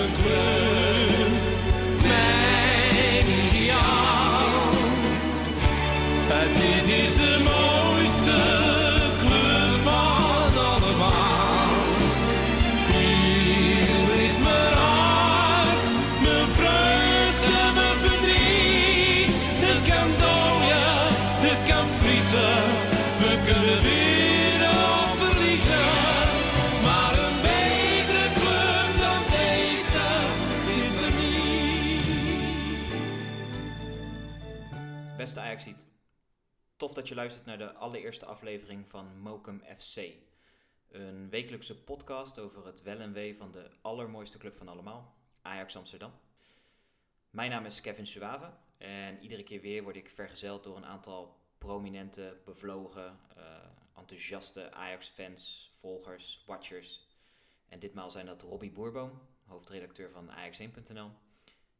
[0.00, 0.39] mijn club,
[36.90, 39.96] tof dat je luistert naar de allereerste aflevering van Mokum FC.
[40.88, 45.76] Een wekelijkse podcast over het wel en wee van de allermooiste club van allemaal, Ajax
[45.76, 46.12] Amsterdam.
[47.30, 51.36] Mijn naam is Kevin Suave en iedere keer weer word ik vergezeld door een aantal
[51.58, 53.44] prominente, bevlogen, eh,
[53.96, 57.06] enthousiaste Ajax-fans, volgers, watchers.
[57.68, 61.10] En ditmaal zijn dat Robbie Boerboom, hoofdredacteur van Ajax1.nl,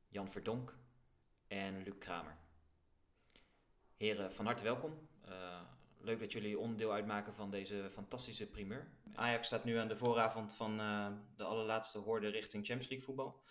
[0.09, 0.77] Jan Verdonk
[1.49, 2.40] en Luc Kramer.
[4.01, 5.09] Heren, van harte welkom.
[5.25, 5.61] Eh,
[5.99, 8.91] leuk dat jullie onderdeel uitmaken van deze fantastische primeur.
[9.15, 13.43] Ajax staat nu aan de vooravond van eh, de allerlaatste hoorde richting Champions League voetbal.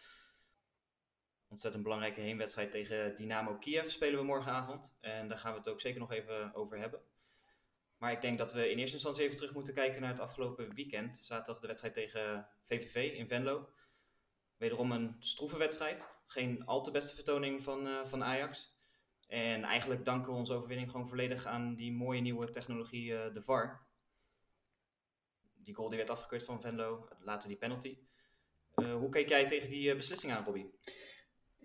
[1.48, 4.98] Ontzettend belangrijke heenwedstrijd tegen Dynamo Kiev spelen we morgenavond.
[5.02, 7.02] En daar gaan we het ook zeker nog even over hebben.
[7.98, 10.74] Maar ik denk dat we in eerste instantie even terug moeten kijken naar het afgelopen
[10.74, 11.18] weekend.
[11.18, 13.70] Zaterdag de wedstrijd tegen VVV in Venlo.
[14.58, 16.10] Wederom een stroeve wedstrijd.
[16.28, 18.79] Geen al te beste vertoning van, eh, van Ajax.
[19.30, 23.42] En eigenlijk danken we onze overwinning gewoon volledig aan die mooie nieuwe technologie, eh, de
[23.42, 23.88] VAR.
[25.64, 27.98] Die goal die werd afgekeurd van Venlo, later die penalty.
[28.76, 30.66] Eh, hoe keek jij tegen die eh, beslissing aan, Bobby?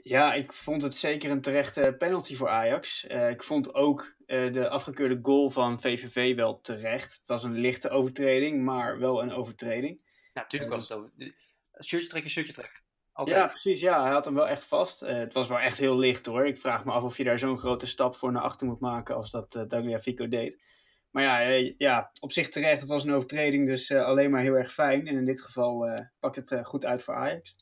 [0.03, 3.07] Ja, ik vond het zeker een terechte penalty voor Ajax.
[3.07, 7.17] Eh, ik vond ook eh, de afgekeurde goal van VVV wel terecht.
[7.17, 10.01] Het was een lichte overtreding, maar wel een overtreding.
[10.33, 11.11] Ja, natuurlijk Ja, was het over.
[11.85, 12.83] Shirtje trekken, shirtje trekken.
[13.15, 13.37] Altijd.
[13.37, 13.81] Ja, precies.
[13.81, 15.03] Ja, hij had hem wel echt vast.
[15.03, 16.47] Eh, het was wel echt heel licht hoor.
[16.47, 19.15] Ik vraag me af of je daar zo'n grote stap voor naar achter moet maken
[19.15, 20.59] als dat uh, Tagliafico deed.
[21.11, 22.81] Maar ja, eh, ja, op zich terecht.
[22.81, 25.07] Het was een overtreding, dus eh, alleen maar heel erg fijn.
[25.07, 27.57] En in dit geval eh, pakt het eh, goed uit voor Ajax.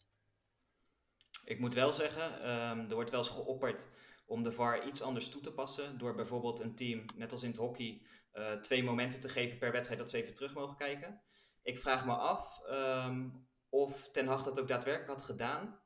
[1.45, 3.89] Ik moet wel zeggen, ehm, er wordt wel eens geopperd
[4.27, 5.99] om de VAR iets anders toe te passen.
[5.99, 8.03] Door bijvoorbeeld een team, net als in het hockey,
[8.33, 11.23] eh, twee momenten te geven per wedstrijd dat ze even terug mogen kijken.
[11.63, 13.29] Ik vraag me af ehm,
[13.73, 15.79] of Ten Hag dat ook daadwerkelijk had gedaan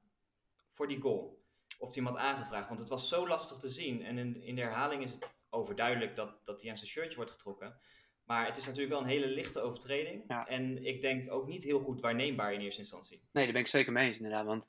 [0.71, 1.45] voor die goal.
[1.79, 4.03] Of hij hem had aangevraagd, want het was zo lastig te zien.
[4.03, 7.31] En in, in de herhaling is het overduidelijk dat, dat hij aan zijn shirtje wordt
[7.31, 7.81] getrokken.
[8.25, 10.25] Maar het is natuurlijk wel een hele lichte overtreding.
[10.29, 10.47] Ja.
[10.47, 13.23] En ik denk ook niet heel goed waarneembaar in eerste instantie.
[13.33, 14.47] Nee, daar ben ik zeker mee eens inderdaad.
[14.47, 14.69] Want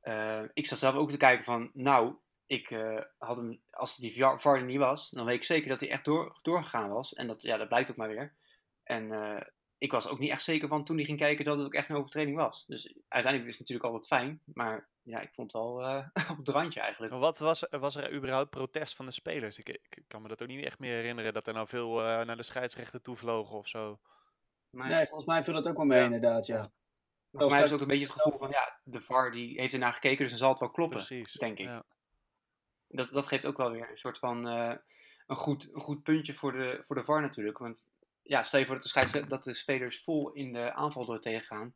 [0.00, 2.14] eh, ik zat zelf ook te kijken van, nou,
[2.46, 5.80] ik eh, had hem, als die VAR VAR niet was, dan weet ik zeker dat
[5.80, 7.14] hij echt door, doorgegaan was.
[7.14, 8.34] En dat, ja, dat blijkt ook maar weer.
[8.82, 9.42] En eh,
[9.78, 11.88] ik was ook niet echt zeker van toen hij ging kijken dat het ook echt
[11.88, 12.64] een overtreding was.
[12.66, 16.36] Dus uiteindelijk is het natuurlijk altijd fijn, maar ja, ik vond het wel eh, op
[16.36, 17.12] het randje eigenlijk.
[17.12, 19.58] Maar wat was, was er überhaupt protest van de spelers?
[19.58, 22.26] Ik, ik kan me dat ook niet echt meer herinneren dat er nou veel eh,
[22.26, 24.00] naar de scheidsrechter toe vlogen of zo.
[24.70, 26.04] Maar Nee, volgens mij viel dat ook wel mee Ja.
[26.04, 26.70] inderdaad, ja.
[27.32, 29.92] Voor mij was ook een beetje het gevoel van, ja, de VAR die heeft ernaar
[29.92, 31.32] gekeken, dus dan zal het wel kloppen, Precies.
[31.32, 31.66] denk ik.
[31.66, 31.84] Ja.
[32.88, 34.74] Dat, dat geeft ook wel weer een soort van eh,
[35.26, 37.58] een, goed, een goed puntje voor de, voor de VAR natuurlijk.
[37.58, 37.90] Want
[38.28, 41.20] ja, stel je voor dat de, scheids, dat de spelers vol in de aanval door
[41.20, 41.74] tegengaan.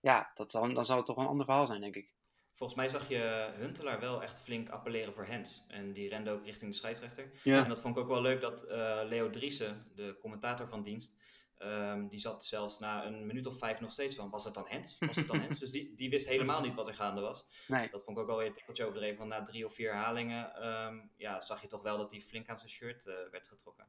[0.00, 2.14] Ja, dat dan, dan zal het toch een ander verhaal zijn, denk ik.
[2.52, 5.64] Volgens mij zag je Huntelaar wel echt flink appelleren voor hands.
[5.68, 7.30] En die rende ook richting de scheidsrechter.
[7.42, 7.62] Ja.
[7.62, 11.12] En dat vond ik ook wel leuk dat eh, Leo Driessen, de commentator van dienst,
[11.58, 14.66] ehm, die zat zelfs na een minuut of vijf nog steeds van, was het dan
[14.68, 14.96] hands?
[14.98, 15.58] Was het dan hands?
[15.58, 17.46] Dus die, die wist helemaal niet wat er gaande was.
[17.68, 19.18] Nee, Dat vond ik ook wel weer een tikkeltje overdreven.
[19.18, 22.48] Want na drie of vier herhalingen ehm, ja, zag je toch wel dat hij flink
[22.48, 23.86] aan zijn shirt eh, werd getrokken.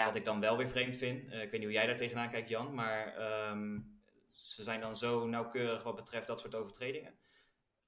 [0.00, 0.06] Ja.
[0.06, 2.30] Wat ik dan wel weer vreemd vind, eh, ik weet niet hoe jij daar tegenaan
[2.30, 3.78] kijkt Jan, maar ehm,
[4.26, 7.14] ze zijn dan zo nauwkeurig wat betreft dat soort overtredingen.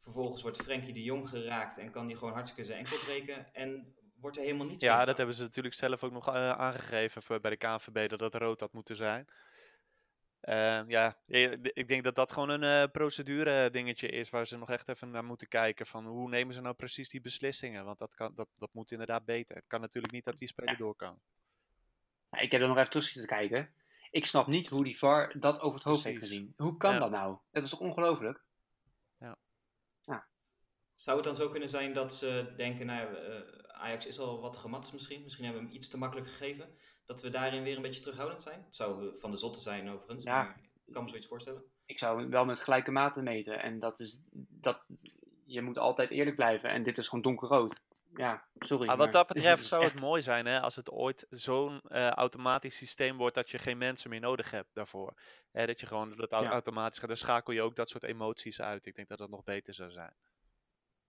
[0.01, 3.95] Vervolgens wordt Frenkie de Jong geraakt en kan die gewoon hartstikke zijn enkel breken en
[4.21, 7.41] wordt er helemaal niets Ja, dat hebben ze natuurlijk zelf ook nog eh, aangegeven voor-
[7.41, 9.27] bij de KNVB dat dat rood had moeten zijn.
[10.41, 11.19] Eh, ja,
[11.63, 15.11] ik denk dat dat gewoon een eh, procedure dingetje is waar ze nog echt even
[15.11, 18.49] naar moeten kijken van hoe nemen ze nou precies die beslissingen, want dat, kan, dat,
[18.55, 19.57] dat moet inderdaad beter.
[19.57, 20.79] Het kan natuurlijk niet dat die speler Ja.
[20.79, 21.21] door kan.
[22.33, 23.75] Nou, ik heb er nog even terug zitten kijken.
[24.11, 26.55] Ik snap niet hoe die VAR dat over het hoofd heeft gezien.
[26.57, 26.99] Hoe kan Ja.
[26.99, 27.39] dat nou?
[27.51, 28.43] Dat is toch ongelooflijk?
[30.95, 34.57] Zou het dan zo kunnen zijn dat ze denken, nou, eh, Ajax is al wat
[34.57, 36.69] gematst misschien, misschien hebben we hem iets te makkelijk gegeven,
[37.07, 38.63] dat we daarin weer een beetje terughoudend zijn?
[38.65, 40.43] Het zou van de zotte zijn overigens, Ja.
[40.43, 41.63] maar ik kan me zoiets voorstellen.
[41.87, 43.63] Ik zou wel met gelijke maten meten.
[43.63, 44.85] En dat is dat
[45.45, 46.71] je moet altijd eerlijk blijven.
[46.71, 47.81] En dit is gewoon donkerrood.
[48.17, 48.87] Ja, sorry.
[48.87, 52.77] Maar wat dat betreft zou het mooi zijn hè, als het ooit zo'n eh, automatisch
[52.77, 55.15] systeem wordt dat je geen mensen meer nodig hebt daarvoor.
[55.53, 56.51] Hè, dat je gewoon dat au- Ja.
[56.51, 57.09] automatisch gaat.
[57.09, 58.87] Dan schakel je ook dat soort emoties uit.
[58.87, 60.15] Ik denk dat dat nog beter zou zijn.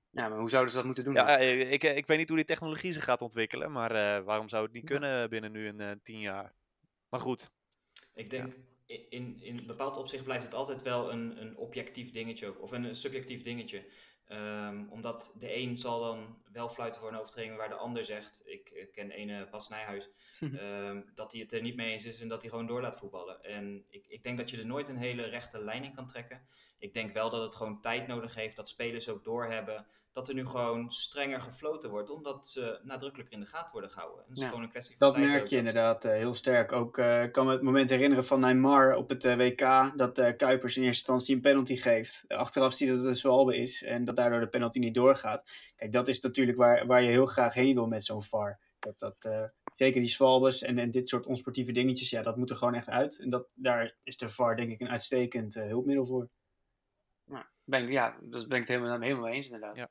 [0.10, 1.14] Ja, maar hoe zouden ze dat moeten doen?
[1.14, 4.50] Ja, eh, ik, ik weet niet hoe die technologie zich gaat ontwikkelen, maar eh, waarom
[4.50, 4.98] zou het niet Ja.
[4.98, 6.54] kunnen binnen nu een eh, tien jaar?
[7.10, 7.52] Maar goed,
[8.14, 8.54] Ik denk,
[8.86, 12.72] in, in een bepaald opzicht blijft het altijd wel een, een objectief dingetje ook, of
[12.72, 13.86] een subjectief dingetje.
[14.28, 18.42] Ehm, omdat de een zal dan wel fluiten voor een overtreding waar de ander zegt,
[18.46, 20.10] ik, ik ken ene Bas Nijhuis,
[20.40, 20.56] Mhm.
[20.56, 22.98] ehm, dat hij het er niet mee eens is en dat hij gewoon door laat
[22.98, 23.44] voetballen.
[23.44, 26.48] En ik, ik denk dat je er nooit een hele rechte lijn in kan trekken.
[26.78, 30.34] Ik denk wel dat het gewoon tijd nodig heeft, dat spelers ook doorhebben dat er
[30.34, 34.20] nu gewoon strenger gefloten wordt, omdat ze nadrukkelijker in de gaten worden gehouden.
[34.22, 34.50] En dat is Ja.
[34.50, 36.72] gewoon een kwestie van Dat tijd merk ook, je inderdaad eh, heel sterk.
[36.72, 39.92] Ook eh, ik kan me het moment herinneren van Neymar op het eh, WK.
[39.98, 42.24] Dat eh, Kuipers in eerste instantie een penalty geeft.
[42.28, 43.84] Achteraf ziet dat het een zwalbe is.
[43.84, 45.50] En dat daardoor de penalty niet doorgaat.
[45.76, 48.60] Kijk, dat is natuurlijk waar, waar je heel graag heen wil met zo'n VAR.
[48.80, 49.44] Dat, dat, eh,
[49.76, 52.10] zeker die zwalbes en, en dit soort onsportieve dingetjes.
[52.10, 53.20] Ja, dat moet er gewoon echt uit.
[53.20, 56.30] En dat, daar is de VAR denk ik een uitstekend hulpmiddel voor.
[57.66, 59.76] Ben ik, ja, dat ben ik het helemaal, helemaal mee eens inderdaad.
[59.76, 59.90] Ja.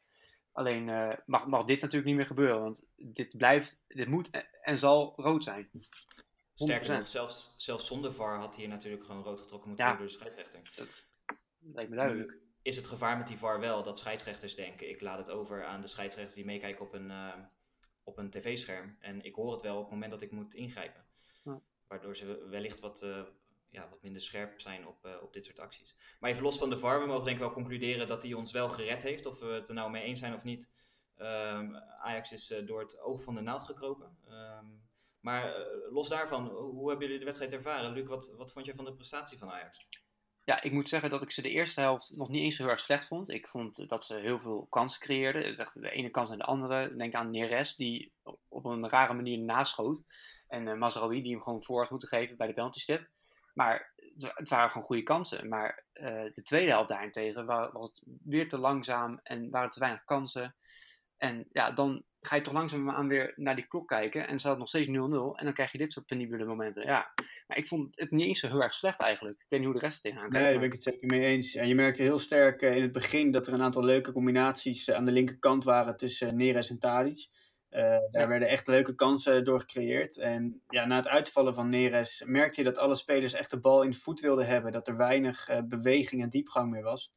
[0.52, 4.46] Alleen eh, mag, mag dit natuurlijk niet meer gebeuren, want dit blijft, dit moet en,
[4.62, 5.70] en zal rood zijn.
[6.54, 6.98] Sterker 100%.
[6.98, 9.96] nog, zelfs, zelfs zonder VAR had hier natuurlijk gewoon rood getrokken moeten Ja.
[9.96, 10.72] worden door de scheidsrechter.
[10.76, 11.06] Dat
[11.58, 12.30] lijkt me duidelijk.
[12.30, 15.64] Nu is het gevaar met die VAR wel dat scheidsrechters denken, ik laat het over
[15.64, 17.34] aan de scheidsrechters die meekijken op een, eh,
[18.04, 18.96] op een tv-scherm.
[19.00, 21.04] En ik hoor het wel op het moment dat ik moet ingrijpen.
[21.44, 21.60] Ja.
[21.86, 23.22] Waardoor ze wellicht wat, eh,
[23.72, 25.96] ja, wat minder scherp zijn op, eh, op dit soort acties.
[26.20, 28.52] Maar even los van de VAR, we mogen denk ik wel concluderen dat hij ons
[28.52, 29.26] wel gered heeft.
[29.26, 30.70] Of we het er nou mee eens zijn of niet.
[31.16, 34.16] Ehm, Ajax is eh, door het oog van de naald gekropen.
[34.28, 34.66] Ehm,
[35.20, 37.92] maar eh, los daarvan, hoe hebben jullie de wedstrijd ervaren?
[37.92, 39.86] Luc, wat, wat vond je van de prestatie van Ajax?
[40.44, 42.80] Ja, ik moet zeggen dat ik ze de eerste helft nog niet eens zo erg
[42.80, 43.30] slecht vond.
[43.30, 45.56] Ik vond dat ze heel veel kansen creëerden.
[45.72, 46.96] De ene kans naar de andere.
[46.96, 48.12] Denk aan Neres, die
[48.48, 50.02] op een rare manier naschoot.
[50.48, 53.08] En Mazraoui, die hem gewoon voor had moeten geven bij de penalty stip.
[53.52, 53.92] Maar
[54.34, 55.48] het, waren gewoon goede kansen.
[55.48, 59.80] Maar eh, de tweede helft daarentegen wa- was het weer te langzaam en waren te
[59.80, 60.56] weinig kansen.
[61.16, 64.26] En ja, dan ga je toch langzaamaan weer naar die klok kijken.
[64.28, 64.90] En staat het nog steeds 0-0.
[65.38, 66.86] En dan krijg je dit soort penibele momenten.
[66.86, 67.12] Ja,
[67.46, 69.36] maar ik vond het niet eens zo heel erg slecht eigenlijk.
[69.40, 70.44] Ik weet niet hoe de rest tegenaan Nee, kijkt.
[70.46, 71.54] daar maar- ben ik het zeker mee eens.
[71.54, 74.88] En je merkte heel sterk eh, in het begin dat er een aantal leuke combinaties
[74.88, 77.28] eh, aan de linkerkant waren tussen Neres en Tadic.
[77.72, 78.28] Eh, daar Ja.
[78.28, 80.18] werden echt leuke kansen door gecreëerd.
[80.18, 83.82] En ja, na het uitvallen van Neres merkte je dat alle spelers echt de bal
[83.82, 84.72] in de voet wilden hebben.
[84.72, 87.12] Dat er weinig eh, beweging en diepgang meer was.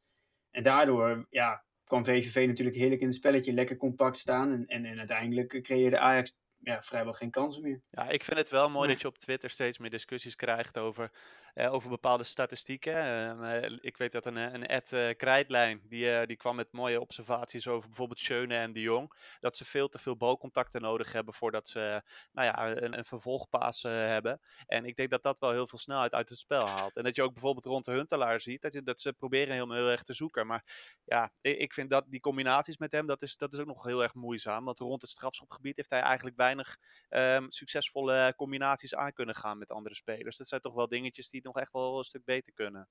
[0.50, 4.52] En daardoor ja, kwam VVV natuurlijk heerlijk in het spelletje, lekker compact staan.
[4.52, 7.82] En, en, en uiteindelijk creëerde Ajax ja, vrijwel geen kansen meer.
[7.90, 8.92] Ja, ik vind het wel mooi Ja.
[8.92, 11.10] dat je op Twitter steeds meer discussies krijgt over,
[11.56, 12.94] eh, over bepaalde statistieken.
[12.94, 17.00] Ehm, eh, ik weet dat een, eh, een Ed Krijtlijn, die, die kwam met mooie
[17.00, 19.12] observaties over bijvoorbeeld Schöne en de Jong.
[19.40, 24.40] Dat ze veel te veel balcontacten nodig hebben voordat ze nou ja, een, vervolgpaas hebben.
[24.66, 26.96] En ik denk dat dat wel heel veel snelheid uit het spel haalt.
[26.96, 29.72] En dat je ook bijvoorbeeld rond de Huntelaar ziet, dat, je, dat ze proberen heel,
[29.72, 30.46] heel erg te zoeken.
[30.46, 30.64] Maar
[31.04, 33.84] ja, ik, ik vind dat die combinaties met hem, dat is, dat is ook nog
[33.84, 34.64] heel erg moeizaam.
[34.64, 36.78] Want rond het strafschopgebied heeft hij eigenlijk weinig
[37.08, 40.36] ehm, succesvolle combinaties aan kunnen gaan met andere spelers.
[40.36, 42.88] Dat zijn toch wel dingetjes die nog echt wel een stuk beter kunnen.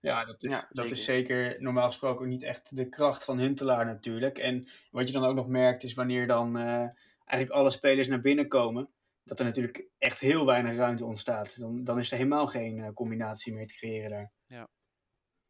[0.00, 1.36] Ja, dat is, Ja, dat is zeker.
[1.44, 4.38] zeker normaal gesproken ook niet echt de kracht van Huntelaar natuurlijk.
[4.38, 6.88] En wat je dan ook nog merkt is wanneer dan eh,
[7.24, 8.88] eigenlijk alle spelers naar binnen komen,
[9.24, 11.60] dat er natuurlijk echt heel weinig ruimte ontstaat.
[11.60, 14.68] Dan, dan is er helemaal geen eh, combinatie meer te creëren daar.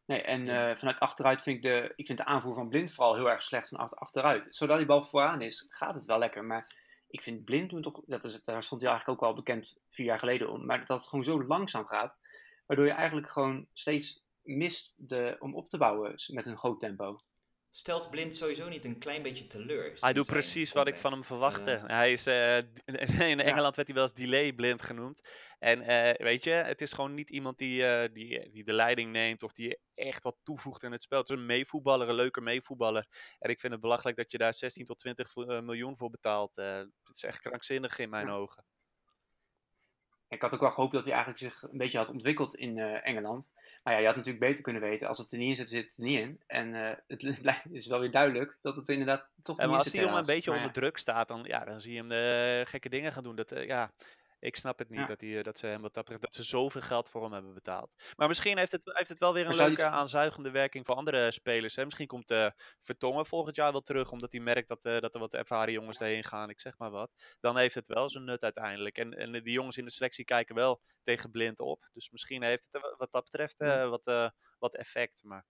[0.06, 3.14] Nee, en eh, vanuit achteruit vind ik de, ik vind de aanvoer van Blind vooral
[3.14, 4.46] heel erg slecht van achter- achteruit.
[4.50, 6.44] Zodra die bal vooraan is, gaat het wel lekker.
[6.44, 6.79] Maar
[7.10, 10.18] ik vind Blind toch, dat is, daar stond hij eigenlijk ook wel bekend vier jaar
[10.18, 10.66] geleden om.
[10.66, 12.18] Maar dat het gewoon zo langzaam gaat,
[12.66, 17.20] waardoor je eigenlijk gewoon steeds mist de, om op te bouwen met een groot tempo.
[17.72, 19.96] Stelt Blind sowieso niet een klein beetje teleur?
[20.00, 21.82] Hij doet precies wat ik van hem verwachtte.
[21.86, 22.56] Hij is, eh,
[23.30, 25.28] in Engeland werd hij wel eens delay blind genoemd.
[25.58, 29.12] En eh, weet je, het is gewoon niet iemand die, eh, die, die de leiding
[29.12, 31.18] neemt of die echt wat toevoegt in het spel.
[31.18, 33.06] Het is een meevoetballer, een leuke meevoetballer.
[33.38, 36.10] En ik vind het belachelijk dat je daar 16 tot 20 vo- eh, miljoen voor
[36.10, 36.52] betaalt.
[36.56, 38.32] Het is echt krankzinnig in mijn Ja.
[38.32, 38.64] ogen.
[40.30, 43.06] Ik had ook wel gehoopt dat hij eigenlijk zich een beetje had ontwikkeld in eh,
[43.06, 43.50] Engeland.
[43.82, 45.88] Maar ja, je had natuurlijk beter kunnen weten, als het er niet in zit, zit
[45.88, 46.40] het er niet in.
[46.46, 46.96] En eh,
[47.52, 50.00] het is wel weer duidelijk dat het inderdaad toch Ja, niet maar in als die
[50.00, 52.88] jongen een beetje Maar onder druk staat, dan, ja, dan zie je hem eh, gekke
[52.88, 53.36] dingen gaan doen.
[53.36, 53.90] Dat, ja,
[54.40, 55.06] ik snap het niet Ja.
[55.06, 57.32] dat, die, eh, dat, ze hem wat dat, betreft- dat ze zoveel geld voor hem
[57.32, 57.90] hebben betaald.
[58.16, 61.30] Maar misschien heeft het, heeft het wel weer een Maar leuke aanzuigende werking voor andere
[61.30, 61.76] spelers.
[61.76, 61.84] Hè?
[61.84, 65.20] Misschien komt eh Vertongen volgend jaar wel terug, omdat hij merkt dat, eh, dat er
[65.20, 66.50] wat ervaren jongens daarheen gaan.
[66.50, 67.36] Ik zeg maar wat.
[67.40, 68.98] Dan heeft het wel zijn nut uiteindelijk.
[68.98, 71.88] En, en die jongens in de selectie kijken wel tegen blind op.
[71.92, 73.56] Dus misschien heeft het wa- wat dat betreft
[73.88, 75.22] wat, wat effect.
[75.22, 75.44] Maar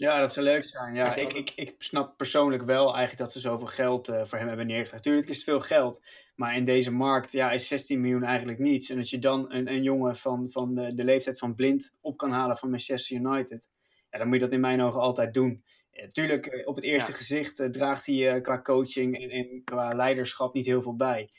[0.00, 0.94] Ja, dat zou leuk zijn.
[0.94, 4.48] Ja, ik, ik, ik snap persoonlijk wel eigenlijk dat ze zoveel geld eh, voor hem
[4.48, 5.02] hebben neergelegd.
[5.02, 6.04] Tuurlijk is het veel geld,
[6.34, 8.90] maar in deze markt ja, is 16 miljoen eigenlijk niets.
[8.90, 12.16] En als je dan een, een jongen van, van de, de leeftijd van Blind op
[12.16, 13.68] kan halen van Manchester United,
[14.10, 15.64] ja, dan moet je dat in mijn ogen altijd doen.
[15.90, 17.16] Ja, tuurlijk, eh, op het eerste Ja.
[17.16, 21.30] gezicht eh, draagt hij qua coaching en, en qua leiderschap niet heel veel bij.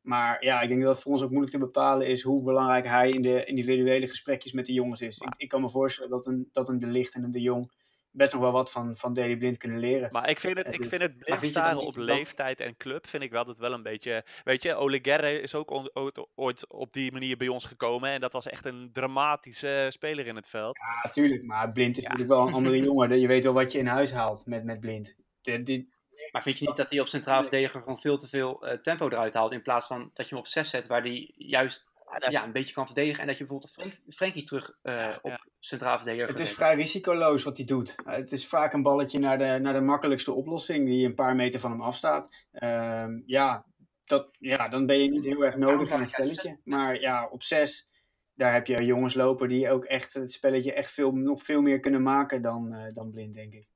[0.00, 2.86] Maar ja, ik denk dat het voor ons ook moeilijk te bepalen is hoe belangrijk
[2.86, 5.18] hij in de individuele gesprekjes met de jongens is.
[5.18, 7.70] Ik, ik kan me voorstellen dat een, dat een De Licht en een De Jong
[8.16, 10.08] best nog wel wat van, van Daley Blind kunnen leren.
[10.12, 13.22] Maar ik vind het, ik dus- vind het blind staren op leeftijd en club vind
[13.22, 14.24] ik wel dat wel een beetje...
[14.44, 18.10] Weet je, Ole Guerre is ook on- ooit, ooit op die manier bij ons gekomen.
[18.10, 20.76] En dat was echt een dramatische speler in het veld.
[20.76, 21.42] Ja, natuurlijk.
[21.42, 23.20] Maar Blind is natuurlijk wel een andere jongen.
[23.20, 25.16] Je weet wel wat je in huis haalt met, met Blind.
[25.40, 25.92] De, die,
[26.30, 29.08] Maar vind je niet dat hij op centraal verdediger gewoon veel te veel eh, tempo
[29.08, 29.52] eruit haalt?
[29.52, 32.44] In plaats van dat je hem op 6 zet, waar hij juist Ja, is- ja,
[32.44, 33.20] een beetje kan verdedigen.
[33.20, 35.46] En dat je bijvoorbeeld Frank, Frankie terug eh, op ja.
[35.58, 37.94] centraal verdediger het is vrij risicoloos wat hij doet.
[38.06, 41.34] Uh, het is vaak een balletje naar de, naar de makkelijkste oplossing, die een paar
[41.34, 42.28] meter van hem afstaat.
[42.52, 43.66] Ehm, ja,
[44.04, 46.60] dat, ja, dan ben je niet heel erg nodig aan een spelletje.
[46.64, 47.88] Maar ja, op zes,
[48.34, 51.80] daar heb je jongens lopen die ook echt het spelletje echt veel, nog veel meer
[51.80, 53.66] kunnen maken dan, eh, dan blind, denk ik.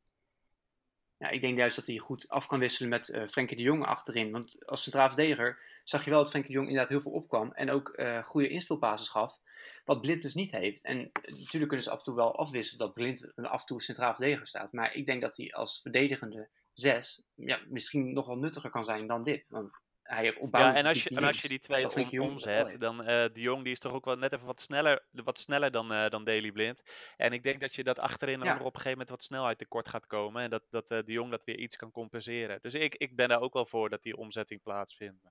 [1.20, 3.84] Ja, ik denk juist dat hij goed af kan wisselen met eh Frenkie de Jong
[3.84, 4.30] achterin.
[4.30, 7.52] Want als centraal verdediger zag je wel dat Frenkie de Jong inderdaad heel veel opkwam.
[7.52, 9.38] En ook eh goede inspeelbasis gaf.
[9.84, 10.82] Wat Blind dus niet heeft.
[10.82, 13.82] En eh, natuurlijk kunnen ze af en toe wel afwisselen dat Blind af en toe
[13.82, 14.72] centraal verdediger staat.
[14.72, 19.06] Maar ik denk dat hij als verdedigende zes ja, misschien nog wel nuttiger kan zijn
[19.06, 19.48] dan dit.
[19.48, 19.72] Want
[20.14, 22.80] hij heeft Ja, en als je, en als je die twee om, Jong omzet, heeft.
[22.80, 25.70] dan eh de Jong die is toch ook wel net even wat sneller, wat sneller
[25.70, 26.82] dan, eh dan Daley Blind.
[27.16, 28.52] En ik denk dat je dat achterin dan Ja.
[28.52, 30.42] nog op een gegeven moment wat snelheid tekort gaat komen.
[30.42, 32.58] En dat, dat eh, de Jong dat weer iets kan compenseren.
[32.62, 35.22] Dus ik, ik ben daar ook wel voor dat die omzetting plaatsvindt.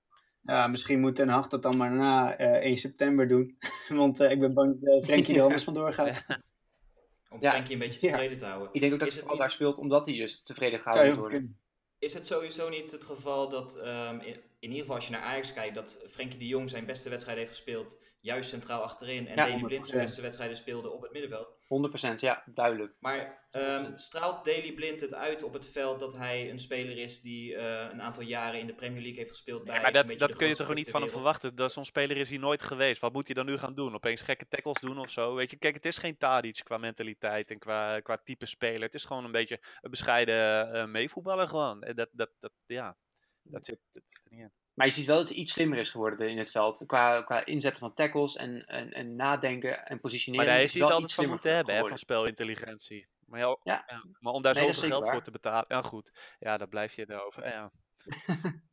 [0.42, 3.58] Ja, misschien moet Ten Hag dat dan maar na eh 1 september doen.
[3.90, 6.26] Want eh, ik ben bang dat Frenkie er anders vandoor gaat.
[7.30, 7.50] Om Ja.
[7.52, 8.12] Frenkie een beetje Ja.
[8.12, 8.70] tevreden te houden.
[8.74, 10.80] Ik denk ook dat Is hij het vooral niet- daar speelt omdat hij dus tevreden
[10.80, 11.60] gehouden kunnen.
[12.00, 15.22] Is het sowieso niet het geval dat, ehm, in, in ieder geval als je naar
[15.22, 19.36] Ajax kijkt, dat Frenkie de Jong zijn beste wedstrijd heeft gespeeld juist centraal achterin en
[19.36, 20.04] Ja, Daley Blind zijn 100%.
[20.04, 21.54] beste wedstrijden speelde op het middenveld.
[22.16, 22.94] 100% ja, duidelijk.
[23.00, 27.22] Maar ehm, straalt Daley Blind het uit op het veld dat hij een speler is
[27.22, 30.28] die eh, een aantal jaren in de Premier League heeft gespeeld bij maar dat, beetje
[30.28, 31.56] dat kun je toch niet van hem verwachten.
[31.56, 33.02] Dat Zo'n speler is hier nooit geweest.
[33.02, 33.96] Wat moet hij dan nu gaan doen?
[33.96, 35.36] Opeens gekke tackles doen of zo?
[35.36, 38.82] Weet je, kijk, het is geen Tadic qua mentaliteit en qua, qua type speler.
[38.82, 41.84] Het is gewoon een beetje een bescheiden eh meevoetballer gewoon.
[41.84, 42.98] En dat, dat, dat, ja,
[43.52, 44.52] dat zit, dat zit er niet in.
[44.74, 46.84] Maar je ziet wel dat hij iets slimmer is geworden in het veld.
[46.86, 50.46] Qua, qua inzetten van tackles en, en, en nadenken en positioneren.
[50.46, 53.08] Maar daar is heeft hij het altijd iets van slimmer moeten hebben, hè, van spelintelligentie.
[53.26, 53.84] Maar, ja, Ja.
[53.88, 56.94] ja, maar om daar Nee, zoveel geld voor te betalen, ja goed, ja, daar blijf
[56.94, 57.48] je erover.
[57.48, 57.72] Ja.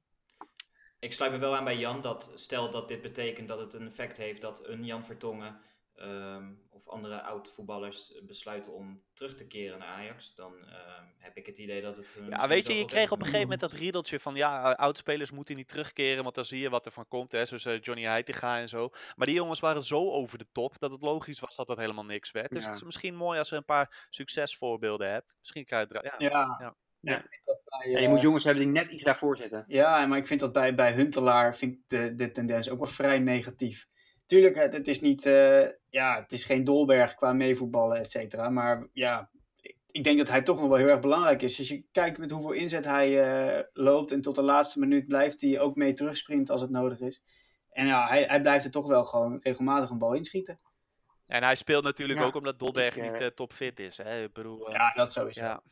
[0.99, 3.87] Ik sluit me wel aan bij Jan dat stel dat dit betekent dat het een
[3.87, 5.61] effect heeft dat een Jan Vertongen
[5.97, 11.47] ehm, of andere oud-voetballers besluiten om terug te keren naar Ajax, dan ehm, heb ik
[11.47, 12.17] het idee dat het.
[12.21, 14.71] eh, Ja, weet je, je kreeg op een kan gegeven moment dat riedeltje van ja,
[14.73, 17.33] eh, oudspelers moeten niet terugkeren, want dan zie je wat er van komt.
[17.33, 18.89] Hè, zoals eh, Johnny Heitinga en zo.
[19.17, 22.05] Maar die jongens waren zo over de top dat het logisch was dat dat helemaal
[22.05, 22.53] niks werd.
[22.53, 22.69] Dus Ja.
[22.69, 25.35] het is misschien mooi als je een paar succesvoorbeelden hebt.
[25.39, 26.15] Misschien krijg je het.
[26.19, 26.29] Ja.
[26.29, 26.77] Ja.
[27.01, 27.25] Ja.
[27.65, 29.65] Bij, je eh, moet jongens hebben die net iets daarvoor zitten.
[29.69, 32.87] Ja, maar ik vind dat bij, bij Huntelaar vind ik de, de tendens ook wel
[32.89, 33.87] vrij negatief.
[34.27, 38.49] Tuurlijk, het, het is niet, eh, ja, het is geen Dolberg qua meevoetballen, et cetera.
[38.49, 39.31] Maar ja,
[39.61, 41.59] ik- ik denk dat hij toch nog wel heel erg belangrijk is.
[41.59, 45.41] Als je kijkt met hoeveel inzet hij eh, loopt en tot de laatste minuut blijft
[45.41, 47.23] hij ook mee terugsprinten als het nodig is.
[47.71, 50.61] En ja, hij, hij blijft er toch wel gewoon regelmatig een bal inschieten.
[51.27, 53.97] En hij speelt natuurlijk Ja, ook omdat Dolberg niet eh, topfit is.
[53.97, 54.23] Hè?
[54.23, 55.41] Ik bedoel, Ja, dat sowieso.
[55.45, 55.63] ja.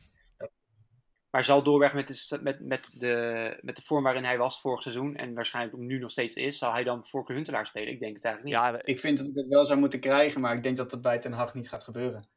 [1.35, 4.81] Maar zal Doorweg met de, met, met, de, met de vorm waarin hij was vorig
[4.81, 7.93] seizoen en waarschijnlijk ook nu nog steeds is, zal hij dan voor Huntelaar spelen?
[7.93, 8.63] Ik denk het eigenlijk niet.
[8.63, 11.01] ja, Ik vind dat ik het wel zou moeten krijgen, maar ik denk dat dat
[11.01, 12.27] bij Ten Hag niet gaat gebeuren.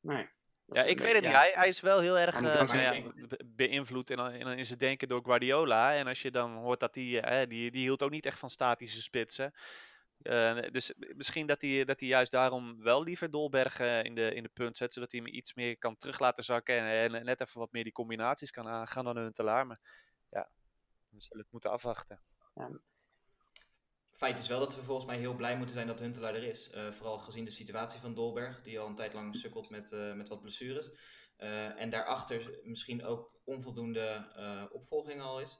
[0.00, 0.28] Nee.
[0.66, 1.30] Ja, ik weet het niet.
[1.30, 1.38] ja.
[1.38, 4.64] Hij, hij is wel heel erg Hij moet eh, nou ja, beïnvloed in, in, in
[4.64, 5.94] zijn denken door Guardiola.
[5.94, 8.50] En als je dan hoort dat hij, eh, die, die hield ook niet echt van
[8.50, 9.54] statische spitsen.
[10.22, 14.34] Eh, dus misschien dat hij, dat hij juist daarom wel liever Dolberg eh, in, de,
[14.34, 14.92] in de punt zet.
[14.92, 16.76] Zodat hij hem iets meer kan terug laten zakken.
[16.76, 19.66] En, en net even wat meer die combinaties kan aangaan dan Huntelaar.
[19.66, 19.80] Maar
[20.30, 20.48] ja,
[21.08, 22.20] we zullen het moeten afwachten.
[24.10, 26.70] Feit is wel dat we volgens mij heel blij moeten zijn dat Huntelaar er is.
[26.70, 30.12] Eh, vooral gezien de situatie van Dolberg, die al een tijd lang sukkelt met, eh,
[30.12, 30.90] met wat blessures.
[31.36, 35.58] Eh, en daarachter misschien ook onvoldoende eh, opvolging al is.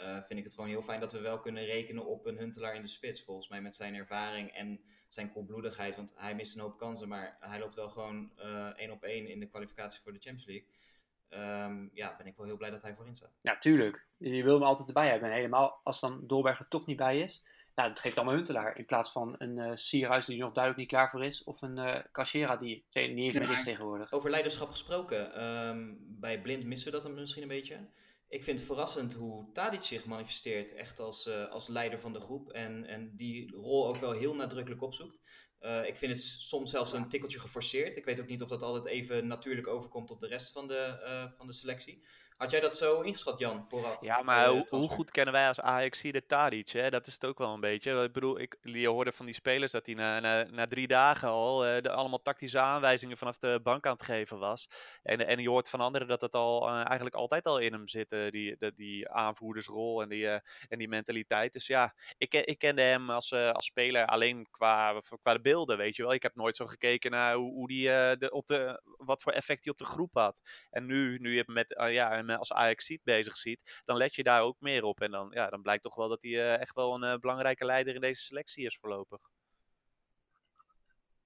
[0.00, 2.74] Eh, vind ik het gewoon heel fijn dat we wel kunnen rekenen op een Huntelaar
[2.74, 3.22] in de spits.
[3.22, 5.96] Volgens mij met zijn ervaring en zijn koelbloedigheid.
[5.96, 9.28] Want hij mist een hoop kansen, maar hij loopt wel gewoon eh, één op één
[9.28, 10.66] in de kwalificatie voor de Champions League.
[11.28, 13.38] Ehm, ja, ben ik wel heel blij dat hij voorin staat.
[13.40, 14.06] Ja, tuurlijk.
[14.16, 15.28] Je wil hem altijd erbij hebben.
[15.28, 17.44] En helemaal als dan Dolberg er toch niet bij is.
[17.74, 18.78] ja, dat geeft allemaal Huntelaar.
[18.78, 21.44] In plaats van een uh, Sierhuis die er nog duidelijk niet klaar voor is.
[21.44, 24.12] Of een uh, Cachera die niet eens meer is tegenwoordig.
[24.12, 25.44] Over leiderschap gesproken.
[25.44, 27.88] Um, bij Blind missen we dat misschien een beetje.
[28.30, 30.72] Ik vind het verrassend hoe Tadic zich manifesteert.
[30.72, 32.52] Echt als, uh, als leider van de groep.
[32.52, 35.18] En, en die rol ook wel heel nadrukkelijk opzoekt.
[35.60, 37.96] Uh, ik vind het soms zelfs een tikkeltje geforceerd.
[37.96, 41.00] Ik weet ook niet of dat altijd even natuurlijk overkomt op de rest van de,
[41.04, 42.04] uh, van de selectie.
[42.40, 44.00] Had jij dat zo ingeschat, Jan, vooraf?
[44.00, 46.68] Ja, maar hoe, hoe, goed kennen wij als Ajax de Tadic?
[46.68, 46.90] Hè?
[46.90, 48.02] Dat is het ook wel een beetje.
[48.02, 51.28] Ik bedoel, ik, je hoorde van die spelers dat hij na, na, na drie dagen
[51.28, 54.68] al uh, de, allemaal tactische aanwijzingen vanaf de bank aan het geven was.
[55.02, 57.88] En, en je hoort van anderen dat het al, uh, eigenlijk altijd al in hem
[57.88, 60.26] zit, uh, die, die, die aanvoerdersrol en die,
[60.68, 61.52] en die mentaliteit.
[61.52, 65.96] Dus ja, ik, ik kende hem als, als speler alleen qua, qua de beelden, weet
[65.96, 66.12] je wel.
[66.12, 67.84] Ik heb nooit zo gekeken naar hoe, hoe die,
[68.16, 70.40] de, op de, wat voor effect hij op de groep had.
[70.70, 74.42] En nu, nu je met, ja, als Ajax ziet bezig ziet, dan let je daar
[74.42, 75.00] ook meer op.
[75.00, 77.64] En dan, ja, dan blijkt toch wel dat hij uh, echt wel een uh, belangrijke
[77.64, 79.20] leider in deze selectie is voorlopig.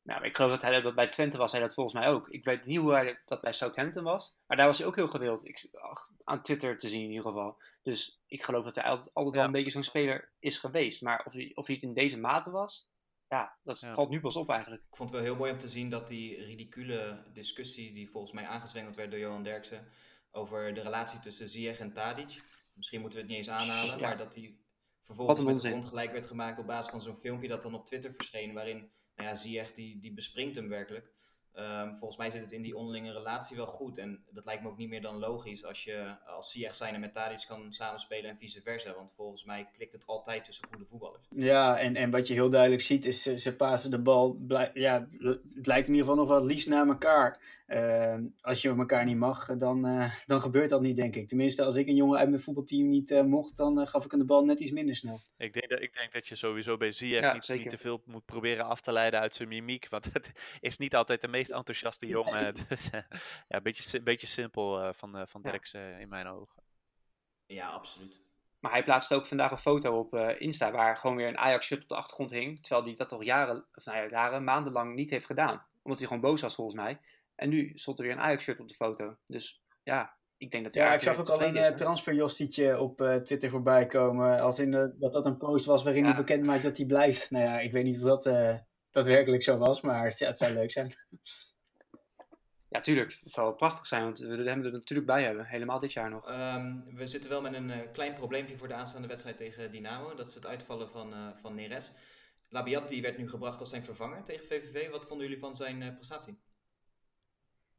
[0.04, 2.28] Nou, ik geloof dat hij dat bij Twente was, hij dat volgens mij ook.
[2.28, 5.08] Ik weet niet hoe hij dat bij Southampton was, maar daar was hij ook heel
[5.08, 5.46] gewild.
[5.46, 7.58] Ik, ach, aan Twitter te zien in ieder geval.
[7.82, 9.40] Dus ik geloof dat hij altijd, altijd ja.
[9.40, 11.02] wel een beetje zo'n speler is geweest.
[11.02, 12.88] Maar of hij, of hij het in deze mate was,
[13.28, 13.94] ja, dat ja.
[13.94, 14.82] valt nu pas op eigenlijk.
[14.82, 18.32] Ik vond het wel heel mooi om te zien dat die ridicule discussie die volgens
[18.32, 19.88] mij aangezwengeld werd door Johan Derksen
[20.34, 22.42] over de relatie tussen Ziyech en Tadic.
[22.74, 24.06] Misschien moeten we het niet eens aanhalen, ja.
[24.06, 24.62] maar dat die
[25.02, 27.86] vervolgens met de grond gelijk werd gemaakt op basis van zo'n filmpje dat dan op
[27.86, 31.12] Twitter verscheen, waarin nou ja, Ziyech die, die bespringt hem werkelijk.
[31.58, 33.98] Um, volgens mij zit het in die onderlinge relatie wel goed.
[33.98, 37.00] En dat lijkt me ook niet meer dan logisch als je als Ziyech zijn en
[37.00, 38.94] met Tadic kan samenspelen en vice versa.
[38.94, 41.26] Want volgens mij klikt het altijd tussen goede voetballers.
[41.30, 44.38] Ja, en, en wat je heel duidelijk ziet is ze, ze passen de bal.
[44.74, 45.08] Ja,
[45.54, 47.40] het lijkt in ieder geval nog wat liefst naar elkaar.
[47.66, 51.28] Uh, als je elkaar niet mag, dan, uh, dan gebeurt dat niet, denk ik.
[51.28, 54.21] Tenminste, als ik een jongen uit mijn voetbalteam niet uh, mocht, dan gaf ik hem
[54.21, 55.21] de bal net iets minder snel.
[55.37, 58.02] Ik denk dat, ik denk dat je sowieso bij Ziyech ja, niet, niet, te veel
[58.04, 59.88] moet proberen af te leiden uit zijn mimiek.
[59.88, 62.42] Want het is niet altijd de meest enthousiaste jongen.
[62.42, 62.52] Nee.
[62.68, 63.06] Dus ja,
[63.49, 65.97] een beetje, beetje simpel van, van Derks ja.
[65.97, 66.62] in mijn ogen.
[67.47, 68.23] Ja, absoluut.
[68.64, 71.83] Maar hij plaatste ook vandaag een foto op uh, Insta waar gewoon weer een Ajax-shirt
[71.83, 72.62] op de achtergrond hing.
[72.62, 75.66] Terwijl hij dat al jaren, of nou ja, jaren, maandenlang niet heeft gedaan.
[75.83, 77.00] Omdat hij gewoon boos was volgens mij.
[77.34, 79.16] En nu stond er weer een Ajax-shirt op de foto.
[79.26, 80.75] Dus ja, ik denk dat...
[80.75, 84.40] Ja, ik zag ook al een uh, transferjostietje op uh, Twitter voorbij komen.
[84.40, 86.08] Als in de, dat dat een post was waarin ja.
[86.08, 87.30] hij bekend maakt dat hij blijft.
[87.34, 88.54] Nou ja, ik weet niet of dat uh,
[88.90, 90.92] daadwerkelijk zo was, maar ja, het zou leuk zijn.
[92.68, 93.12] Ja, tuurlijk.
[93.12, 95.47] Het zal prachtig zijn, want we hem er natuurlijk bij hebben.
[95.47, 96.30] Helemaal dit jaar nog.
[96.30, 100.14] Um, we zitten wel met een uh, klein probleempje voor de aanstaande wedstrijd tegen Dynamo.
[100.14, 101.90] Dat is het uitvallen van, uh, van Neres.
[102.49, 104.90] Labiat die werd nu gebracht als zijn vervanger tegen VVV.
[104.90, 106.38] Wat vonden jullie van zijn uh, prestatie?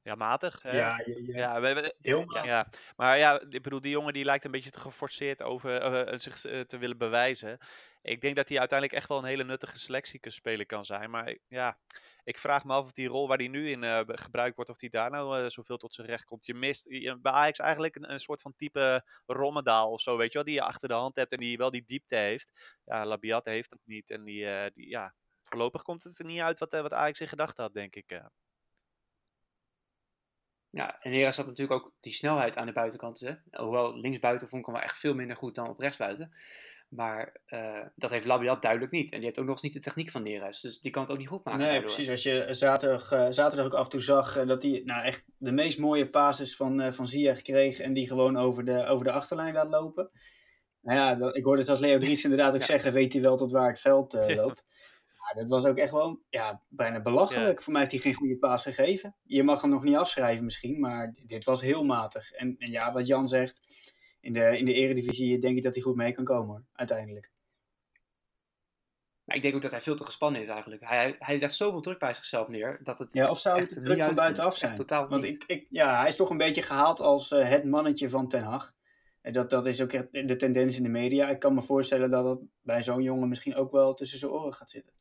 [0.05, 0.61] Ja, matig.
[0.61, 0.71] Hè?
[0.71, 1.91] Ja, ja, ja.
[2.01, 2.45] heel matig.
[2.45, 2.69] Ja.
[2.95, 6.45] Maar ja, ik bedoel, die jongen die lijkt een beetje te geforceerd over uh, zich
[6.45, 7.57] uh, te willen bewijzen.
[8.01, 11.09] Ik denk dat hij uiteindelijk echt wel een hele nuttige selectiespeler kan zijn.
[11.09, 11.77] Maar ja,
[12.23, 14.79] ik vraag me af of die rol waar hij nu in uh, gebruikt wordt, of
[14.79, 16.45] hij daar nou zoveel tot zijn recht komt.
[16.45, 16.87] Je mist
[17.21, 20.53] bij Ajax eigenlijk een, een, soort van type Rommedaal of zo, weet je wel, die
[20.55, 22.79] je achter de hand hebt en die wel die diepte heeft.
[22.83, 24.11] Ja, Labiat heeft dat niet.
[24.11, 25.13] En die, die ja,
[25.43, 28.21] voorlopig komt het er niet uit wat, wat Ajax in gedachten had, denk ik.
[30.75, 33.19] Ja, en Heras had natuurlijk ook die snelheid aan de buitenkant.
[33.19, 33.33] Hè?
[33.51, 36.35] Hoewel linksbuiten vond ik hem wel echt veel minder goed dan op rechtsbuiten.
[36.89, 39.11] Maar uh, dat heeft Labiat duidelijk niet.
[39.11, 40.61] En die heeft ook nog eens niet de techniek van Neres.
[40.61, 41.61] Dus die kan het ook niet goed maken.
[41.61, 41.93] Nee, daardoor.
[41.93, 42.09] precies.
[42.09, 45.25] Als je zaterdag, uh, zaterdag ook af en toe zag uh, dat hij nou, echt
[45.38, 47.79] de meest mooie passes van, van Ziyech kreeg.
[47.79, 50.11] En die gewoon over de, over de achterlijn laat lopen.
[50.81, 52.65] Nou ja, dat, ik hoorde zelfs Leo Dries inderdaad ook ja.
[52.65, 54.65] zeggen, weet hij wel tot waar het veld loopt.
[54.67, 54.75] Ja,
[55.35, 57.57] dat was ook echt wel ja, bijna belachelijk.
[57.57, 57.63] Ja.
[57.63, 59.15] Voor mij heeft hij geen goede paas gegeven.
[59.23, 62.31] Je mag hem nog niet afschrijven misschien, maar dit was heel matig.
[62.31, 63.61] En, en ja, wat Jan zegt,
[64.19, 67.31] in de, in de eredivisie denk ik dat hij goed mee kan komen, hoor, uiteindelijk.
[69.23, 70.81] Maar ik denk ook dat hij veel te gespannen is eigenlijk.
[70.85, 72.79] Hij, hij legt zoveel druk bij zichzelf neer.
[72.83, 74.75] Dat het ja, of zou het druk van buitenaf zijn?
[74.75, 78.09] Totaal Want ik, ik, ja, hij is toch een beetje gehaald als uh, het mannetje
[78.09, 78.73] van Ten Hag.
[79.21, 81.29] En dat, dat is ook echt de tendens in de media.
[81.29, 84.53] Ik kan me voorstellen dat dat bij zo'n jongen misschien ook wel tussen zijn oren
[84.53, 84.93] gaat zitten.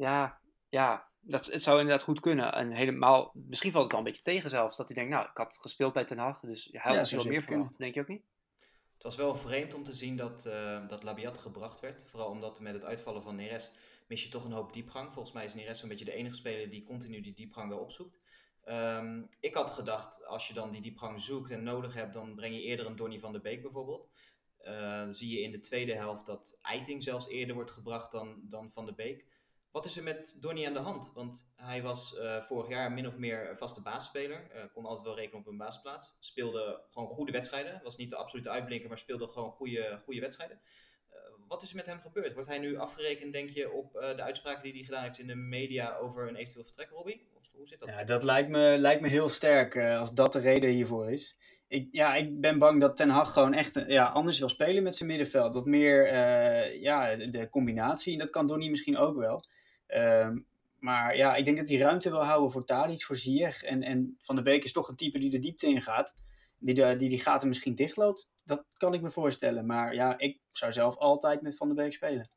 [0.00, 2.52] Ja, ja dat, het zou inderdaad goed kunnen.
[2.52, 4.76] En helemaal, misschien valt het wel een beetje tegen zelfs.
[4.76, 6.40] Dat hij denkt, nou, ik had gespeeld bij Ten Hag.
[6.40, 7.78] Dus hij had ja, misschien wel meer verwacht.
[7.78, 8.24] Denk je ook niet?
[8.94, 12.04] Het was wel vreemd om te zien dat, uh, dat Labiat gebracht werd.
[12.06, 13.72] Vooral omdat met het uitvallen van Neres
[14.08, 15.12] mis je toch een hoop diepgang.
[15.12, 18.20] Volgens mij is Neres een beetje de enige speler die continu die diepgang wel opzoekt.
[18.64, 22.54] Um, ik had gedacht, als je dan die diepgang zoekt en nodig hebt, dan breng
[22.54, 24.08] je eerder een Donny van der Beek bijvoorbeeld.
[24.62, 28.70] Uh, zie je in de tweede helft dat Eiting zelfs eerder wordt gebracht dan, dan
[28.70, 29.26] Van der Beek.
[29.72, 31.12] Wat is er met Donny aan de hand?
[31.14, 34.50] Want hij was uh, vorig jaar min of meer vaste baasspeler.
[34.54, 36.14] Uh, kon altijd wel rekenen op een baasplaats.
[36.18, 37.80] Speelde gewoon goede wedstrijden.
[37.84, 40.60] Was niet de absolute uitblinker, maar speelde gewoon goede, goede wedstrijden.
[41.12, 41.16] Uh,
[41.48, 42.32] wat is er met hem gebeurd?
[42.32, 45.26] Wordt hij nu afgerekend, denk je, op eh, de uitspraken die hij gedaan heeft in
[45.26, 47.28] de media over een eventueel vertrek, Robbie?
[47.34, 47.88] Of hoe zit dat?
[47.88, 51.36] Ja, dat lijkt me, lijkt me heel sterk eh, als dat de reden hiervoor is.
[51.68, 54.82] Ik, ja, ik ben bang dat Ten Hag gewoon echt eh, ja, anders wil spelen
[54.82, 55.54] met zijn middenveld.
[55.54, 58.12] Wat meer eh, ja, de combinatie.
[58.12, 59.44] En dat kan Donny misschien ook wel.
[59.90, 60.38] Ehm,
[60.78, 63.62] maar ja, ik denk dat hij ruimte wil houden voor Tadic, voor Ziyech.
[63.62, 66.14] En, en Van der Beek is toch een type die de diepte ingaat.
[66.58, 68.30] Die de, die, die gaten misschien dichtloopt.
[68.44, 69.66] Dat kan ik me voorstellen.
[69.66, 72.30] Maar ja, ik zou zelf altijd met Van der Beek spelen.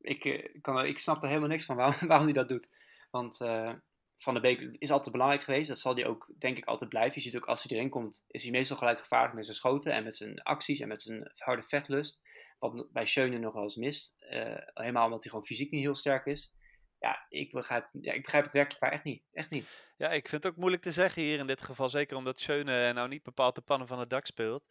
[0.00, 2.68] ik, eh, ik kan, ik snap er helemaal niks van waarom, waarom hij dat doet.
[3.10, 3.72] Want eh,
[4.18, 5.68] Van der Beek is altijd belangrijk geweest.
[5.68, 7.14] Dat zal hij ook, denk ik, altijd blijven.
[7.14, 9.92] Je ziet ook als hij erin komt, is hij meestal gelijk gevaarlijk met zijn schoten
[9.92, 12.20] en met zijn acties en met zijn harde vechtlust.
[12.58, 14.16] Wat bij Schöne nog wel eens mist.
[14.18, 16.52] Eh, helemaal omdat hij gewoon fysiek niet heel sterk is.
[16.98, 19.22] Ja, ik begrijp, ja, ik begrijp het werkelijk waar echt niet.
[19.32, 19.92] Echt niet.
[19.96, 21.88] Ja, ik vind het ook moeilijk te zeggen hier in dit geval.
[21.88, 24.64] Zeker omdat Schöne nou niet bepaald de pannen van het dak speelt.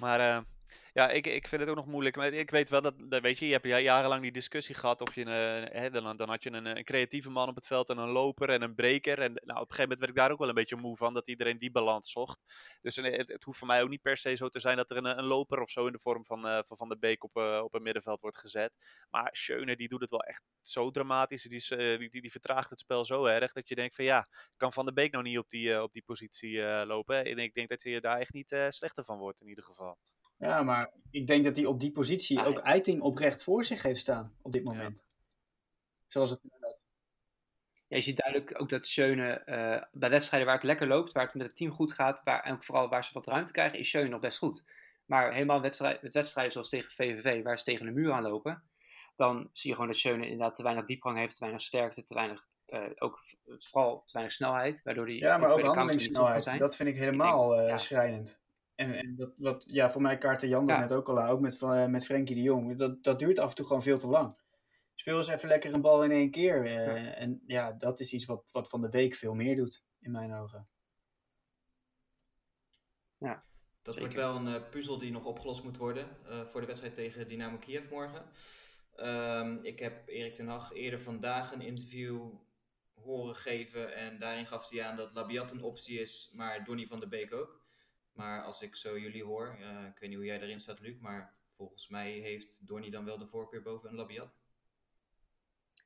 [0.00, 0.42] Maar eh,
[0.92, 2.16] ja, ik, ik vind het ook nog moeilijk.
[2.16, 5.14] Maar ik weet wel dat, weet je, je hebt ja- jarenlang die discussie gehad of
[5.14, 7.98] je, een, eh, dan, dan had je een, een creatieve man op het veld en
[7.98, 9.18] een loper en een breker.
[9.18, 11.14] En nou, op een gegeven moment werd ik daar ook wel een beetje moe van,
[11.14, 12.40] dat iedereen die balans zocht.
[12.80, 14.96] Dus eh, het, hoeft voor mij ook niet per se zo te zijn dat er
[14.96, 17.36] een, een loper of zo in de vorm van eh, van, van de Beek op,
[17.36, 18.72] eh, op het middenveld wordt gezet.
[19.10, 21.42] Maar Schöne, die doet het wel echt zo dramatisch.
[21.42, 24.26] Die, eh, die, die, die vertraagt het spel zo erg dat je denkt van ja,
[24.56, 27.24] kan Van de Beek nou niet op die, eh, op die positie eh, lopen?
[27.24, 29.98] En ik denk dat je daar echt niet eh, slechter van wordt in ieder geval.
[30.42, 32.62] Ja, maar ik denk dat hij op die positie Ah, ook ja.
[32.62, 35.04] Eiting oprecht voor zich heeft staan op dit moment.
[36.08, 36.84] Zoals het inderdaad.
[37.88, 41.24] Ja, je ziet duidelijk ook dat Schöne eh, bij wedstrijden waar het lekker loopt, waar
[41.24, 43.78] het met het team goed gaat, waar, en ook vooral waar ze wat ruimte krijgen,
[43.78, 44.64] is Schöne nog best goed.
[45.04, 48.62] Maar helemaal wedstrijd, met wedstrijden zoals tegen VVV, waar ze tegen de muur aan lopen,
[49.16, 52.14] dan zie je gewoon dat Schöne inderdaad te weinig diepgang heeft, te weinig sterkte, te
[52.14, 53.18] weinig, eh, ook
[53.56, 56.58] vooral te weinig snelheid, waardoor hij Ja, maar ook handelingssnelheid.
[56.58, 58.41] Dat vind ik helemaal eh, schrijnend.
[58.74, 60.82] En, en dat, wat, ja, voor mij kaartte Jan dat Ja.
[60.82, 62.76] net ook al aan, ook met, eh, met Frenkie de Jong.
[62.76, 64.40] Dat, dat duurt af en toe gewoon veel te lang.
[64.94, 66.64] Speel eens even lekker een bal in één keer.
[66.64, 66.72] eh,
[67.04, 67.14] Ja.
[67.14, 70.34] En ja, dat is iets wat, wat Van de Beek veel meer doet, in mijn
[70.34, 70.68] ogen.
[73.82, 74.00] Dat Zeker.
[74.00, 77.28] wordt wel een eh, puzzel die nog opgelost moet worden eh, voor de wedstrijd tegen
[77.28, 78.24] Dynamo Kiev morgen.
[78.96, 82.30] Ehm, ik heb Erik ten Hag eerder vandaag een interview
[82.94, 87.00] horen geven en daarin gaf hij aan dat Labiat een optie is, maar Donny van
[87.00, 87.61] der Beek ook.
[88.12, 90.98] Maar als ik zo jullie hoor, eh, ik weet niet hoe jij erin staat Luc,
[91.00, 94.34] maar volgens mij heeft Donny dan wel de voorkeur boven een Labiat.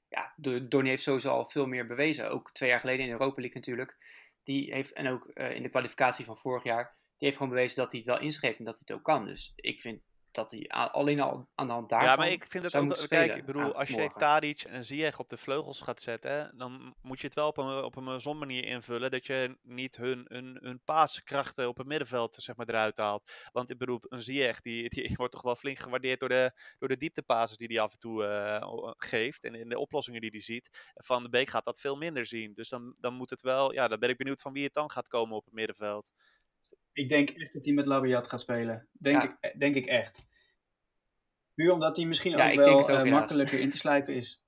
[0.09, 2.31] ja, Do- Donny heeft sowieso al veel meer bewezen.
[2.31, 3.97] Ook twee jaar geleden in Europa League natuurlijk.
[4.43, 6.85] Die heeft, en ook eh, in de kwalificatie van vorig jaar.
[6.85, 9.27] Die heeft gewoon bewezen dat hij het wel inschreef en dat hij het ook kan.
[9.27, 10.03] Dus ik vind
[10.37, 13.09] dat hij alleen al aan de hand daarvan Ja, maar ik vind het ook.
[13.09, 14.11] Kijk, ik bedoel, als je.
[14.19, 17.85] Tadic en Ziyech op de vleugels gaat zetten, dan moet je het wel op een,
[17.85, 22.35] op een zo'n manier invullen dat je niet hun, hun, hun paaskrachten op het middenveld
[22.35, 23.31] zeg maar, eruit haalt.
[23.53, 26.89] Want ik bedoel, een Ziyech die, die wordt toch wel flink gewaardeerd door de, door
[26.89, 30.41] de dieptepases die hij af en toe eh, geeft en in de oplossingen die hij
[30.41, 30.93] ziet.
[30.95, 32.55] Van de Beek gaat dat veel minder zien.
[32.55, 34.91] Dus dan, dan moet het wel, ja, dan ben ik benieuwd van wie het dan
[34.91, 36.11] gaat komen op het middenveld.
[36.97, 38.89] Ik denk echt dat hij met Labiat gaat spelen.
[38.93, 39.39] Denk, Ja.
[39.41, 40.27] ik, denk ik echt.
[41.55, 44.45] Puur omdat hij misschien Ja, ook wel ook, eh, makkelijker in te slijpen is.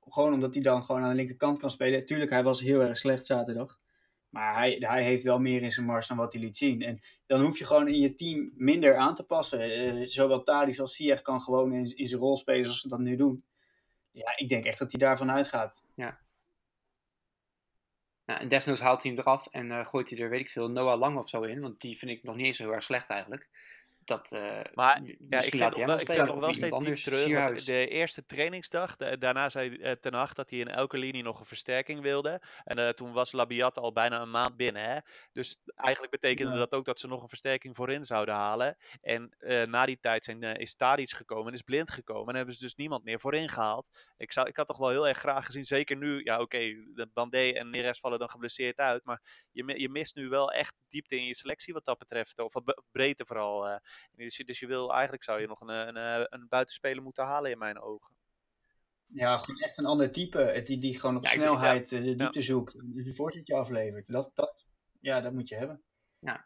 [0.00, 2.06] Gewoon omdat hij dan gewoon aan de linkerkant kan spelen.
[2.06, 3.78] Tuurlijk, hij was heel erg slecht zaterdag.
[4.28, 6.82] Maar hij, hij heeft wel meer in zijn mars dan wat hij liet zien.
[6.82, 9.60] En dan hoef je gewoon in je team minder aan te passen.
[9.60, 12.98] Eh, zowel Tadic als Ziyech kan gewoon in, in zijn rol spelen zoals ze dat
[12.98, 13.44] nu doen.
[14.10, 15.84] Ja, ik denk echt dat hij daarvan uitgaat.
[18.30, 20.70] Nou, en desnoods haalt hij hem eraf en eh, gooit hij er, weet ik veel,
[20.70, 21.60] Noah Lang of zo in.
[21.60, 23.48] Want die vind ik nog niet eens zo heel erg slecht eigenlijk.
[24.10, 24.40] Dat, eh,
[24.74, 27.64] Maar, Ja, ik misschien vind, laat nog ik vind nog wel steeds anders, terug.
[27.64, 31.40] de eerste trainingsdag, da- daarna zei eh, Ten Hag dat hij in elke linie nog
[31.40, 32.42] een versterking wilde.
[32.64, 34.82] En eh, toen was Labiat al bijna een maand binnen.
[34.84, 34.98] Hè?
[35.32, 36.58] Dus eigenlijk betekende Ja.
[36.58, 38.76] dat ook dat ze nog een versterking voorin zouden halen.
[39.00, 39.34] En
[39.70, 42.28] na die tijd zijn, is Tadic gekomen en is Blind gekomen.
[42.28, 43.86] En hebben ze dus niemand meer voorin gehaald.
[44.16, 46.20] Ik, zou, ik had toch wel heel erg graag gezien, zeker nu.
[46.24, 46.58] Ja, oké,
[46.94, 49.04] de Bandé en Neres vallen dan geblesseerd uit.
[49.04, 52.38] Maar je, je mist nu wel echt diepte in je selectie wat dat betreft.
[52.38, 52.52] Of
[52.92, 53.80] breedte vooral.
[54.10, 54.16] Eh.
[54.24, 57.02] Dus je, dus je wil, eigenlijk zou je nog een, eh, een, eh, een buitenspeler
[57.02, 58.14] moeten halen in mijn ogen.
[59.06, 60.38] Ja, gewoon echt een ander type.
[60.38, 62.74] Het- Die, die gewoon op Ja, snelheid eh, de diepte zoekt.
[62.78, 64.12] En een voorzetje aflevert.
[64.12, 64.66] Dat, dat,
[65.00, 65.82] ja, dat moet je hebben.
[66.20, 66.38] Nou,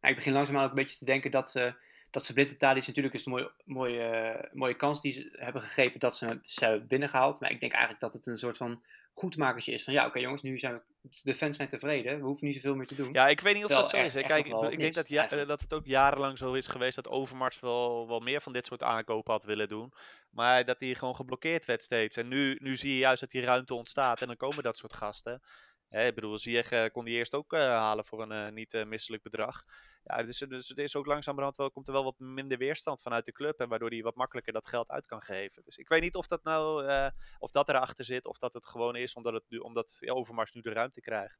[0.00, 1.74] ik begin langzaam ook een beetje te denken dat ze,
[2.10, 5.62] dat ze Blind Tadic natuurlijk is een mooie, mooie, eh, mooie kans die ze hebben
[5.62, 7.40] gegrepen dat ze, ze hebben binnengehaald.
[7.40, 8.84] Maar ik denk eigenlijk dat het een soort van
[9.18, 12.46] goedmakertje is van ja, oké jongens, nu zijn we, de fans zijn tevreden, we hoeven
[12.46, 13.12] niet zoveel meer te doen.
[13.12, 14.14] Ja, ik weet niet of dat zo is.
[14.14, 14.22] Hè.
[14.22, 18.08] Kijk, ik, denk dat, ja, dat het ook jarenlang zo is geweest dat Overmars wel,
[18.08, 19.92] wel meer van dit soort aankopen had willen doen.
[20.30, 22.16] Maar dat hij gewoon geblokkeerd werd steeds.
[22.16, 24.94] En nu, nu zie je juist dat die ruimte ontstaat en dan komen dat soort
[24.94, 25.42] gasten.
[25.88, 28.74] Hè, ik bedoel, Ziyech eh, kon die eerst ook eh, halen voor een eh, niet
[28.74, 29.62] eh, misselijk bedrag.
[30.04, 33.24] Ja, dus, dus het is ook langzamerhand wel, komt er wel wat minder weerstand vanuit
[33.24, 33.60] de club.
[33.60, 35.62] En waardoor hij wat makkelijker dat geld uit kan geven.
[35.62, 38.26] Dus ik weet niet of dat nou, eh, of dat erachter zit.
[38.26, 41.38] Of dat het gewoon is omdat, het nu, omdat ja, Overmars nu de ruimte krijgt.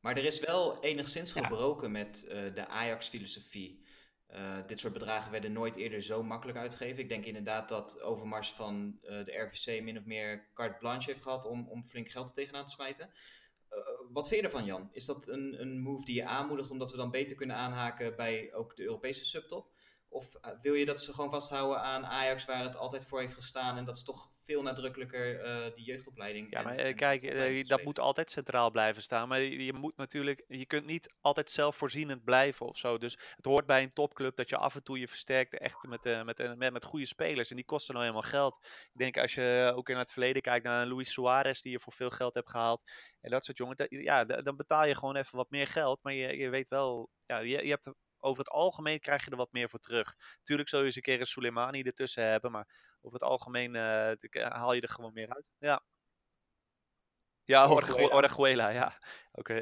[0.00, 1.42] Maar er is wel enigszins Ja.
[1.42, 3.84] gebroken met eh, de Ajax-filosofie.
[4.32, 7.02] Eh, dit soort bedragen werden nooit eerder zo makkelijk uitgegeven.
[7.02, 11.22] Ik denk inderdaad dat Overmars van eh, de RVC min of meer carte blanche heeft
[11.22, 13.10] gehad om, om flink geld er tegenaan te smijten.
[13.68, 13.78] Eh,
[14.12, 14.88] wat vind je ervan, Jan?
[14.92, 18.54] Is dat een, een move die je aanmoedigt omdat we dan beter kunnen aanhaken bij
[18.54, 19.71] ook de Europese subtop?
[20.12, 23.34] Of eh, wil je dat ze gewoon vasthouden aan Ajax waar het altijd voor heeft
[23.34, 26.50] gestaan en dat is toch veel nadrukkelijker eh, die jeugdopleiding?
[26.50, 27.22] Ja, en- maar eh, kijk,
[27.68, 29.28] dat moet altijd centraal blijven staan.
[29.28, 32.98] Maar je, je moet natuurlijk, je kunt niet altijd zelfvoorzienend blijven of zo.
[32.98, 36.24] Dus het hoort bij een topclub dat je af en toe je versterkt echt met,
[36.24, 37.50] met, met, met goede spelers.
[37.50, 38.66] En die kosten nou helemaal geld.
[38.92, 41.92] Ik denk als je ook in het verleden kijkt naar Luis Suarez, die je voor
[41.92, 42.82] veel geld hebt gehaald.
[43.20, 45.98] En dat soort jongens, dat- ja, da- dan betaal je gewoon even wat meer geld.
[46.02, 49.36] Maar je, je weet wel, ja, je, je hebt over het algemeen krijg je er
[49.36, 50.16] wat meer voor terug.
[50.42, 54.12] Tuurlijk zul je eens een keer een Soleimani ertussen hebben, maar over het algemeen eh,
[54.18, 55.44] de- haal je er gewoon meer uit.
[55.58, 55.82] Ja.
[57.44, 57.68] Ja,
[58.12, 58.98] Orihuela ja.
[59.40, 59.54] Oké.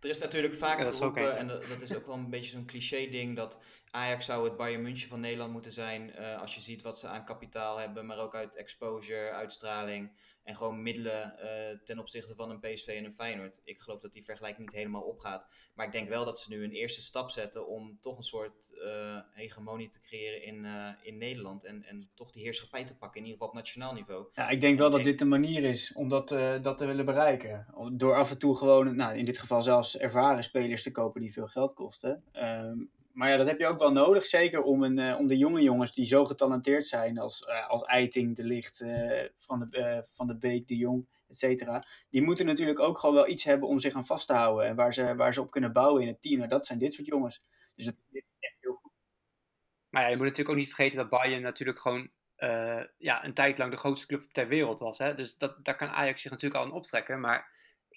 [0.00, 3.36] Er is natuurlijk ook geroepen, en dat, dat is ook wel een beetje zo'n cliché-ding,
[3.36, 6.12] dat Ajax zou het Bayern München van Nederland moeten zijn.
[6.14, 10.56] eh, als je ziet wat ze aan kapitaal hebben, maar ook uit exposure, uitstraling en
[10.56, 13.60] gewoon middelen eh, ten opzichte van een PSV en een Feyenoord.
[13.64, 15.48] Ik geloof dat die vergelijking niet helemaal opgaat.
[15.74, 18.78] Maar ik denk wel dat ze nu een eerste stap zetten om toch een soort
[18.84, 21.64] eh, hegemonie te creëren in, eh, in Nederland.
[21.64, 24.26] En, en toch die heerschappij te pakken, in ieder geval op nationaal niveau.
[24.32, 26.28] Ja, ik denk wel dat dit de manier is om dat,
[26.62, 27.66] dat te willen bereiken.
[27.92, 31.32] Door af en toe gewoon, nou, in dit geval zelfs ervaren spelers te kopen die
[31.32, 32.22] veel geld kosten.
[33.14, 34.26] Maar ja, dat heb je ook wel nodig.
[34.26, 37.82] Zeker om, een, eh, om de jonge jongens die zo getalenteerd zijn als, eh, als
[37.82, 41.86] Eiting, De Licht, eh, van, de, van de Beek, De Jong, et cetera.
[42.10, 44.66] Die moeten natuurlijk ook gewoon wel iets hebben om zich aan vast te houden.
[44.66, 46.36] En waar ze, waar ze op kunnen bouwen in het team.
[46.36, 47.44] Nou, dat zijn dit soort jongens.
[47.74, 48.92] Dus dat is echt heel goed.
[49.88, 52.10] Maar ja, je moet natuurlijk ook niet vergeten dat Bayern natuurlijk gewoon
[52.98, 54.98] ja, een tijd lang de grootste club ter wereld was.
[54.98, 55.14] Hè?
[55.14, 57.20] Dus dat, daar kan Ajax zich natuurlijk al aan optrekken.
[57.20, 57.53] Maar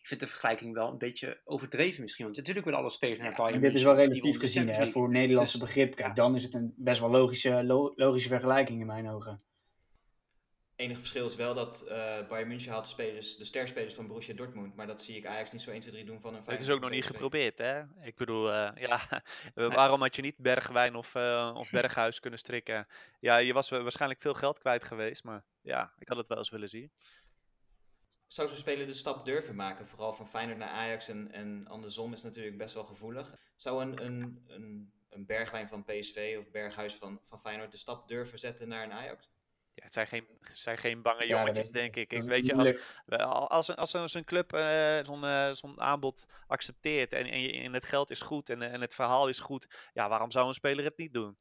[0.07, 2.25] ik vind de vergelijking wel een beetje overdreven misschien.
[2.25, 3.55] Want natuurlijk willen alle spelers naar Ja, Bayern.
[3.55, 5.95] en dit is wel relatief gezien, hè, voor Nederlandse Dus, begrip.
[5.95, 9.41] Kijk, dan is het een best wel logische, lo- logische vergelijking in mijn ogen.
[10.75, 14.33] Enige verschil is wel dat eh Bayern München haalt de, spelers, de sterspelers van Borussia
[14.33, 14.75] Dortmund.
[14.75, 16.69] Maar dat zie ik Ajax niet zo 1, 2, 3 doen van een Het is
[16.69, 17.81] ook nog niet geprobeerd, hè?
[18.01, 22.87] Ik bedoel, eh, ja, waarom had je niet Bergwijn of, eh, of Berghuis kunnen strikken?
[23.19, 26.37] Ja, je was wa- waarschijnlijk veel geld kwijt geweest, maar ja, ik had het wel
[26.37, 26.91] eens willen zien.
[28.27, 29.87] Zou zo'n speler de stap durven maken?
[29.87, 33.33] Vooral van Feyenoord naar Ajax en, en andersom is natuurlijk best wel gevoelig.
[33.55, 38.07] Zou een, een, een, een Bergwijn van PSV of Berghuis van, van Feyenoord de stap
[38.07, 39.29] durven zetten naar een Ajax?
[39.73, 42.11] Ja, het zijn geen, het zijn geen bange jongetjes, denk ik.
[42.13, 42.73] ik weet je, als,
[43.49, 47.51] als, een- als, als een club eh, zo'n eh, zo'n aanbod accepteert en, en, je-
[47.51, 50.53] en het geld is goed en, en het verhaal is goed, ja, waarom zou een
[50.53, 51.37] speler het niet doen?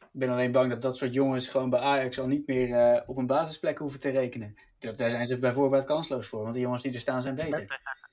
[0.00, 3.02] Ik ben alleen bang dat dat soort jongens gewoon bij Ajax al niet meer eh,
[3.06, 4.54] op een basisplek hoeven te rekenen.
[4.78, 7.66] Dat, daar zijn ze bijvoorbeeld kansloos voor, want de jongens die er staan zijn beter.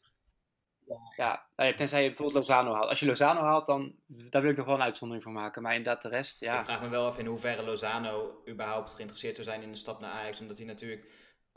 [1.16, 2.90] Ja, nou ja, tenzij je bijvoorbeeld Lozano haalt.
[2.90, 5.62] Als je Lozano haalt, dan daar wil ik nog wel een uitzondering voor maken.
[5.62, 6.64] Maar inderdaad, de rest, Ik ja.
[6.64, 10.12] vraag me wel af in hoeverre Lozano überhaupt geïnteresseerd zou zijn in een stap naar
[10.12, 10.42] Ajax.
[10.42, 11.08] Omdat hij natuurlijk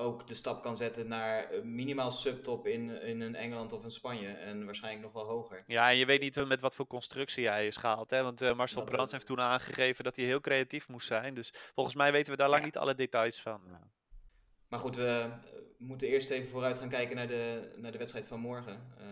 [0.01, 3.91] ook de stap kan zetten naar eh, minimaal subtop in, in een Engeland of een
[3.91, 4.29] Spanje.
[4.29, 5.65] En waarschijnlijk nog wel hoger.
[5.67, 8.11] Ja, en je weet niet met wat voor constructie hij is gehaald.
[8.11, 8.23] Hè?
[8.23, 11.35] Want eh, Marcel Dat Brands heeft toen aangegeven dat hij heel creatief moest zijn.
[11.35, 12.67] Dus volgens mij weten we daar lang Ja.
[12.67, 13.61] niet alle details van.
[14.69, 15.33] Maar goed, we eh,
[15.79, 18.93] moeten eerst even vooruit gaan kijken naar de, naar de wedstrijd van morgen.
[18.99, 19.07] Eh,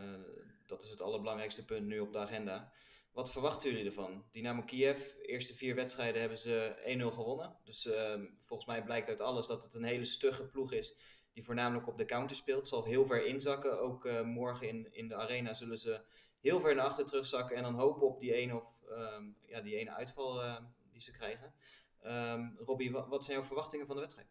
[0.66, 2.72] dat is het allerbelangrijkste punt nu op de agenda.
[3.18, 4.24] Wat verwachten jullie ervan?
[4.32, 6.74] Dynamo Kiev, eerste vier wedstrijden hebben ze
[7.10, 7.56] 1-0 gewonnen.
[7.64, 10.94] Dus ehm, volgens mij blijkt uit alles dat het een hele stugge ploeg is.
[11.32, 12.68] Die voornamelijk op de counter speelt.
[12.68, 13.80] Zal heel ver inzakken.
[13.80, 16.00] Ook eh, morgen in, in de arena zullen ze
[16.40, 17.56] heel ver naar achter terugzakken.
[17.56, 21.12] En dan hopen op die ene, of, ehm, ja, die ene uitval ehm, die ze
[21.12, 21.54] krijgen.
[22.02, 24.28] Ehm Robbie, wat zijn jouw verwachtingen van de wedstrijd?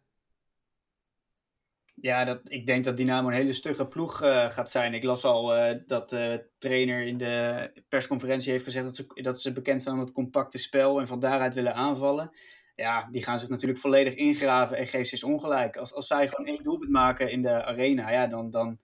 [2.01, 4.93] Ja, dat, ik denk dat Dynamo een hele stugge ploeg eh, gaat zijn.
[4.93, 9.41] Ik las al eh, dat de trainer in de persconferentie heeft gezegd dat ze, dat
[9.41, 12.29] ze bekend staan om het compacte spel en van daaruit willen aanvallen.
[12.73, 15.77] Ja, die gaan zich natuurlijk volledig ingraven en geeft ze ongelijk.
[15.77, 18.79] Als, als zij gewoon één doelpunt maken in de arena, ja, dan, dan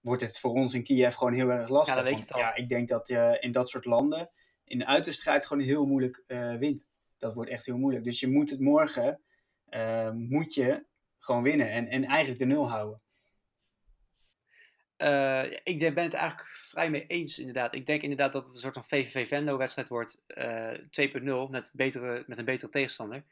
[0.00, 1.96] wordt het voor ons in Kiev gewoon heel erg lastig.
[1.96, 4.30] Ja, dat weet je Want, ja, ik denk dat je in dat soort landen
[4.70, 6.84] in de uitwedstrijd gewoon heel moeilijk eh, wint.
[7.18, 8.04] Dat wordt echt heel moeilijk.
[8.04, 9.20] Dus je moet het morgen,
[9.64, 10.86] eh, moet je
[11.20, 13.00] gewoon winnen en, en eigenlijk de nul houden.
[15.00, 17.74] Eh, ik ben het eigenlijk vrij mee eens, inderdaad.
[17.74, 20.22] Ik denk inderdaad dat het een soort van VVV-Venlo-wedstrijd wordt.
[20.26, 23.24] eh 2.0 met, betere, met een betere tegenstander.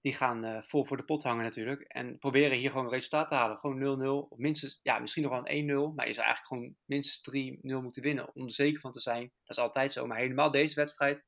[0.00, 1.80] die gaan eh, vol voor de pot hangen natuurlijk.
[1.80, 3.58] En proberen hier gewoon een resultaat te halen.
[3.58, 4.28] Gewoon 0-0.
[4.28, 5.94] Of minstens, ja, misschien nog wel een 1-0.
[5.94, 7.20] Maar je zou eigenlijk gewoon minstens
[7.60, 8.34] 3-0 moeten winnen.
[8.34, 9.20] Om er zeker van te zijn.
[9.44, 10.06] Dat is altijd zo.
[10.06, 11.24] Maar helemaal deze wedstrijd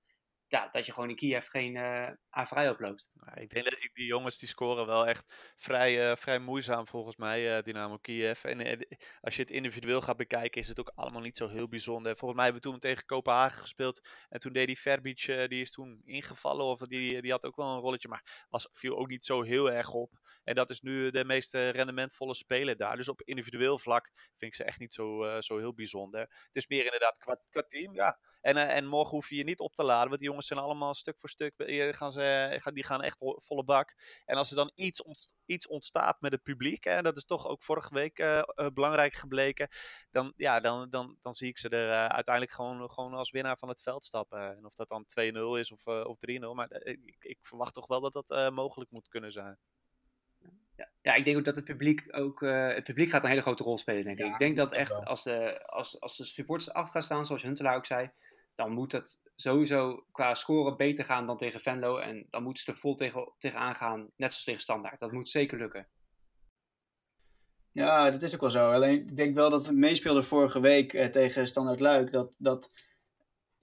[0.48, 3.12] ja, dat je gewoon in Kiev geen uh, vrij oploopt.
[3.34, 7.56] Ik denk dat die jongens die scoren wel echt vrij, uh, vrij moeizaam volgens mij,
[7.56, 8.44] uh, Dynamo Kiev.
[8.44, 8.87] En
[9.20, 12.16] als je het individueel gaat bekijken, is het ook allemaal niet zo heel bijzonder.
[12.16, 14.08] Volgens mij hebben we toen tegen Kopenhagen gespeeld.
[14.28, 16.64] En toen deed die Verbic, die is toen ingevallen.
[16.64, 19.70] Of die, die had ook wel een rolletje, maar was, viel ook niet zo heel
[19.70, 20.12] erg op.
[20.44, 22.96] En dat is nu de meest rendementvolle speler daar.
[22.96, 26.20] Dus op individueel vlak vind ik ze echt niet zo, zo heel bijzonder.
[26.20, 28.18] Het is meer inderdaad qua, qua team, ja.
[28.40, 30.94] En, en morgen hoef je je niet op te laden, want die jongens zijn allemaal
[30.94, 31.55] stuk voor stuk,
[31.96, 33.94] gaan ze, die gaan echt volle bak.
[34.24, 35.03] En als er dan iets,
[35.46, 38.42] iets ontstaat met het publiek, en dat is toch ook vorige week uh,
[38.74, 39.68] belangrijk gebleken,
[40.11, 43.59] dan, ja, dan, dan, dan zie ik ze er uh, uiteindelijk gewoon, gewoon als winnaar
[43.59, 44.57] van het veld stappen.
[44.57, 48.01] En of dat dan 2-0 is of, of 3-0, maar ik, ik, verwacht toch wel
[48.01, 49.59] dat dat mogelijk moet kunnen zijn.
[50.79, 52.42] Ja, ja, ik denk ook dat het publiek ook.
[52.42, 54.27] Uh, het publiek gaat een hele grote rol spelen, denk ik.
[54.27, 57.77] ik denk dat echt als de, als, als de supporters achter gaan staan, zoals Huntelaar
[57.77, 58.11] ook zei,
[58.59, 61.99] dan moet het sowieso qua scoren beter gaan dan tegen Venlo.
[61.99, 65.01] En dan moeten ze er vol tegen, tegenaan gaan, net zoals tegen Standaard.
[65.01, 65.88] Dat moet zeker lukken.
[67.73, 68.73] Ja, dat is ook wel zo.
[68.73, 72.11] Alleen ik denk wel dat het meespeelde vorige week eh, tegen Standaard Luik.
[72.11, 72.71] Dat, dat,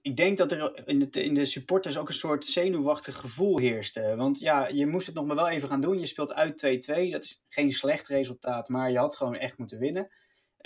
[0.00, 4.16] ik denk dat er in de, in de supporters ook een soort zenuwachtig gevoel heerste.
[4.16, 5.98] Want ja, je moest het nog maar wel even gaan doen.
[5.98, 7.10] Je speelt uit 2-2.
[7.10, 10.10] Dat is geen slecht resultaat, maar je had gewoon echt moeten winnen.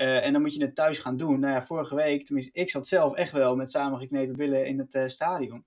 [0.00, 1.40] Uh, en dan moet je het thuis gaan doen.
[1.40, 4.94] Nou ja, vorige week, tenminste, ik zat zelf echt wel met samengeknepen billen in het
[4.94, 5.64] uh, stadion.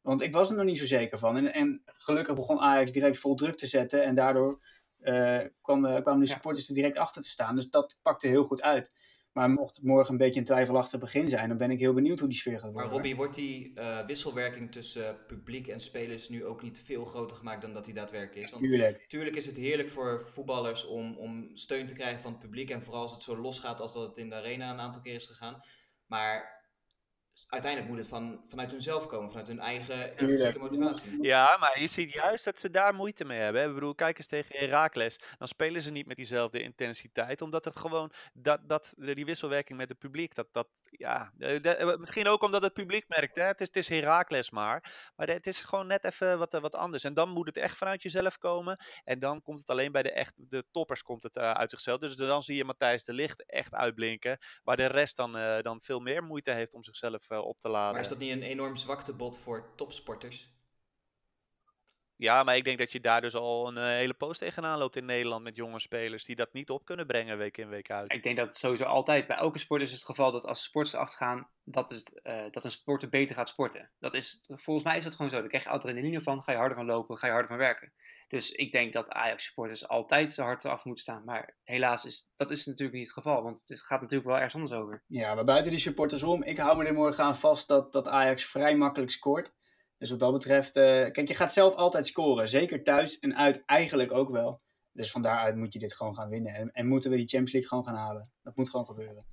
[0.00, 1.36] Want ik was er nog niet zo zeker van.
[1.36, 4.04] En, en gelukkig begon Ajax direct vol druk te zetten.
[4.04, 4.60] En daardoor
[5.00, 7.54] uh, kwam, kwamen de supporters er direct achter te staan.
[7.54, 8.92] Dus dat pakte heel goed uit.
[9.34, 12.18] Maar mocht het morgen een beetje een twijfelachtig begin zijn, dan ben ik heel benieuwd
[12.18, 12.82] hoe die sfeer gaat worden.
[12.82, 17.36] Maar Robbie, wordt die uh, wisselwerking tussen publiek en spelers nu ook niet veel groter
[17.36, 18.50] gemaakt dan dat die daadwerkelijk is?
[18.50, 19.04] Want tuurlijk.
[19.08, 22.70] Tuurlijk is het heerlijk voor voetballers om, om steun te krijgen van het publiek.
[22.70, 25.02] En vooral als het zo los gaat als dat het in de arena een aantal
[25.02, 25.60] keer is gegaan.
[26.06, 26.53] Maar
[27.48, 31.22] uiteindelijk moet het van, vanuit hunzelf komen, vanuit hun eigen intrinsieke motivatie.
[31.22, 33.68] Ja, maar je ziet juist dat ze daar moeite mee hebben.
[33.68, 35.20] Ik bedoel, kijk eens tegen Herakles.
[35.38, 39.88] Dan spelen ze niet met diezelfde intensiteit, omdat het gewoon, dat, dat, die wisselwerking met
[39.88, 43.42] het publiek, dat, dat ja, eh, misschien ook omdat het publiek merkt, hè?
[43.44, 47.04] Het, is, het is Herakles maar, maar het is gewoon net even wat, wat anders.
[47.04, 50.10] En dan moet het echt vanuit jezelf komen, en dan komt het alleen bij de,
[50.12, 51.98] echt, de toppers komt het uh, uit zichzelf.
[51.98, 55.80] Dus dan zie je Matthijs de Licht echt uitblinken, waar de rest dan, uh, dan
[55.80, 57.92] veel meer moeite heeft om zichzelf eh, op te laden.
[57.92, 60.52] Maar is dat niet een enorm zwaktebod voor topsporters?
[62.16, 64.96] Ja, maar ik denk dat je daar dus al een uh, hele post tegenaan loopt
[64.96, 68.12] in Nederland met jonge spelers die dat niet op kunnen brengen week in week uit.
[68.12, 70.94] Ik denk dat het sowieso altijd bij elke sport is het geval dat als sporters
[70.94, 73.90] achtergaan, dat, het, uh, dat een sporter beter gaat sporten.
[73.98, 75.38] Dat is, volgens mij is dat gewoon zo.
[75.38, 77.92] Daar krijg je adrenaline van, ga je harder van lopen, ga je harder van werken.
[78.34, 81.24] Dus ik denk dat Ajax-supporters altijd zo hard achter moeten staan.
[81.24, 83.42] Maar helaas is dat is natuurlijk niet het geval.
[83.42, 85.04] Want het gaat natuurlijk wel ergens anders over.
[85.06, 86.42] Ja, maar buiten die supporters om.
[86.42, 89.52] Ik hou me er morgen aan vast dat, dat Ajax vrij makkelijk scoort.
[89.98, 92.48] Dus wat dat betreft, uh, kijk, je gaat zelf altijd scoren.
[92.48, 94.62] Zeker thuis en uit eigenlijk ook wel.
[94.92, 96.54] Dus van daaruit moet je dit gewoon gaan winnen.
[96.54, 98.32] En, en moeten we die Champions League gewoon gaan halen.
[98.42, 99.26] Dat moet gewoon gebeuren.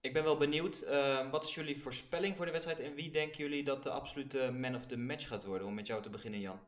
[0.00, 2.80] Ik ben wel benieuwd, uh, wat is jullie voorspelling voor de wedstrijd?
[2.80, 5.66] En wie denken jullie dat de absolute man of the match gaat worden?
[5.66, 6.60] Om met jou te beginnen, Jan.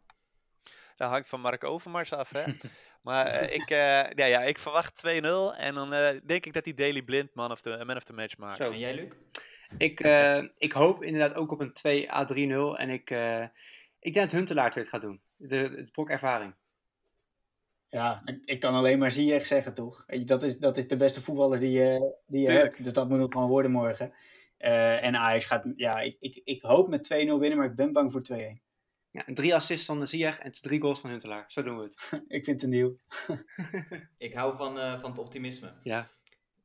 [1.01, 2.45] Dat hangt van Mark Overmars af, hè.
[3.03, 3.79] maar uh, ik, uh,
[4.11, 5.09] ja, ja, ik verwacht 2-0.
[5.57, 8.13] En dan uh, denk ik dat die Daily Blind man of the, man of the
[8.13, 8.57] match maakt.
[8.57, 8.71] Zo.
[8.71, 9.09] En jij, Luc?
[9.79, 10.01] Ik,
[10.59, 12.79] ik hoop inderdaad ook op een 2A3-0.
[12.81, 13.11] En ik,
[13.99, 15.21] ik denk dat Huntelaar het gaat doen.
[15.37, 16.55] De, het brok ervaring.
[17.89, 20.07] Ja, ik, ik, kan alleen maar Ziyech zeggen, toch?
[20.07, 22.85] Dat is, dat is de beste voetballer die je, die je hebt.
[22.85, 24.13] Dus dat moet ook gewoon worden morgen.
[24.59, 28.13] en Ajax gaat, ja, ik, ik, ik hoop met 2-0 winnen, maar ik ben bang
[28.13, 28.70] voor 2-1.
[29.12, 31.44] Ja, drie assists van de Ziyech en drie goals van Huntelaar.
[31.49, 32.12] Zo doen we het.
[32.38, 32.96] ik vind het nieuw.
[34.18, 35.73] ik hou van, uh, van het optimisme.
[35.83, 36.11] Ja.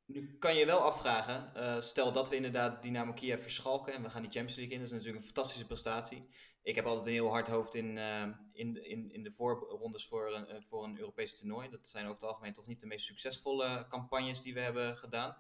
[0.06, 4.10] Nu kan je wel afvragen, uh, stel dat we inderdaad Dynamo Kiev verschalken en we
[4.10, 6.30] gaan die Champions League in, dat is natuurlijk een fantastische prestatie.
[6.64, 10.34] Ik heb altijd een heel hard hoofd in, uh, in, in, in de voorrondes voor
[10.34, 11.70] een, voor een Europees toernooi.
[11.70, 15.38] Dat zijn over het algemeen toch niet de meest succesvolle campagnes die we hebben gedaan.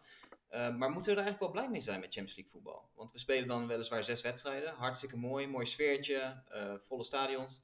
[0.55, 2.89] Uh, maar moeten we er eigenlijk wel blij mee zijn met Champions League voetbal?
[2.95, 4.73] Want we spelen dan weliswaar zes wedstrijden.
[4.73, 7.59] Hartstikke mooi, mooi sfeertje, uh, volle stadions.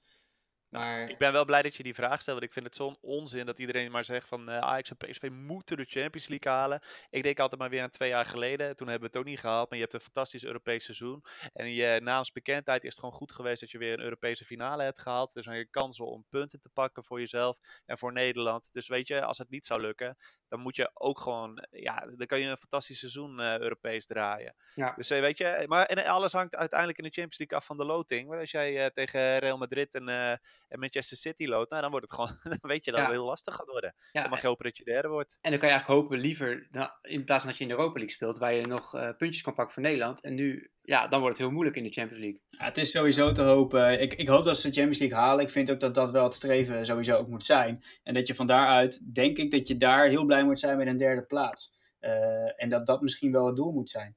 [0.71, 1.09] Maar...
[1.09, 3.45] Ik ben wel blij dat je die vraag stelt, want ik vind het zo'n onzin
[3.45, 6.81] dat iedereen maar zegt van uh, Ajax en PSV moeten de Champions League halen.
[7.09, 9.39] Ik denk altijd maar weer aan twee jaar geleden, toen hebben we het ook niet
[9.39, 11.23] gehaald, maar je hebt een fantastisch Europees seizoen.
[11.53, 14.99] En je naamsbekendheid is het gewoon goed geweest dat je weer een Europese finale hebt
[14.99, 15.33] gehaald.
[15.33, 18.69] Heb je kansen om punten te pakken voor jezelf en voor Nederland.
[18.73, 20.15] Dus weet je, als het niet zou lukken,
[20.47, 24.55] dan moet je ook gewoon, ja, dan kan je een fantastisch seizoen uh, Europees draaien.
[24.75, 24.93] Ja.
[24.95, 27.77] Dus uh, weet je, maar en alles hangt uiteindelijk in de Champions League af van
[27.77, 28.27] de loting.
[28.27, 30.39] Want als jij uh, tegen Real Madrid en,
[30.71, 33.05] en Manchester City loopt, nou, dan wordt het gewoon, dan weet je dat Ja.
[33.05, 33.95] het heel lastig gaat worden.
[34.11, 35.37] Ja, Dan mag je hopen dat je derde wordt.
[35.41, 37.75] En dan kan je eigenlijk hopen liever, nou, in plaats van dat je in de
[37.75, 40.21] Europa League speelt, waar je nog eh, puntjes kan pakken voor Nederland.
[40.21, 42.41] En nu, ja, dan wordt het heel moeilijk in de Champions League.
[42.49, 44.01] Ja, het is sowieso te hopen.
[44.01, 45.43] Ik, ik hoop dat ze de Champions League halen.
[45.43, 47.83] Ik vind ook dat dat wel het streven sowieso ook moet zijn.
[48.03, 50.87] En dat je van daaruit, denk ik, dat je daar heel blij moet zijn met
[50.87, 51.79] een derde plaats.
[51.99, 54.15] Eh, en dat dat misschien wel het doel moet zijn.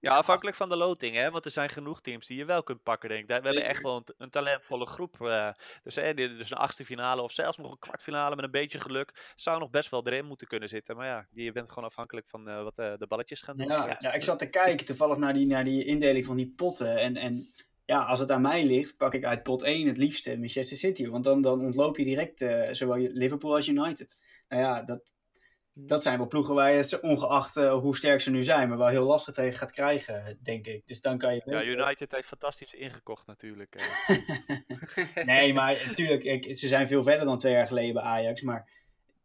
[0.00, 1.30] Ja, afhankelijk van de loting, hè?
[1.30, 3.28] Want er zijn genoeg teams die je wel kunt pakken, denk ik.
[3.28, 5.20] Daar- We hebben echt wel een, een talentvolle groep.
[5.20, 5.48] eh.
[5.82, 9.32] dus, hè, dus een achtste finale of zelfs nog een kwartfinale met een beetje geluk.
[9.34, 10.96] Zou nog best wel erin moeten kunnen zitten.
[10.96, 13.66] Maar ja, je bent gewoon afhankelijk van eh, wat eh, de balletjes gaan doen.
[13.66, 14.04] Ja, straks.
[14.04, 16.96] ja, ik zat te kijken toevallig naar die, naar die indeling van die potten.
[16.98, 17.44] En, en
[17.84, 21.08] ja, als het aan mij ligt, pak ik uit pot 1 het liefste Manchester City.
[21.08, 22.44] Want dan, dan ontloop je direct
[22.76, 24.22] zowel Liverpool als United.
[24.48, 25.00] Nou ja, dat,
[25.78, 28.78] dat zijn wel ploegen waar je het, ongeacht eh, hoe sterk ze nu zijn, maar
[28.78, 30.82] wel heel lastig tegen gaat krijgen, denk ik.
[30.86, 31.42] Dus dan kan je...
[31.44, 33.74] Ja, United heeft fantastisch ingekocht natuurlijk.
[33.74, 35.24] eh.
[35.24, 38.42] nee, maar natuurlijk, ik- ze zijn veel verder dan twee jaar geleden bij Ajax.
[38.42, 38.70] Maar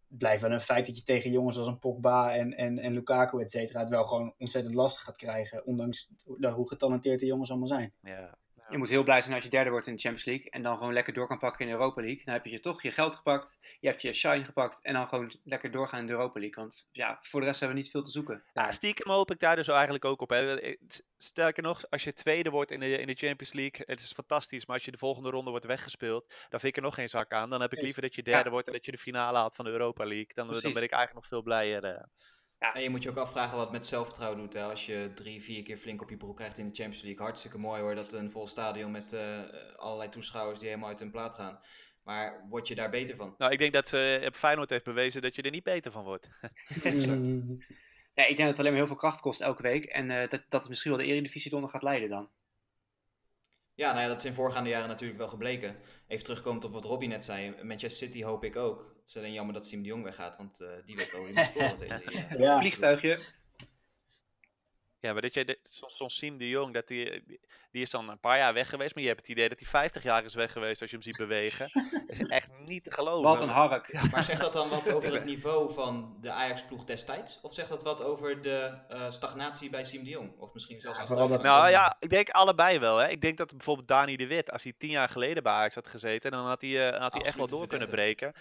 [0.10, 2.94] het blijft wel een feit dat je tegen jongens als een Pogba en, en, en
[2.94, 5.66] Lukaku, et cetera, het wel gewoon ontzettend lastig gaat krijgen.
[5.66, 7.94] Ondanks hoe- hoe getalenteerd de jongens allemaal zijn.
[8.04, 8.40] ja.
[8.72, 10.50] Je moet heel blij zijn als je derde wordt in de Champions League.
[10.50, 12.26] En dan gewoon lekker door kan pakken in de Europa League.
[12.26, 13.60] Dan heb je toch je geld gepakt.
[13.80, 14.84] Je hebt je shine gepakt.
[14.84, 16.64] En dan gewoon lekker doorgaan in de Europa League.
[16.64, 18.44] Want ja, voor de rest hebben we niet veel te zoeken.
[18.70, 20.30] Stiekem hoop ik daar dus eigenlijk ook op.
[20.30, 20.60] Hè.
[20.60, 20.78] Eh,
[21.18, 24.66] Sterker nog, als je tweede wordt in de, in de Champions League, het is fantastisch.
[24.66, 27.32] Maar als je de volgende ronde wordt weggespeeld, dan vind ik er nog geen zak
[27.32, 27.50] aan.
[27.50, 29.66] Dan heb ik liever dat je derde wordt en dat je de finale haalt van
[29.66, 30.34] de Europa League.
[30.34, 32.08] Dan, dan ben ik eigenlijk nog veel blijer.
[32.62, 32.76] Eh.
[32.76, 34.54] En je moet je ook afvragen wat het met zelfvertrouwen doet.
[34.54, 34.64] Hè?
[34.64, 37.26] Als je drie, vier keer flink op je broek krijgt in de Champions League.
[37.26, 39.40] Hartstikke mooi hoor, dat een vol stadion met eh,
[39.76, 41.60] allerlei toeschouwers die helemaal uit hun plaat gaan.
[42.04, 43.36] Maar word je daar beter van?
[43.38, 46.04] Nou, ik denk dat ze op Feyenoord heeft bewezen dat je er niet beter van
[46.04, 46.30] wordt.
[48.14, 49.86] Ja, ik denk dat het alleen maar heel veel kracht kost elke week.
[49.86, 52.30] En eh, dat, dat het misschien wel de Eredivisie eronder gaat leiden dan.
[53.82, 55.76] Ja, nou ja, dat is in voorgaande jaren natuurlijk wel gebleken.
[56.08, 57.64] Even terugkomend op wat Robbie net zei.
[57.64, 58.96] Manchester City hoop ik ook.
[59.00, 61.32] Het is alleen jammer dat Siem de Jong weggaat, want eh, die weet wel hoe
[61.34, 61.76] hij moet scoren.
[61.76, 62.58] tegen die, eh, Ja.
[62.60, 63.20] Vliegtuigje.
[65.00, 65.58] Ja, maar dat jij,
[65.88, 67.24] zo'n Siem de Jong, dat die,
[67.72, 68.94] die is dan een paar jaar weg geweest.
[68.94, 71.06] Maar je hebt het idee dat hij 50 jaar is weg geweest als je hem
[71.06, 71.70] ziet bewegen.
[72.08, 73.24] dat is echt niet te geloven.
[73.24, 74.12] Wat een hark.
[74.12, 77.40] Maar zegt dat dan wat over het niveau van de Ajax-ploeg destijds?
[77.42, 80.40] Of zegt dat wat over de eh, stagnatie bij Siem de Jong?
[80.40, 81.38] Of misschien zelfs Ja?
[81.42, 82.98] Nou ja, ik denk allebei wel.
[82.98, 83.08] Hè.
[83.08, 85.88] Ik denk dat bijvoorbeeld Dani de Wit, als hij tien jaar geleden bij Ajax had
[85.88, 88.34] gezeten, dan had hij, eh, had hij echt wel door kunnen breken.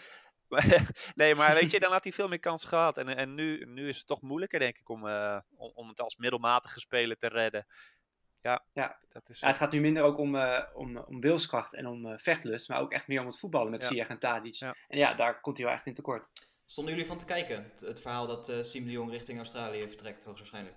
[0.49, 2.99] Maar- nee, maar weet je, dan had hij veel meer kans gehad.
[2.99, 6.01] En, en nu, nu is het toch moeilijker, denk ik, om, eh, om, om het
[6.01, 7.67] als middelmatige speler te redden.
[8.43, 8.99] Ja, Ja.
[9.09, 9.41] dat is.
[9.41, 12.69] Ja, het gaat nu minder ook om, eh, om, om wilskracht en om eh, vechtlust.
[12.69, 13.89] Maar ook echt meer om het voetballen met Ja.
[13.89, 14.55] Ziyech en Tadic.
[14.55, 14.75] Ja.
[14.89, 16.29] En ja, daar komt hij wel echt in tekort.
[16.67, 17.63] Stonden jullie van te kijken?
[17.71, 20.77] Het, het verhaal dat eh Siem de Jong richting Australië vertrekt, hoogstwaarschijnlijk.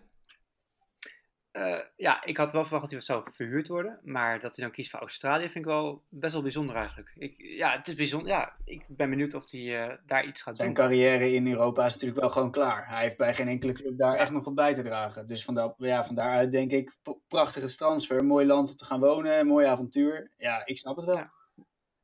[1.54, 4.00] Eh, ja, ik had wel verwacht dat hij zou verhuurd worden.
[4.04, 7.14] Maar dat hij dan kiest voor Australië vind ik wel best wel bijzonder eigenlijk.
[7.18, 8.30] Ik, ja, het is bijzonder.
[8.30, 10.78] Ja, ik ben benieuwd of hij eh, daar iets gaat Zijn doen.
[10.78, 12.88] carrière in Europa is natuurlijk wel gewoon klaar.
[12.90, 15.28] Hij heeft bij geen enkele club daar echt nog wat bij te dragen.
[15.28, 16.94] Dus vandaar, ja, van daaruit denk ik,
[17.28, 20.32] prachtige transfer, mooi land om te gaan wonen, mooi avontuur.
[20.38, 21.18] Ja, ik snap het wel.
[21.18, 21.32] Ja.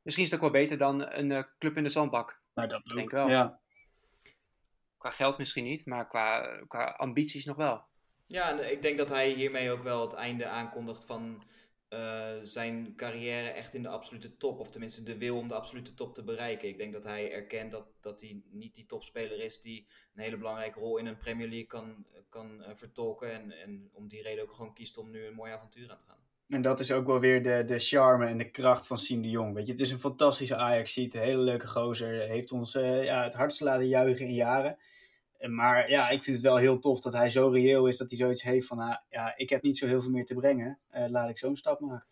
[0.02, 2.40] Misschien is het ook wel beter dan een eh, club in de zandbak.
[2.54, 3.10] Nou, dat Ik denk ook.
[3.10, 3.28] wel.
[3.28, 3.58] Ja.
[4.98, 7.88] Qua geld misschien niet, maar qua, qua ambities nog wel.
[8.30, 11.42] Ja, ik denk dat hij hiermee ook wel het einde aankondigt van
[11.88, 14.58] eh, zijn carrière echt in de absolute top.
[14.58, 16.68] Of tenminste de wil om de absolute top te bereiken.
[16.68, 20.36] Ik denk dat hij erkent dat, dat hij niet die topspeler is die een hele
[20.36, 23.32] belangrijke rol in een Premier League kan, kan eh, vertolken.
[23.32, 26.04] En, en om die reden ook gewoon kiest om nu een mooi avontuur aan te
[26.04, 26.24] gaan.
[26.48, 29.30] En dat is ook wel weer de, de charme en de kracht van Siem de
[29.30, 29.54] Jong.
[29.54, 32.20] Weet je, het is een fantastische Ajax-ziet, een hele leuke gozer.
[32.20, 34.78] Heeft ons eh, ja, het hardst laten juichen in jaren.
[35.40, 38.10] Eh, Maar ja, ik vind het wel heel tof dat hij zo reëel is dat
[38.10, 38.78] hij zoiets heeft van...
[38.78, 40.78] ah, ja, ik heb niet zo heel veel meer te brengen.
[40.90, 42.06] Eh, laat ik zo'n stap maken.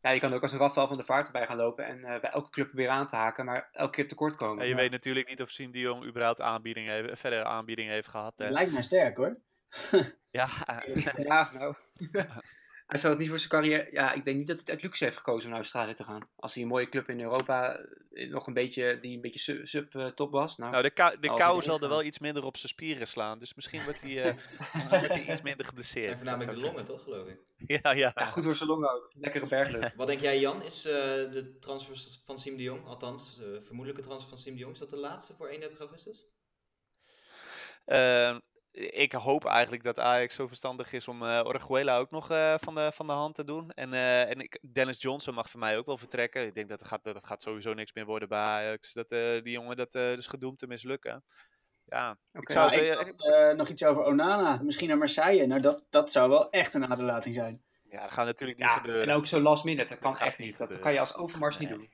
[0.00, 2.20] Ja, je kan ook als een Rafael van de Vaart erbij gaan lopen en eh,
[2.20, 4.58] bij elke club proberen aan te haken, maar elke keer tekort komen.
[4.62, 4.80] En je Ja.
[4.80, 8.32] weet natuurlijk niet of Siem de Jong überhaupt aanbieding heeft, verder aanbieding heeft gehad.
[8.36, 8.50] hè.
[8.50, 9.36] Lijkt mij sterk hoor.
[10.30, 10.48] Ja,
[11.16, 11.74] Ja, nou.
[12.86, 13.88] hij zou het niet voor zijn carrière.
[13.92, 16.04] Ja, ik denk niet dat hij het uit luxe heeft gekozen om naar Australië te
[16.04, 16.28] gaan.
[16.36, 17.80] Als hij een mooie club in Europa
[18.12, 20.56] eh, nog een beetje, die een beetje su- sub-top was.
[20.56, 23.38] Nou, nou de, kou, de kou zal er wel iets minder op zijn spieren slaan.
[23.38, 24.34] Dus misschien wordt hij, eh,
[24.88, 26.04] wordt hij iets minder Het geblesseerd.
[26.04, 27.38] zijn voornamelijk de longen, toch, geloof ik?
[27.82, 28.12] Ja, ja.
[28.14, 29.10] ja, goed voor zijn longen ook.
[29.14, 29.94] Lekkere berglucht.
[29.94, 30.62] Wat denk jij, Jan?
[30.62, 34.60] Is eh, de transfer van Siem de Jong, althans de vermoedelijke transfer van Siem de
[34.60, 36.26] Jong, is dat de laatste voor 31 augustus?
[37.84, 38.38] Ehm,
[38.96, 42.74] ik hoop eigenlijk dat Ajax zo verstandig is om eh Orguela ook nog eh, van,
[42.74, 43.70] de, van de hand te doen.
[43.70, 46.46] En, eh, en ik, Dennis Johnson mag voor mij ook wel vertrekken.
[46.46, 48.92] Ik denk dat het gaat, dat gaat sowieso niks meer worden bij Ajax.
[48.92, 51.24] Dat, eh, die jongen dat, eh, is gedoemd te mislukken.
[51.84, 52.52] Ja, ik Oké.
[52.52, 54.60] zou het, ik nog iets over Onana.
[54.62, 55.46] Misschien naar Marseille.
[55.46, 57.62] Nou, dat, dat zou wel echt een aderlating zijn.
[57.90, 59.08] ja, dat gaat natuurlijk niet Ja, gebeuren.
[59.08, 60.56] en ook zo last minute, dat kan Dat echt niet.
[60.58, 61.90] Dat kan je als overmars niet doen.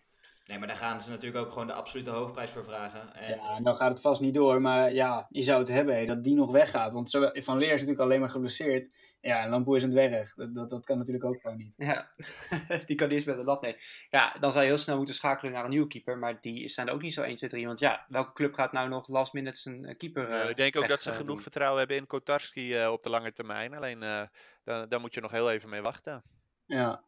[0.52, 3.14] Nee, maar daar gaan ze natuurlijk ook gewoon de absolute hoofdprijs voor vragen.
[3.14, 4.60] En Ja, dan gaat het vast niet door.
[4.60, 6.92] Maar ja, je zou het hebben hè, dat die nog weggaat.
[6.92, 8.90] Want zo, Van Leer is natuurlijk alleen maar geblesseerd.
[9.20, 10.34] Ja, en Lampoe is aan het weg.
[10.34, 11.74] Dat, dat, dat kan natuurlijk ook gewoon niet.
[11.76, 12.12] Ja,
[12.86, 13.76] die kan eerst met de lat nee.
[14.10, 16.18] Ja, dan zou je heel snel moeten schakelen naar een nieuwe keeper.
[16.18, 17.66] Maar die zijn er ook niet zo 1, 2, 3.
[17.66, 20.56] Want ja, welke club gaat nou nog last minute zijn eh, keeper Eh, eh, ik
[20.56, 21.42] denk ook dat ze genoeg doen?
[21.42, 23.74] vertrouwen hebben in Kotarski eh, op de lange termijn.
[23.74, 24.22] Alleen eh,
[24.64, 26.22] daar, daar moet je nog heel even mee wachten.
[26.66, 27.02] Ja,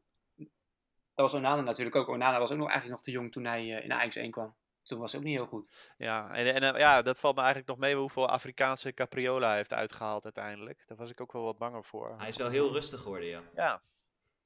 [1.14, 2.08] Dat was Onana natuurlijk ook.
[2.08, 4.54] Onana was ook nog eigenlijk nog te jong toen hij eh, in Ajax 1 kwam.
[4.84, 5.72] Toen was hij ook niet heel goed.
[5.96, 9.56] Ja, en, en eh, ja, dat valt me eigenlijk nog mee hoeveel Afrikaanse Capriola hij
[9.56, 10.84] heeft uitgehaald uiteindelijk.
[10.86, 12.14] Daar was ik ook wel wat banger voor.
[12.18, 13.42] hij is wel heel rustig geworden, ja.
[13.54, 13.82] Ja,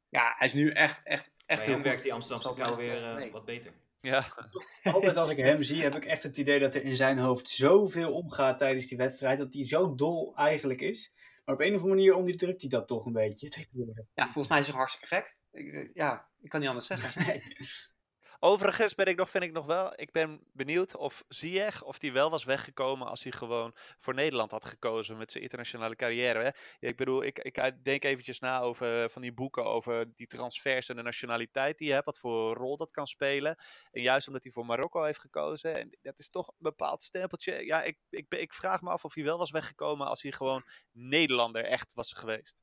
[0.09, 3.33] Ja, hij is nu echt, echt, echt Bij heel werkt die Amsterdamse kou weer eh,
[3.33, 3.73] wat beter.
[4.01, 4.25] ja.
[4.93, 7.49] altijd als ik hem zie, heb ik echt het idee dat er in zijn hoofd
[7.49, 9.39] zoveel omgaat tijdens die wedstrijd.
[9.39, 11.13] Dat hij zo dol eigenlijk is.
[11.45, 13.67] Maar op een of andere manier onderdrukt hij dat toch een beetje.
[14.15, 15.37] Ja, volgens mij is hij hartstikke gek.
[15.59, 17.43] Eh, ja, ik kan niet anders zeggen.
[18.41, 22.13] Overigens ben ik nog, vind ik nog wel, ik ben benieuwd of Ziyech, of die
[22.13, 26.43] wel was weggekomen als hij gewoon voor Nederland had gekozen met zijn internationale carrière.
[26.43, 26.51] Hè?
[26.89, 30.27] Ik bedoel, ik, ik uit- denk eventjes na over eh, van die boeken over die
[30.27, 33.57] transfers en de nationaliteit die je hebt, wat voor rol dat kan spelen.
[33.91, 37.65] En juist omdat hij voor Marokko heeft gekozen, en dat is toch een bepaald stempeltje.
[37.65, 40.65] Ja, ik, ik, ik vraag me af of hij wel was weggekomen als hij gewoon
[40.93, 42.57] Nederlander echt was geweest.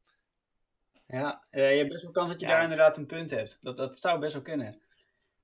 [1.07, 2.51] Ja, eh, je hebt best wel kans dat je Ja.
[2.53, 3.57] daar inderdaad een punt hebt.
[3.59, 4.81] Dat, dat zou best wel kunnen.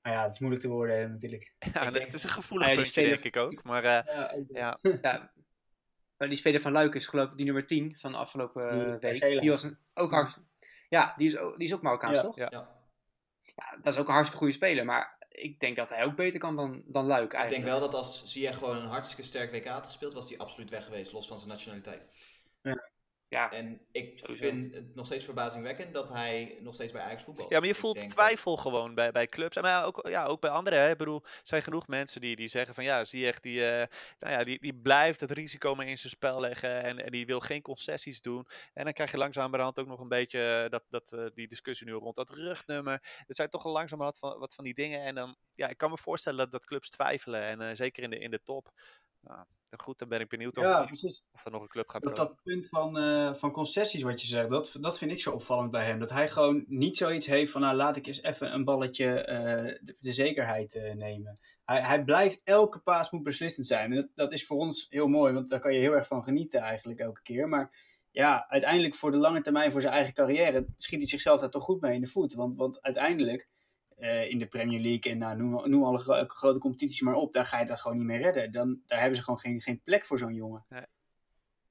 [0.01, 1.53] Maar ja, het is moeilijk te beoordelen natuurlijk.
[1.59, 3.63] Ja, Ik dat denk- is een gevoelig Ja, die puntje, speler- denk ik ook.
[3.63, 5.31] Maar eh, Ja, ja, ja.
[6.17, 8.99] Maar die speler van Luik is geloof ik die nummer 10 van de afgelopen eh,
[9.19, 9.41] week.
[9.41, 10.37] Die was een, ook hard.
[10.89, 12.21] Ja, die is ook, die is ook Marokkaans, Ja.
[12.21, 12.35] toch?
[12.35, 12.47] Ja.
[12.51, 12.79] Ja.
[13.55, 14.85] Ja, dat is ook een hartstikke goede speler.
[14.85, 17.65] Maar ik denk dat hij ook beter kan dan, dan Luik Ik eigenlijk.
[17.65, 20.69] denk wel dat als Ziyech gewoon een hartstikke sterk WK had gespeeld, was hij absoluut
[20.69, 22.07] weg geweest, los van zijn nationaliteit.
[22.61, 22.89] Ja,
[23.31, 24.45] En ik Sowieso.
[24.45, 27.49] vind het nog steeds verbazingwekkend dat hij nog steeds bij Ajax voetbalt.
[27.49, 29.55] Ja, maar je voelt dat- twijfel gewoon bij, bij clubs.
[29.55, 30.79] Maar ja, ook, ja, ook bij anderen.
[30.79, 30.89] Hè.
[30.89, 33.87] Ik bedoel, er zijn genoeg mensen die, die zeggen van ja, Ziyech die, eh,
[34.19, 37.25] nou ja, die, die blijft het risico maar in zijn spel leggen en, en die
[37.25, 38.47] wil geen concessies doen.
[38.73, 41.93] En dan krijg je langzamerhand ook nog een beetje dat, dat, eh, die discussie nu
[41.93, 43.23] rond dat rugnummer.
[43.27, 45.03] Het zijn toch al langzamerhand van, wat van die dingen.
[45.03, 47.41] En dan, ja, ik kan me voorstellen dat, dat clubs twijfelen.
[47.41, 48.71] En eh, zeker in de, in de top.
[49.19, 49.45] Nou,
[49.79, 50.89] goed, dan ben ik benieuwd of, ja
[51.31, 52.31] of er nog een club gaat Dat, komen.
[52.33, 55.71] dat punt van, eh, van concessies wat je zegt, dat, dat vind ik zo opvallend
[55.71, 55.99] bij hem.
[55.99, 59.79] Dat hij gewoon niet zoiets heeft van, nou laat ik eens even een balletje eh,
[59.81, 61.39] de, de zekerheid eh, nemen.
[61.65, 63.89] Hij, hij blijft, elke paas moet beslissend zijn.
[63.91, 66.23] En dat, dat is voor ons heel mooi, want daar kan je heel erg van
[66.23, 67.47] genieten eigenlijk elke keer.
[67.47, 67.71] Maar
[68.11, 71.63] ja, uiteindelijk voor de lange termijn, voor zijn eigen carrière, schiet hij zichzelf daar toch
[71.63, 72.33] goed mee in de voet.
[72.33, 73.47] Want, want uiteindelijk,
[74.01, 77.33] eh, in de Premier League en nou, noem, noem alle gro- grote competities maar op,
[77.33, 78.51] daar ga je dat gewoon niet meer redden.
[78.51, 80.65] Dan, daar hebben ze gewoon geen, geen plek voor zo'n jongen.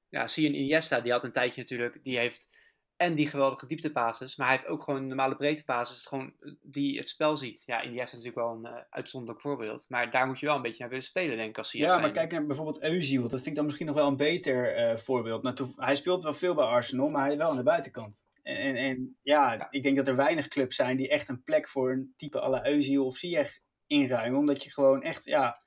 [0.09, 2.49] ja, zie je in Iniesta, die had een tijdje natuurlijk, die heeft
[2.95, 7.09] en die geweldige dieptepases, maar hij heeft ook gewoon normale breedtepases, gewoon eh, die het
[7.09, 7.63] spel ziet.
[7.65, 10.61] Ja, Iniesta is natuurlijk wel een eh, uitzonderlijk voorbeeld, maar daar moet je wel een
[10.61, 13.21] beetje naar willen spelen, denk ik, als Ja, maar kijk naar bijvoorbeeld Özil.
[13.21, 15.43] Dat vind ik dan misschien nog wel een beter voorbeeld.
[15.43, 18.23] Nou, hij speelt wel veel bij Arsenal, maar hij wel aan de buitenkant.
[18.43, 19.67] En, en, ja, Ja.
[19.69, 23.05] ik denk dat er weinig clubs zijn die echt een plek voor een type Özil
[23.05, 24.39] of Ziyech inruimen.
[24.39, 25.61] Omdat je gewoon echt, ja,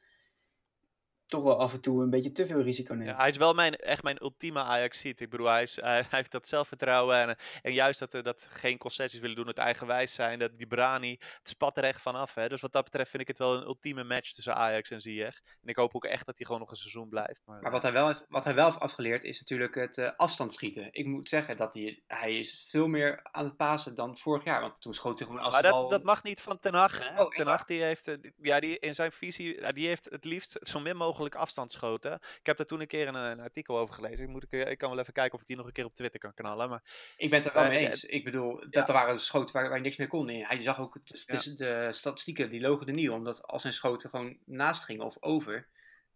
[1.27, 3.11] toch wel af en toe een beetje te veel risico neemt.
[3.11, 5.21] Ja, hij is wel mijn, echt mijn ultieme Ajaxiet.
[5.21, 8.47] Ik bedoel, hij, is, hij, hij heeft dat zelfvertrouwen en, en juist dat, eh, dat
[8.49, 10.39] geen concessies willen doen, het eigenwijs zijn.
[10.39, 12.35] Dat die Brani, het spat er echt vanaf.
[12.35, 12.49] Hè.
[12.49, 15.41] Dus wat dat betreft vind ik het wel een ultieme match tussen Ajax en Ziyech.
[15.63, 17.43] En ik hoop ook echt dat hij gewoon nog een seizoen blijft.
[17.45, 20.11] Maar, Maar wat hij wel heeft, wat hij wel heeft afgeleerd is natuurlijk het eh
[20.17, 20.89] afstandsschieten.
[20.91, 24.61] Ik moet zeggen dat hij, hij is veel meer aan het pasen dan vorig jaar.
[24.61, 25.89] Want toen schoot hij gewoon als maar dat, bal...
[25.89, 27.09] dat mag niet van Ten Hag.
[27.09, 27.23] Hè?
[27.23, 30.25] Oh, Ten Hag die heeft, eh, ja, die in zijn visie, ja, die heeft het
[30.25, 32.13] liefst zo min mogelijk afstandsschoten.
[32.13, 34.25] Ik heb daar toen een keer een, een artikel over gelezen.
[34.25, 35.95] Ik, moet, ik, ik kan wel even kijken of ik die nog een keer op
[35.95, 36.69] Twitter kan knallen.
[36.69, 38.05] Maar Ik ben het er wel Eh, mee eh, eens.
[38.05, 40.29] Ik bedoel, dat er waren schoten waar, waar je niks mee kon.
[40.29, 43.25] Hij zag ook, de, statistieken die logen er niet om.
[43.25, 45.69] Dat als zijn schoten gewoon naast gingen of over.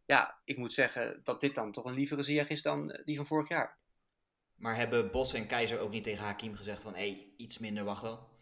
[0.06, 3.16] Ja, ik moet zeggen dat dit dan toch een lievere Ziyech is dan eh, die
[3.16, 3.76] van vorig jaar.
[4.54, 7.84] Maar hebben Bos en Keizer ook niet tegen Hakim gezegd van, hé, hey, iets minder
[7.84, 8.37] wacht wel?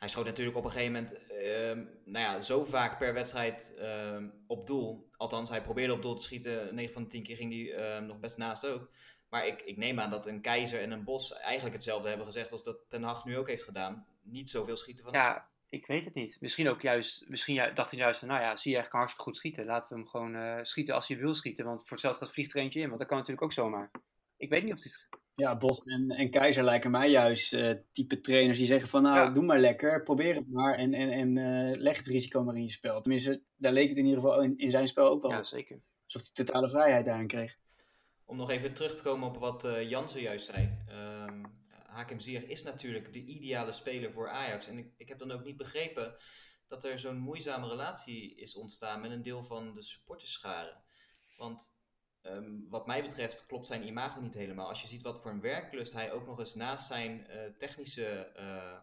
[0.00, 4.28] Hij schoot natuurlijk op een gegeven moment, ehm, nou ja, zo vaak per wedstrijd ehm,
[4.46, 5.08] op doel.
[5.16, 6.74] Althans, hij probeerde op doel te schieten.
[6.74, 8.90] 9 van de 10 keer ging hij ehm, nog best naast ook.
[9.28, 12.52] Maar ik, ik neem aan dat een Keizer en een Bos eigenlijk hetzelfde hebben gezegd
[12.52, 14.06] als dat Ten Hag nu ook heeft gedaan.
[14.22, 15.12] Niet zoveel schieten van.
[15.14, 16.38] Ja, ik weet het niet.
[16.40, 19.36] Misschien ook juist, misschien ju- dacht hij juist van, nou ja, Ziyech kan hartstikke goed
[19.38, 19.64] schieten.
[19.64, 21.64] Laten we hem gewoon eh, schieten als hij wil schieten.
[21.64, 22.86] Want voor hetzelfde gaat vliegt er eentje in.
[22.86, 23.90] Want dat kan natuurlijk ook zomaar.
[24.36, 25.08] Ik weet niet of dit...
[25.40, 29.16] Ja, Bos en, en Keizer lijken mij juist eh, type trainers die zeggen van nou,
[29.16, 29.30] Ja.
[29.30, 32.62] doe maar lekker, probeer het maar en, en, en eh, leg het risico maar in
[32.62, 33.00] je spel.
[33.00, 35.80] Tenminste, daar leek het in ieder geval in, in zijn spel ook wel Ja, zeker.
[36.04, 37.56] Alsof hij totale vrijheid daarin kreeg.
[38.24, 40.78] Om nog even terug te komen op wat eh Jan zojuist zei.
[40.88, 41.42] Ehm
[41.90, 44.66] Hakim Ziyech is natuurlijk de ideale speler voor Ajax.
[44.66, 46.16] En ik, ik heb dan ook niet begrepen
[46.68, 50.82] dat er zo'n moeizame relatie is ontstaan met een deel van de supporterscharen.
[51.36, 51.72] Want
[52.22, 54.68] ehm, wat mij betreft klopt zijn imago niet helemaal.
[54.68, 58.32] Als je ziet wat voor een werklust hij ook nog eens naast zijn eh, technische
[58.34, 58.78] eh,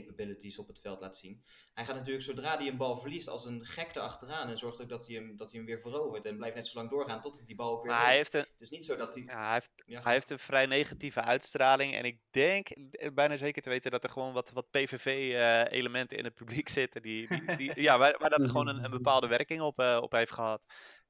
[0.00, 1.42] capabilities op het veld laat zien.
[1.74, 4.88] Hij gaat natuurlijk zodra hij een bal verliest als een gek erachteraan en zorgt ook
[4.88, 7.36] dat hij hem, dat hij hem weer verovert en blijft net zo lang doorgaan tot
[7.36, 8.34] hij die bal ook weer Maar hij heeft.
[8.34, 9.22] een, Het is niet zo dat hij...
[9.22, 11.94] ja, hij, heeft, Ja, hij heeft een vrij negatieve uitstraling.
[11.94, 16.24] En ik denk eh, bijna zeker te weten dat er gewoon wat, wat PVV-elementen in
[16.24, 17.02] het publiek zitten.
[17.02, 20.32] Die, die, die, ja, waar, waar dat gewoon een, een bepaalde werking op, op heeft
[20.32, 20.62] gehad.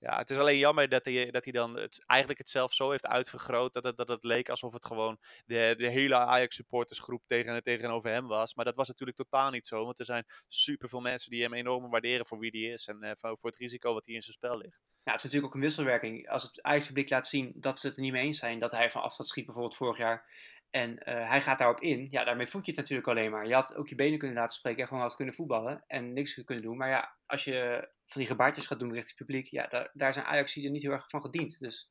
[0.02, 2.90] Ja, het is alleen jammer dat hij, dat hij dan het, eigenlijk het zelf zo
[2.90, 3.72] heeft uitvergroot.
[3.72, 8.26] Dat het, dat het leek alsof het gewoon de, de hele Ajax-supportersgroep tegen, tegenover hem
[8.26, 8.54] was.
[8.54, 9.84] Maar dat was natuurlijk totaal niet zo.
[9.84, 12.86] Want er zijn superveel mensen die hem enorm waarderen voor wie hij is.
[12.86, 14.82] En eh, voor, het risico wat hij in zijn spel ligt.
[15.02, 16.28] Ja, het is natuurlijk ook een wisselwerking.
[16.28, 18.90] Als het Ajax-publiek laat zien dat ze het er niet mee eens zijn, dat hij
[18.90, 20.26] van afstand schiet bijvoorbeeld vorig jaar,
[20.72, 23.46] en eh, hij gaat daarop in, ja, daarmee voed je het natuurlijk alleen maar.
[23.46, 26.44] Je had ook je benen kunnen laten spreken en gewoon had kunnen voetballen en niks
[26.44, 26.76] kunnen doen.
[26.76, 30.12] Maar ja, als je van die gebaartjes gaat doen richting het publiek, ja, daar, daar
[30.12, 31.58] zijn ajax niet heel erg van gediend.
[31.58, 31.90] Dus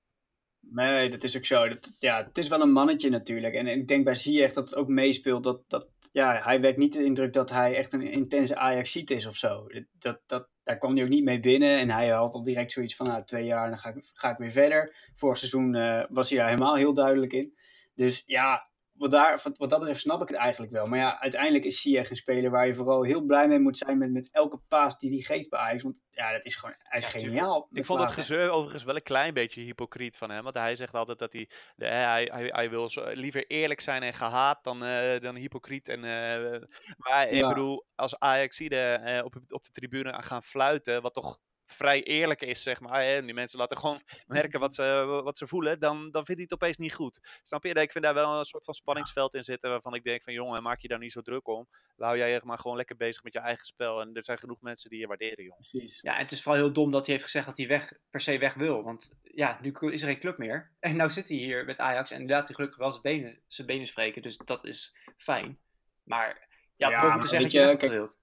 [0.62, 1.68] Nee, dat is ook zo.
[2.00, 3.54] Ja, het is wel een mannetje natuurlijk.
[3.54, 5.44] En ik denk bij Ziyech dat het ook meespeelt.
[5.44, 9.26] Dat, dat, ja, hij wekt niet de indruk dat hij echt een intense Ajaxiet is
[9.26, 9.68] of zo.
[10.00, 11.80] Dat, dat, daar kwam hij ook niet mee binnen.
[11.80, 14.38] En hij had al direct zoiets van, nou, twee jaar, dan ga ik, ga ik
[14.38, 14.96] weer verder.
[15.16, 17.58] Vorig seizoen eh, was hij daar helemaal heel duidelijk in.
[17.96, 18.71] Dus ja,
[19.02, 20.86] wat, daar, wat, wat dat betreft snap ik het eigenlijk wel.
[20.86, 23.98] Maar ja, uiteindelijk is Ziyech een speler waar je vooral heel blij mee moet zijn
[23.98, 25.84] met, met elke paas die hij geeft bij Ajax.
[25.84, 27.68] Want ja, dat is gewoon, hij is Ja, geniaal.
[27.72, 30.44] Ik vond het gezeur overigens wel een klein beetje hypocriet van hem.
[30.44, 34.04] Want hij zegt altijd dat hij, de, hij, hij, hij wil zo, liever eerlijk zijn
[34.04, 35.88] en gehaat dan, eh, dan hypocriet.
[35.90, 36.62] En, eh,
[36.98, 37.48] maar ik Ja.
[37.48, 41.40] bedoel, als Ajaxide eh op, op de tribune gaan fluiten, wat toch
[41.74, 43.02] vrij eerlijk is, zeg maar.
[43.02, 43.16] Hè?
[43.16, 46.42] en Die mensen laten gewoon merken wat ze, wat ze voelen, dan, dan vindt hij
[46.50, 47.40] het opeens niet goed.
[47.44, 47.74] Snap je?
[47.74, 50.64] Ik vind daar wel een soort van spanningsveld in zitten, waarvan ik denk van, jongen,
[50.64, 51.68] maak je daar niet zo druk om.
[51.98, 54.02] Hou jij je maar gewoon lekker bezig met je eigen spel.
[54.02, 55.66] En er zijn genoeg mensen die je waarderen, jongen.
[55.70, 56.02] Precies.
[56.02, 58.22] ja, en het is vooral heel dom dat hij heeft gezegd dat hij weg, per
[58.22, 58.84] se weg wil.
[58.84, 60.70] Want ja, nu is er geen club meer.
[60.80, 63.68] En nou zit hij hier met Ajax en laat hij gelukkig wel zijn benen, zijn
[63.68, 64.22] benen spreken.
[64.22, 65.60] Dus dat is fijn.
[66.04, 68.20] Maar ja, Ja, maar moeten zeggen dat je je, weg kijk, wilt.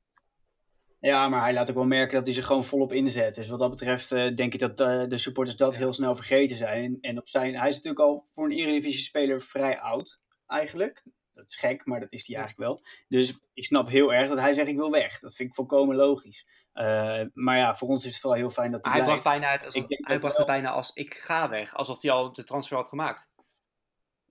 [1.00, 3.34] Ja, maar hij laat ook wel merken dat hij zich gewoon volop inzet.
[3.34, 6.56] Dus wat dat betreft eh, denk ik dat eh, de supporters dat heel snel vergeten
[6.56, 6.98] zijn.
[7.00, 11.02] En, op zijn, hij is natuurlijk al voor een Eredivisie-speler vrij oud, eigenlijk.
[11.34, 12.82] Dat is gek, maar dat is hij eigenlijk wel.
[13.08, 15.18] Dus ik snap heel erg dat hij zegt ik wil weg.
[15.18, 16.46] Dat vind ik volkomen logisch.
[16.72, 19.46] Eh, maar ja, voor ons is het vooral heel fijn dat hij, Hij bracht, bijna
[19.48, 21.74] uit, alsof, hij bracht wel- het bijna als ik ga weg.
[21.74, 23.30] Alsof hij al de transfer had gemaakt.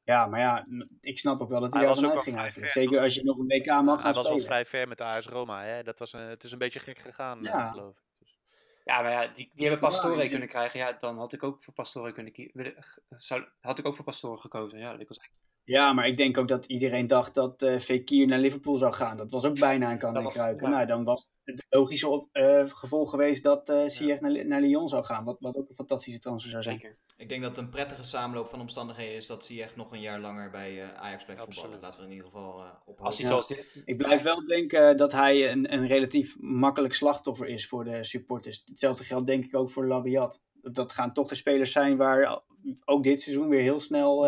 [0.07, 0.65] Ja, maar ja,
[1.01, 2.71] ik snap ook wel dat hij, daar was vanuit ging eigenlijk.
[2.71, 4.97] ver, Zeker als je nog een WK mag gaan Hij was al vrij ver met
[4.97, 5.83] de AS Roma, hè.
[5.83, 7.71] Dat was een, het is een beetje gek gegaan, eh, Ja.
[7.71, 8.03] geloof ik.
[8.19, 8.37] Dus.
[8.83, 10.79] Ja, maar ja, die, die hebben Pastore kunnen krijgen.
[10.79, 12.75] Ja, dan had ik ook voor Pastore kunnen kiezen.
[13.09, 14.79] Zou, had ik ook voor Pastore gekozen.
[14.79, 15.33] Ja, dat wel zeggen.
[15.67, 19.17] Ja, maar ik denk ook dat iedereen dacht dat eh Fekir naar Liverpool zou gaan.
[19.17, 20.69] Dat was ook bijna een kan en was- kruiken.
[20.69, 20.75] ja.
[20.75, 24.87] Nou, dan was het logische op- eh, gevolg geweest dat eh Ziyech naar, naar Lyon
[24.89, 25.23] zou gaan.
[25.23, 26.79] Wat, wat ook een fantastische transfer zou zijn.
[26.79, 26.97] Zeker.
[27.17, 29.99] Ik denk dat het een prettige samenloop van omstandigheden is dat hij echt nog een
[30.01, 31.79] jaar langer bij eh, Ajax blijft voetballen.
[31.81, 33.31] Laten we in ieder geval eh op Als hij Ja.
[33.31, 33.81] zoals dit.
[33.85, 38.63] Ik blijf wel denken dat hij een, een relatief makkelijk slachtoffer is voor de supporters.
[38.65, 40.45] Hetzelfde geldt denk ik ook voor Labiat.
[40.61, 42.41] Dat, dat gaan toch de spelers zijn waar
[42.85, 44.27] ook dit seizoen weer heel snel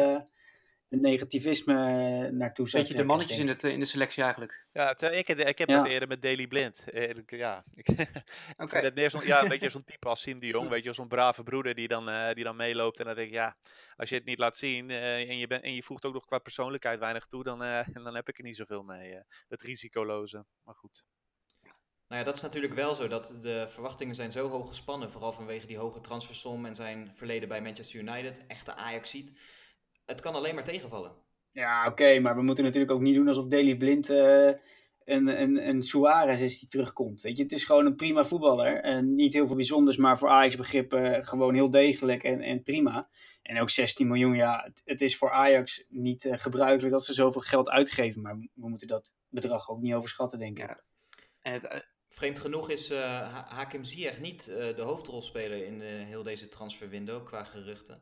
[0.90, 4.68] een negativisme eh, naartoe zou Beetje de mannetjes in, het, eh, in de selectie eigenlijk.
[4.72, 5.78] Ja, terwijl ik, het- ik heb Ja.
[5.78, 6.80] dat eerder met Daily Blind.
[6.92, 7.64] Eerlijk, ja.
[8.58, 10.70] Het meer zo'n, ja, een beetje zo'n type als Sim de Jong.
[10.70, 13.00] Weet je, zo'n brave broeder die dan, eh, die dan meeloopt.
[13.00, 13.58] En dan denk ik, ja,
[13.96, 16.26] als je het niet laat zien eh, en, je bent en je voegt ook nog
[16.26, 19.14] qua persoonlijkheid weinig toe, dan, eh, dan heb ik er niet zoveel mee.
[19.14, 20.46] eh, het risicoloze.
[20.64, 21.04] Maar goed.
[22.08, 23.08] Nou ja, dat is natuurlijk wel zo.
[23.08, 25.12] Dat de verwachtingen zijn zo hoog gespannen.
[25.12, 28.46] Vooral vanwege die hoge transfersom en zijn verleden bij Manchester United.
[28.48, 29.40] Echte Ajax ziet.
[30.10, 31.12] Het kan alleen maar tegenvallen.
[31.52, 34.46] Ja, oké, maar we moeten natuurlijk ook niet doen alsof Daley Blind eh,
[35.04, 37.22] een, een, een Suarez is die terugkomt.
[37.22, 38.82] Weet je, het is gewoon een prima voetballer.
[38.84, 43.10] En niet heel veel bijzonders, maar voor Ajax begrippen gewoon heel degelijk en, en prima.
[43.42, 47.14] En ook 16 miljoen, ja, het, het is voor Ajax niet eh, gebruikelijk dat ze
[47.14, 48.22] zoveel geld uitgeven.
[48.22, 50.68] Maar we moeten dat bedrag ook niet overschatten, denk ik.
[50.68, 50.82] Ja.
[51.42, 51.80] En het, eh,
[52.10, 53.00] Vreemd genoeg is eh,
[53.34, 58.02] Ha- Hakim Ziyech niet eh, de hoofdrolspeler in eh, heel deze transferwindow qua geruchten.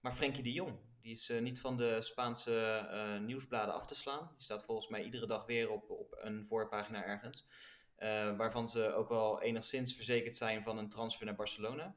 [0.00, 0.78] Maar Frenkie de Jong.
[1.02, 4.30] Die is eh, niet van de Spaanse eh, nieuwsbladen af te slaan.
[4.34, 7.46] Die staat volgens mij iedere dag weer op, op een voorpagina ergens.
[7.96, 11.96] Eh, waarvan ze ook wel enigszins verzekerd zijn van een transfer naar Barcelona.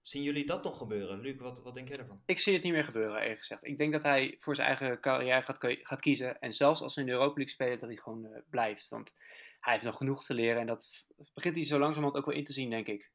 [0.00, 1.20] Zien jullie dat nog gebeuren?
[1.20, 2.22] Luc, wat, wat denk jij ervan?
[2.26, 3.64] ik zie het niet meer gebeuren, eerlijk gezegd.
[3.64, 6.40] Ik denk dat hij voor zijn eigen carrière gaat, gaat kiezen.
[6.40, 8.88] En zelfs als ze in de Europa League spelen, dat hij gewoon blijft.
[8.88, 9.16] Want
[9.60, 10.60] hij heeft nog genoeg te leren.
[10.60, 13.10] En dat begint hij zo langzamerhand ook wel in te zien, denk ik.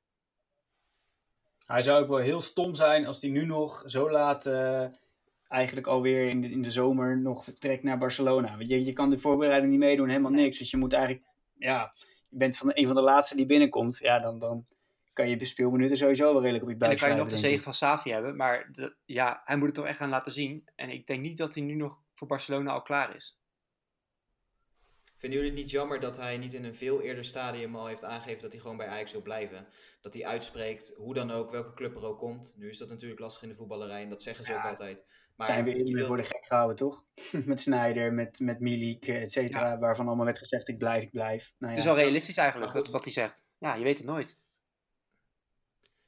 [1.67, 4.85] Hij zou ook wel heel stom zijn als hij nu nog zo laat, eh,
[5.47, 8.57] eigenlijk alweer in de, in de zomer, nog vertrekt naar Barcelona.
[8.57, 10.57] Want je, je kan de voorbereiding niet meedoen, helemaal niks.
[10.57, 11.25] Dus je moet eigenlijk,
[11.57, 11.91] ja,
[12.29, 14.65] je bent van een van de laatste die binnenkomt, ja, dan, dan
[15.13, 17.27] kan je de speelminuten sowieso wel redelijk op je En dan buik kan je nog
[17.27, 20.31] de zegen van Savi hebben, maar de- ja, hij moet het toch echt gaan laten
[20.31, 20.63] zien.
[20.75, 23.37] En ik denk niet dat hij nu nog voor Barcelona al klaar is.
[25.17, 28.03] Vinden jullie het niet jammer dat hij niet in een veel eerder stadium al heeft
[28.03, 29.67] aangegeven dat hij gewoon bij Ajax wil blijven?
[30.01, 32.53] Dat hij uitspreekt, hoe dan ook, welke club er ook komt.
[32.55, 35.05] Nu is dat natuurlijk lastig in de voetballerij en dat zeggen ze Ja, ook altijd.
[35.35, 37.03] Maar Zijn we eerder wilt- voor de gek gehouden, toch?
[37.45, 41.53] met Snyder, met, met Milik, et cetera, waarvan allemaal werd gezegd, ik blijf, ik blijf.
[41.57, 41.77] Nou ja.
[41.79, 42.81] is wel realistisch eigenlijk, goed.
[42.81, 43.45] wat, wat hij zegt.
[43.57, 44.39] Ja, je weet het nooit.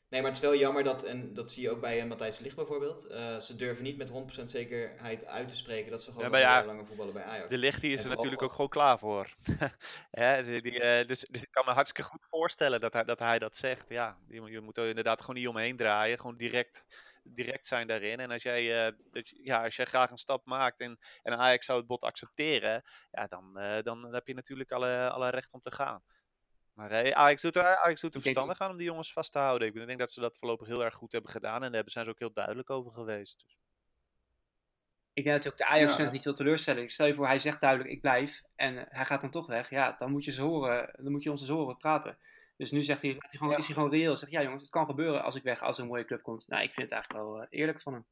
[0.09, 2.39] Nee, maar het is wel jammer dat, en dat zie je ook bij eh, Matthijs
[2.39, 6.31] Ligt bijvoorbeeld, eh, ze durven niet met 100% zekerheid uit te spreken dat ze gewoon
[6.31, 7.49] Ja, ja, jaar langer voetballen bij Ajax.
[7.49, 9.35] De licht die is er natuurlijk ook gewoon klaar voor.
[10.11, 13.19] Hè, die, die, eh, dus, dus ik kan me hartstikke goed voorstellen dat hij dat,
[13.19, 13.89] hij dat zegt.
[13.89, 16.19] Ja, je, moet- je moet er inderdaad gewoon niet omheen draaien.
[16.19, 16.85] Gewoon direct,
[17.23, 18.19] direct zijn daarin.
[18.19, 21.77] En als jij, dat, ja, als jij graag een stap maakt en, en Ajax zou
[21.77, 23.53] het bod accepteren, ja, dan,
[23.83, 26.03] dan heb je natuurlijk alle, alle recht om te gaan.
[26.79, 29.31] Maar eh, Ajax doet er, Ajax doet er Ik verstandig aan om die jongens vast
[29.31, 29.67] te houden.
[29.67, 31.53] Ik denk dat ze dat voorlopig heel erg goed hebben gedaan.
[31.55, 33.39] En daar hebben- zijn ze ook heel duidelijk over geweest.
[33.45, 33.57] Dus.
[35.13, 36.89] Ik denk dat ook de Ajax-fans Ja, dat- niet veel teleurstellen.
[36.89, 38.41] Stel je voor, hij zegt duidelijk, ik blijf.
[38.55, 39.69] En eh, hij gaat dan toch weg.
[39.69, 42.17] Ja, dan moet je, ze horen, dan moet je ons eens horen praten.
[42.57, 43.57] Dus nu zegt hij, hij gewoon, Ja.
[43.57, 44.15] is hij gewoon reëel.
[44.17, 46.47] Zegt, ja jongens, het kan gebeuren als ik weg, als er een mooie club komt.
[46.47, 48.05] Nou, ik vind het eigenlijk wel eh, eerlijk van hem.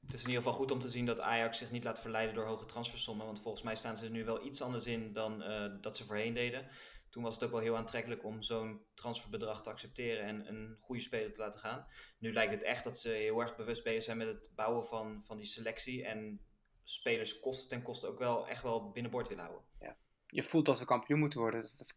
[0.00, 2.34] Het is in ieder geval goed om te zien dat Ajax zich niet laat verleiden
[2.34, 3.26] door hoge transfersommen.
[3.26, 6.04] Want volgens mij staan ze er nu wel iets anders in dan eh, dat ze
[6.06, 6.68] voorheen deden.
[7.16, 11.00] Toen was het ook wel heel aantrekkelijk om zo'n transferbedrag te accepteren en een goede
[11.02, 11.86] speler te laten gaan.
[12.18, 15.24] Nu lijkt het echt dat ze heel erg bewust bezig zijn met het bouwen van,
[15.24, 16.04] van die selectie.
[16.04, 16.40] En
[16.82, 19.66] spelers kosten ten koste ook wel echt wel binnenboord willen houden.
[20.26, 21.60] Je voelt dat we kampioen moeten worden.
[21.60, 21.96] Dat, dat-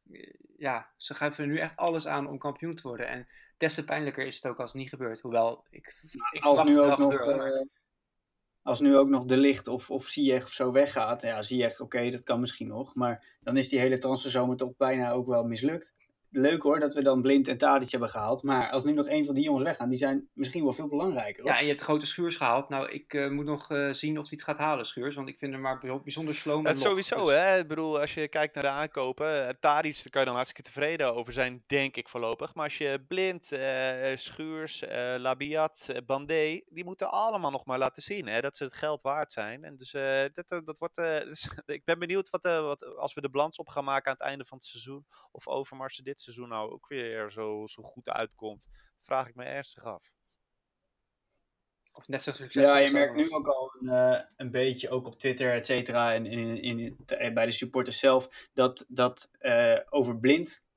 [0.58, 3.08] ja, ze geven er nu echt alles aan om kampioen te worden.
[3.08, 5.22] En des te pijnlijker is het ook als het niet gebeurt.
[5.22, 5.88] Hoewel, ik,
[6.32, 7.66] ik als verwacht nu ook nog, gebeuren, maar- eh,
[8.64, 11.22] als nu ook nog De Licht of, of Ziyech of zo weggaat.
[11.22, 12.96] Ja, Ziyech, oké, dat kan misschien nog.
[12.96, 15.94] Maar dan is die hele transferzomer toch bijna ook wel mislukt.
[16.32, 18.44] Leuk hoor, dat we dan Blind en Tadic hebben gehaald.
[18.44, 21.44] Maar als nu nog een van die jongens weggaan, die zijn misschien wel veel belangrijker.
[21.44, 21.52] Hoor.
[21.52, 22.70] Ja, en je hebt grote Schuurs gehaald.
[22.70, 25.16] Nou, ik eh, moet nog eh, zien of hij het gaat halen, Schuurs.
[25.16, 26.66] Want ik vind hem maar bij- bijzonder sloom.
[26.68, 26.82] Is log.
[26.82, 27.58] sowieso, Dus- hè.
[27.60, 30.70] Ik bedoel, als je kijkt naar de aankopen, eh, Tadic, daar kan je dan hartstikke
[30.72, 32.54] tevreden over zijn, denk ik voorlopig.
[32.56, 38.04] Maar als je Blind, eh, Schuurs, eh, Labiat, Bandé, die moeten allemaal nog maar laten
[38.04, 39.64] zien, hè, dat ze het geld waard zijn.
[39.64, 43.14] En dus eh, dat, dat wordt, eh, dus, ik ben benieuwd wat, eh, wat, als
[43.14, 46.04] we de balans op gaan maken aan het einde van het seizoen, of Overmars er
[46.26, 48.68] dit seizoen nou ook weer zo, zo goed uitkomt,
[49.00, 50.12] vraag ik me ernstig af.
[51.92, 55.06] Of net zo succesvol Ja, je merkt nu ook al een, eh, een beetje, ook
[55.08, 59.32] op Twitter, et cetera, en in, in, in- te- bij de supporters zelf, dat, dat
[59.40, 60.68] eh, over blind,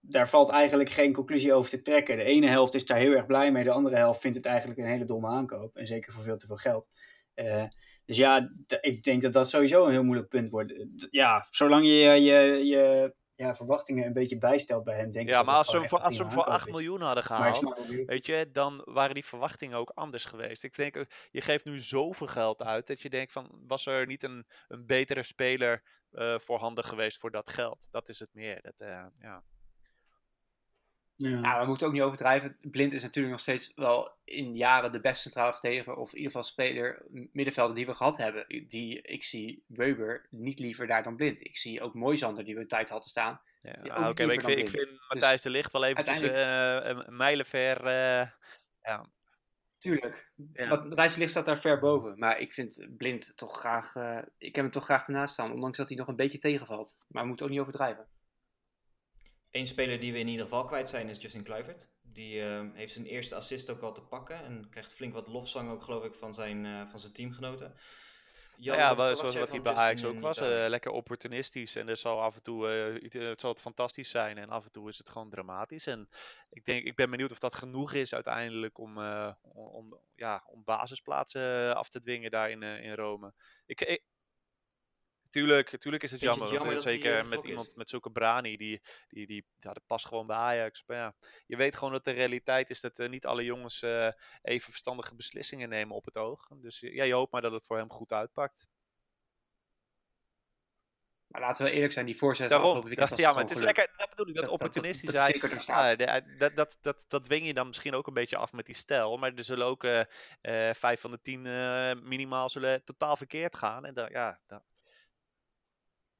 [0.00, 2.16] daar valt eigenlijk geen conclusie over te trekken.
[2.16, 4.78] De ene helft is daar heel erg blij mee, de andere helft vindt het eigenlijk
[4.80, 5.76] een hele domme aankoop.
[5.76, 6.90] En zeker voor veel te veel geld.
[7.34, 7.64] Eh,
[8.04, 10.74] dus ja, ik denk dat dat sowieso een heel moeilijk punt wordt.
[11.10, 15.42] Ja, zolang je je, je ja, verwachtingen een beetje bijstelt bij hem, denk ik Ja,
[15.42, 16.86] maar als ze hem voor, als hem voor prima 8 aankoop is.
[16.86, 17.74] miljoen hadden gehaald,
[18.06, 20.64] Weet je, dan waren die verwachtingen ook anders geweest.
[20.64, 24.06] Ik denk, ook, je geeft nu zoveel geld uit dat je denkt van, was er
[24.06, 27.88] niet een, een betere speler eh voorhanden geweest voor dat geld?
[27.90, 28.62] Dat is het meer.
[28.62, 29.42] Dat, eh, ja.
[31.16, 31.28] Ja.
[31.40, 32.56] Ja, we moeten ook niet overdrijven.
[32.60, 35.94] Blind is natuurlijk nog steeds wel in jaren de beste centrale verdediger.
[35.94, 37.02] Of in ieder geval speler,
[37.32, 38.44] middenvelder die we gehad hebben.
[38.68, 41.44] Die, ik zie Weber niet liever daar dan Blind.
[41.44, 43.40] Ik zie ook Moisander die we een tijd hadden staan.
[43.62, 47.16] Ja, ah, Oké, maar ik vind, vind Matthijs de Ligt wel eventjes uiteindelijk- eh, een
[47.16, 47.86] mijlenver.
[47.86, 48.28] eh
[48.82, 49.06] ja,
[49.78, 50.30] Tuurlijk.
[50.52, 50.68] Ja.
[50.68, 52.18] Wat Matthijs Ligt staat daar ver boven.
[52.18, 53.94] Maar ik vind Blind toch graag...
[53.94, 55.52] eh, ik heb hem toch graag ernaast staan.
[55.52, 56.98] Ondanks dat hij nog een beetje tegenvalt.
[57.08, 58.06] Maar we moeten ook niet overdrijven.
[59.56, 61.88] Eén speler die we in ieder geval kwijt zijn is Justin Kluivert.
[62.02, 65.70] Die eh, heeft zijn eerste assist ook al te pakken en krijgt flink wat lofzang
[65.70, 67.74] ook geloof ik van zijn, eh, van zijn teamgenoten.
[68.56, 70.38] Jan, Nou ja, wat zoals wat hij bij Ajax ook was.
[70.38, 71.76] Eh, lekker opportunistisch.
[71.76, 72.66] En er zal af en toe
[73.10, 74.38] het zal het fantastisch zijn.
[74.38, 75.86] En af en toe is het gewoon dramatisch.
[75.86, 76.08] En
[76.50, 78.98] ik, denk, ik ben benieuwd of dat genoeg is uiteindelijk om,
[79.52, 83.32] om, ja, om basisplaatsen af te dwingen daar in, in Rome.
[83.66, 84.02] Ik, ik,
[85.36, 86.48] tuurlijk, tuurlijk is het Vind jammer.
[86.54, 87.50] het want, jammer eh, hij, eh, zeker met is?
[87.50, 88.56] iemand met zulke Brani.
[88.56, 90.82] Die, die, die, ja, dat past gewoon bij Ajax.
[90.86, 91.14] Maar ja,
[91.46, 94.10] je weet gewoon dat de realiteit is dat eh, niet alle jongens eh,
[94.42, 96.48] even verstandige beslissingen nemen op het oog.
[96.60, 98.66] Dus ja, je hoopt maar dat het voor hem goed uitpakt.
[101.26, 102.06] Maar laten we eerlijk zijn.
[102.06, 102.66] Die voorzet Daarom.
[102.66, 103.76] afgelopen weekend Dat- was ja, maar het is geluk.
[103.76, 103.96] lekker.
[103.96, 105.32] Dat bedoel ik, dat, Dat- dat- dat- opportunistisch dat zijn.
[105.40, 105.64] zeker.
[105.98, 108.74] Ja, dat, dat, dat, dat dwing je dan misschien ook een beetje af met die
[108.74, 109.16] stijl.
[109.16, 109.82] Maar er zullen ook
[110.72, 113.84] vijf van de tien eh, minimaal zullen totaal verkeerd gaan.
[113.84, 114.62] En dan, ja, dan,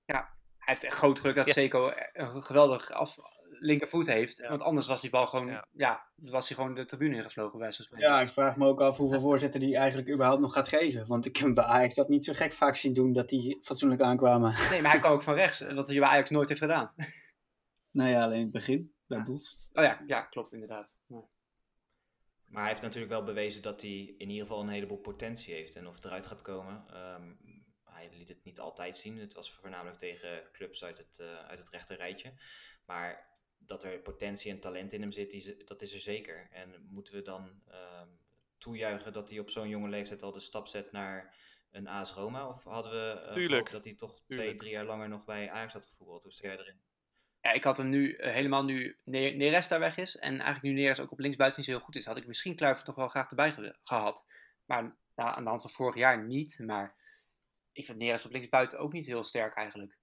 [0.06, 1.52] Hij heeft echt groot geluk dat Ja.
[1.52, 3.16] Seco een geweldig af,
[3.58, 4.38] linkervoet heeft.
[4.38, 4.48] Ja.
[4.48, 5.66] Want anders was die bal gewoon, Ja.
[5.72, 6.06] ja.
[6.16, 7.98] was hij gewoon de tribune ingevlogen bij zo'n.
[7.98, 11.06] Ja, ik vraag me ook af hoeveel voorzetten die eigenlijk überhaupt nog gaat geven.
[11.06, 14.00] Want ik heb bij Ajax dat niet zo gek vaak zien doen dat die fatsoenlijk
[14.02, 14.54] aankwamen.
[14.70, 16.92] Nee, maar hij kwam ook van rechts, wat hij bij Ajax nooit heeft gedaan.
[17.90, 19.24] nou ja, alleen in het begin, bij Ja.
[19.24, 19.68] Boels.
[19.72, 20.96] Oh ja, ja klopt inderdaad.
[21.06, 21.24] Ja.
[22.46, 25.76] Maar hij heeft natuurlijk wel bewezen dat hij in ieder geval een heleboel potentie heeft.
[25.76, 27.32] En of het eruit gaat komen, ehm,
[27.96, 29.18] hij liet het niet altijd zien.
[29.18, 32.32] Het was voornamelijk tegen clubs uit het, eh uit het rechte rijtje.
[32.86, 36.48] Maar dat er potentie en talent in hem zit, die, dat is er zeker.
[36.50, 38.08] En moeten we dan ehm,
[38.58, 41.34] toejuichen dat hij op zo'n jonge leeftijd al de stap zet naar
[41.70, 42.48] een AS Roma?
[42.48, 44.58] Of hadden we gehoopt dat hij toch twee, Tuurlijk.
[44.58, 46.22] drie jaar langer nog bij Ajax had gevoetbald?
[46.22, 46.80] Hoe sta jij erin?
[47.40, 50.16] Ja, ik had hem nu, eh, helemaal nu Ne- Neres daar weg is.
[50.16, 52.04] En eigenlijk nu Neres ook op linksbuiten niet zo heel goed is.
[52.04, 54.26] Had ik misschien Kluivert nog wel graag erbij ge- gehad.
[54.64, 54.82] Maar
[55.14, 56.58] nou, aan de hand van vorig jaar niet.
[56.58, 56.94] Maar
[57.76, 59.96] ik vind Neres op linksbuiten ook niet heel sterk eigenlijk.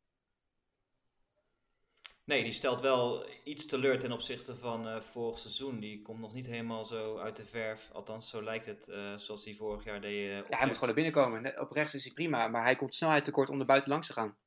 [2.26, 5.80] Nee, die stelt wel iets teleur ten opzichte van eh, vorig seizoen.
[5.80, 7.89] Die komt nog niet helemaal zo uit de verf.
[7.91, 10.41] Althans, zo lijkt het eh, zoals hij vorig jaar deed.
[10.41, 11.59] op Ja, hij moet gewoon naar binnen komen.
[11.59, 12.47] Op rechts is hij prima.
[12.47, 14.38] Maar hij komt snelheid tekort om er buiten langs te gaan.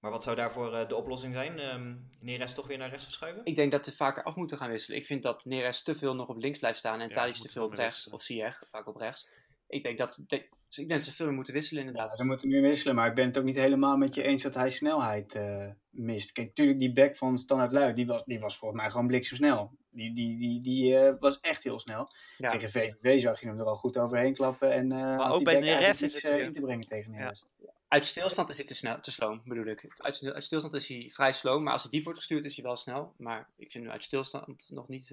[0.00, 1.58] Maar wat zou daarvoor de oplossing zijn?
[1.58, 3.44] Ehm Neres toch weer naar rechts verschuiven?
[3.44, 4.98] Ik denk dat ze vaker af moeten gaan wisselen.
[4.98, 7.00] Ik vind dat Neres te veel nog op links blijft staan.
[7.00, 8.08] En Ja, Tadic te veel op rechts.
[8.08, 9.28] Of Ziyech vaak op rechts.
[9.68, 12.16] Ik denk dat, de- dus ik denk dat ze veel meer moeten wisselen Ja, inderdaad.
[12.16, 14.54] ze moeten meer wisselen, maar ik ben het ook niet helemaal met je eens dat
[14.54, 16.32] hij snelheid eh, mist.
[16.32, 19.70] Kijk, natuurlijk die back van Standard Luik, die was, die was volgens mij gewoon bliksemsnel.
[19.90, 22.08] Die, die, die, die eh, was echt heel snel.
[22.38, 22.48] Ja.
[22.48, 24.72] Tegen VVV zag je hem er al goed overheen klappen.
[24.72, 27.18] En, eh had ook bij Neres is het in te brengen tegen Ja.
[27.18, 27.44] Neres.
[27.88, 29.86] Uit stilstand is hij te, snel, te sloom, bedoel ik.
[29.96, 32.64] Uit, uit stilstand is hij vrij sloom, maar als hij diep wordt gestuurd is hij
[32.64, 33.12] wel snel.
[33.16, 35.10] Maar ik vind hem uit stilstand nog niet...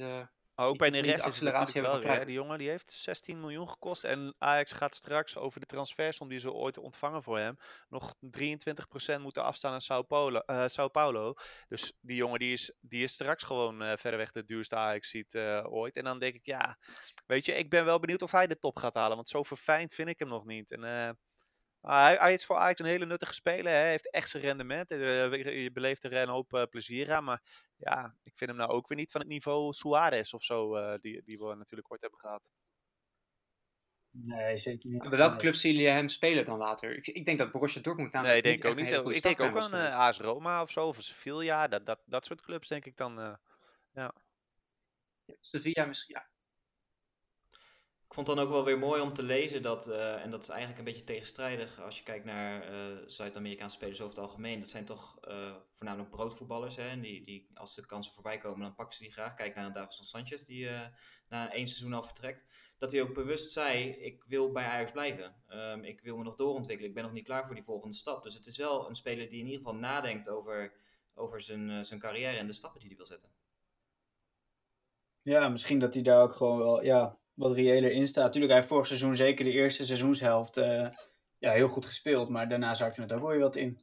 [0.61, 2.25] Maar ook bij de Neres is het wel weer.
[2.25, 4.03] Die jongen die heeft 16 miljoen gekost.
[4.03, 7.57] En Ajax gaat straks over de transfersom die ze ooit ontvangen voor hem.
[7.89, 10.39] nog 23% moeten afstaan aan Sao Paulo.
[10.39, 11.33] eh, Sao Paulo.
[11.67, 15.35] Dus die jongen die is, die is straks gewoon eh, verreweg de duurste Ajax ziet
[15.35, 15.95] eh, ooit.
[15.97, 16.77] En dan denk ik, ja,
[17.25, 19.15] weet je, ik ben wel benieuwd of hij de top gaat halen.
[19.15, 20.71] Want zo verfijnd vind ik hem nog niet.
[20.71, 21.17] En,
[21.81, 23.71] hij, hij is voor Ajax een hele nuttige speler.
[23.71, 24.91] Hij heeft echt zijn rendement.
[24.91, 27.23] Eh, je je beleeft er een hoop eh, plezier aan.
[27.23, 27.41] Maar
[27.75, 30.99] ja, ik vind hem nou ook weer niet van het niveau Suarez of zo, eh,
[30.99, 32.41] die, die we natuurlijk ooit hebben gehad.
[34.13, 35.01] Nee, zeker niet.
[35.09, 35.41] bij welke Nee.
[35.41, 36.95] club zien jullie hem spelen dan later?
[36.97, 39.15] Ik, ik denk dat Borussia Dortmund nee, namelijk ik denk niet ook echt niet.
[39.15, 42.25] Ik denk ook aan eh was AS Roma of zo, of Sevilla, dat, dat, dat
[42.25, 43.19] soort clubs denk ik dan.
[43.19, 43.33] eh.
[43.93, 44.11] geweest.
[45.39, 46.29] Sevilla misschien, ja.
[48.11, 50.49] Ik vond dan ook wel weer mooi om te lezen dat, eh, en dat is
[50.49, 54.59] eigenlijk een beetje tegenstrijdig als je kijkt naar eh, Zuid-Amerikaanse spelers over het algemeen.
[54.59, 56.75] Dat zijn toch eh, voornamelijk broodvoetballers.
[56.75, 56.89] Hè?
[56.89, 59.33] En die, die, als de kansen voorbij komen, dan pakken ze die graag.
[59.33, 60.69] Kijk naar Davison Sanchez, die
[61.29, 62.45] na één seizoen al vertrekt.
[62.77, 65.35] Dat hij ook bewust zei, ik wil bij Ajax blijven.
[65.47, 66.89] Ehm, ik wil me nog doorontwikkelen.
[66.89, 68.23] Ik ben nog niet klaar voor die volgende stap.
[68.23, 70.73] Dus het is wel een speler die in ieder geval nadenkt over,
[71.13, 73.29] over zijn, zijn carrière en de stappen die hij wil zetten.
[75.21, 78.31] Ja, misschien dat hij daar ook gewoon wel ja, wat reëler in staat.
[78.31, 80.87] Tuurlijk, hij heeft vorig seizoen zeker de eerste seizoenshelft eh,
[81.37, 82.29] ja, heel goed gespeeld.
[82.29, 83.79] Maar daarna zakte het ook weer wat in.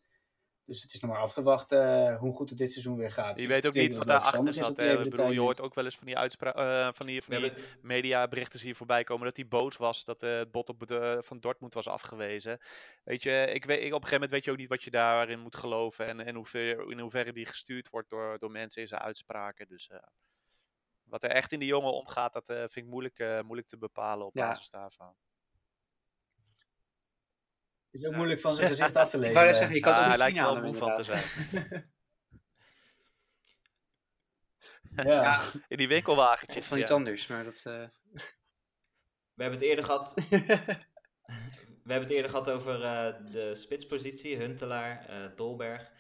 [0.68, 3.11] Dus het is nog maar af te wachten eh, hoe goed het dit seizoen weer
[3.11, 3.40] gaat.
[3.40, 4.74] Je weet ook niet wat daarachter zat.
[4.76, 8.68] bedoel, je hoort ook wel eens van die, uitspra eh, van die, van die mediaberichten
[8.68, 11.74] je voorbij komen dat hij boos was dat eh, het bod op de, van Dortmund
[11.74, 12.59] was afgewezen.
[13.05, 14.90] Weet je, ik weet, ik, op een gegeven moment weet je ook niet wat je
[14.90, 18.88] daarin moet geloven en, en hoever, in hoeverre die gestuurd wordt door, door mensen in
[18.88, 19.68] zijn uitspraken.
[19.68, 19.99] Dus eh,
[21.09, 23.78] wat er echt in die jongen omgaat, dat eh, vind ik moeilijk, eh, moeilijk te
[23.78, 24.48] bepalen op Ja.
[24.48, 25.14] basis daarvan.
[27.90, 29.44] Het is ook moeilijk van zijn gezicht af te lezen.
[29.44, 31.00] net zeggen, je kan Ah, hij ook niet lijkt zien aan wel moe van te
[31.02, 31.86] inderdaad.
[35.09, 35.22] ja.
[35.22, 36.62] Ja, In die winkelwagentjes.
[36.62, 36.96] of van iets ja.
[36.96, 37.56] anders, maar dat...
[37.64, 37.88] eh,
[39.34, 40.14] we hebben het eerder gehad
[41.84, 45.90] We hebben het eerder gehad over eh, de spitspositie, Huntelaar, eh, Dolberg.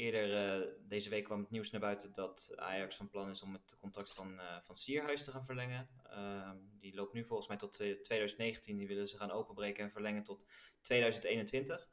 [0.00, 3.52] Eerder eh, deze week kwam het nieuws naar buiten dat Ajax van plan is om
[3.52, 5.88] het contract van, eh, van Sierhuis te gaan verlengen.
[6.10, 8.76] Ehm, die loopt nu volgens mij tot eh, 2019.
[8.76, 10.46] Die willen ze gaan openbreken en verlengen tot
[10.82, 11.88] 2021.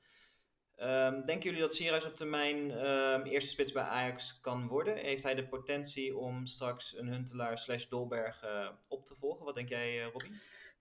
[0.77, 4.97] Ehm, denken jullie dat Sierhuis op termijn ehm, eerste spits bij Ajax kan worden?
[4.97, 9.45] Heeft hij de potentie om straks een Huntelaar slash Dolberg eh, op te volgen?
[9.45, 10.31] Wat denk jij, eh Robbie?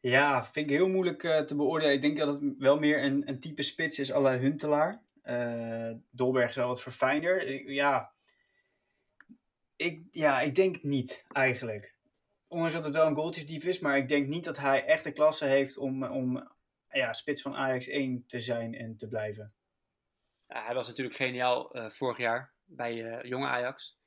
[0.00, 1.94] Ja, vind ik heel moeilijk eh, te beoordelen.
[1.94, 5.02] Ik denk dat het wel meer een, een type spits is la Huntelaar.
[5.26, 7.42] Eh, Dolberg is wel wat verfijnder.
[7.42, 8.12] Ik- ja.
[9.76, 11.94] Ik, ja, ik denk het niet eigenlijk.
[12.48, 15.12] Ondanks dat het wel een goaltjesdief is, maar ik denk niet dat hij echt de
[15.12, 16.52] klasse heeft om, om
[16.90, 19.54] ja, spits van Ajax 1 te zijn en te blijven.
[20.48, 23.98] Ja, hij was natuurlijk geniaal eh, vorig jaar bij eh, jonge Ajax.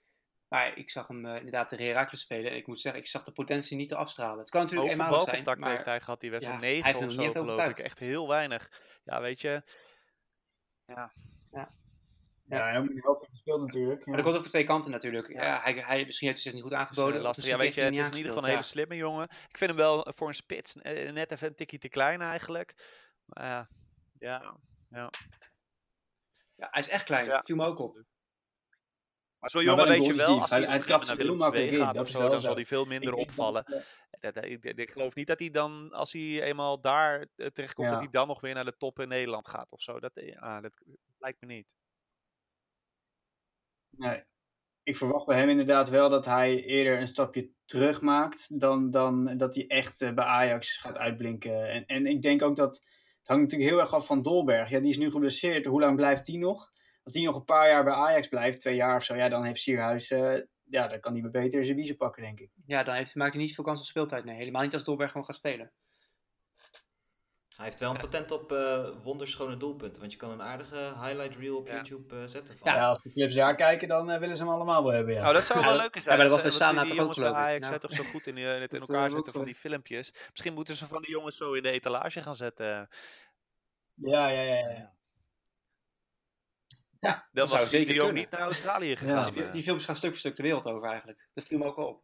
[0.47, 2.51] Maar ik zag hem inderdaad tegen Heracles spelen.
[2.51, 4.39] En ik moet zeggen, ik zag de potentie niet te afstralen.
[4.39, 6.59] Het kan natuurlijk Hoeveel eenmalig zijn, balcontact maar heeft hij gehad die wedstrijd?
[6.61, 7.79] ja, hij 9 heeft of zo geloof ik.
[7.79, 8.81] Echt heel weinig.
[9.03, 9.63] Ja, weet je.
[10.95, 11.11] Ja.
[11.51, 11.71] Ja.
[12.45, 14.05] Ja, en ook met de helft gespeeld natuurlijk.
[14.05, 15.27] Maar dat komt ook van twee kanten natuurlijk.
[15.33, 15.59] Ja.
[15.61, 17.13] hij, hij, misschien heeft hij zich niet goed Dat is, aangeboden.
[17.13, 17.45] eh, of lastig.
[17.45, 19.23] Ja, weet je, het is in niet ieder geval een hele slimme jongen.
[19.23, 22.99] Ik vind hem wel voor een spits eh, net even een tikje te klein eigenlijk.
[23.25, 23.67] Maar ja,
[24.19, 24.57] ja.
[24.89, 25.09] ja.
[26.55, 27.25] Ja, hij is echt klein.
[27.25, 27.41] Ja.
[27.43, 28.03] Viel me ook op.
[29.39, 32.09] Maar zo'n jongen weet je wel, als Hij- hij, heel naar Willem II gaat of
[32.09, 33.85] zo, dan zal hij veel minder opvallen.
[34.41, 38.09] Ik, ik geloof niet dat hij dan, als hij eenmaal daar eh, terechtkomt, dat hij
[38.09, 39.99] dan nog weer naar de top in Nederland gaat of zo.
[39.99, 40.71] Dat, eh, dat
[41.17, 41.67] lijkt me niet.
[43.89, 44.23] Nee.
[44.83, 49.37] Ik verwacht bij hem inderdaad wel dat hij eerder een stapje terug maakt dan, dan
[49.37, 51.69] dat hij echt eh, bij Ajax gaat uitblinken.
[51.69, 54.69] En, en ik denk ook dat het hangt natuurlijk heel erg af van Dolberg.
[54.69, 55.65] Ja, die is nu geblesseerd.
[55.65, 56.71] Hoe lang blijft die nog?
[57.09, 59.43] Als die nog een paar jaar bij Ajax blijft, twee jaar of zo, ja, dan
[59.43, 62.49] heeft Sierhuis, eh, ja, dan kan hij maar beter zijn biezen pakken, denk ik.
[62.65, 64.25] Ja, dan heeft, maakt hij niet veel kans op speeltijd.
[64.25, 65.71] Nee, helemaal niet als Dolberg gewoon gaat spelen.
[67.55, 69.99] Hij heeft wel een patent op eh, wonderschone doelpunten.
[69.99, 71.73] Want je kan een aardige highlight reel op Ja.
[71.73, 72.57] YouTube eh, zetten.
[72.57, 72.71] Van.
[72.73, 75.21] Ja, als de clubs daar kijken, dan willen ze hem allemaal wel hebben, ja.
[75.21, 76.03] Nou, dat zou Ja, wel leuk zijn.
[76.03, 77.31] ja, maar dat als, was bij Sana die, ook, jongens bij.
[77.31, 77.67] Ajax Ja.
[77.67, 80.13] zijn toch zo goed in, in het in elkaar zetten van die filmpjes.
[80.29, 82.89] Misschien moeten ze van die jongens zo in de etalage gaan zetten.
[83.93, 84.69] Ja, ja, ja.
[84.69, 84.97] ja.
[86.99, 88.23] Dan dat zou was zeker de Jong kunnen.
[88.23, 89.33] niet naar Australië gegaan.
[89.33, 89.53] Die, eh.
[89.53, 91.27] die films gaan stuk voor stuk de wereld over eigenlijk.
[91.33, 92.03] Dat viel me ook op.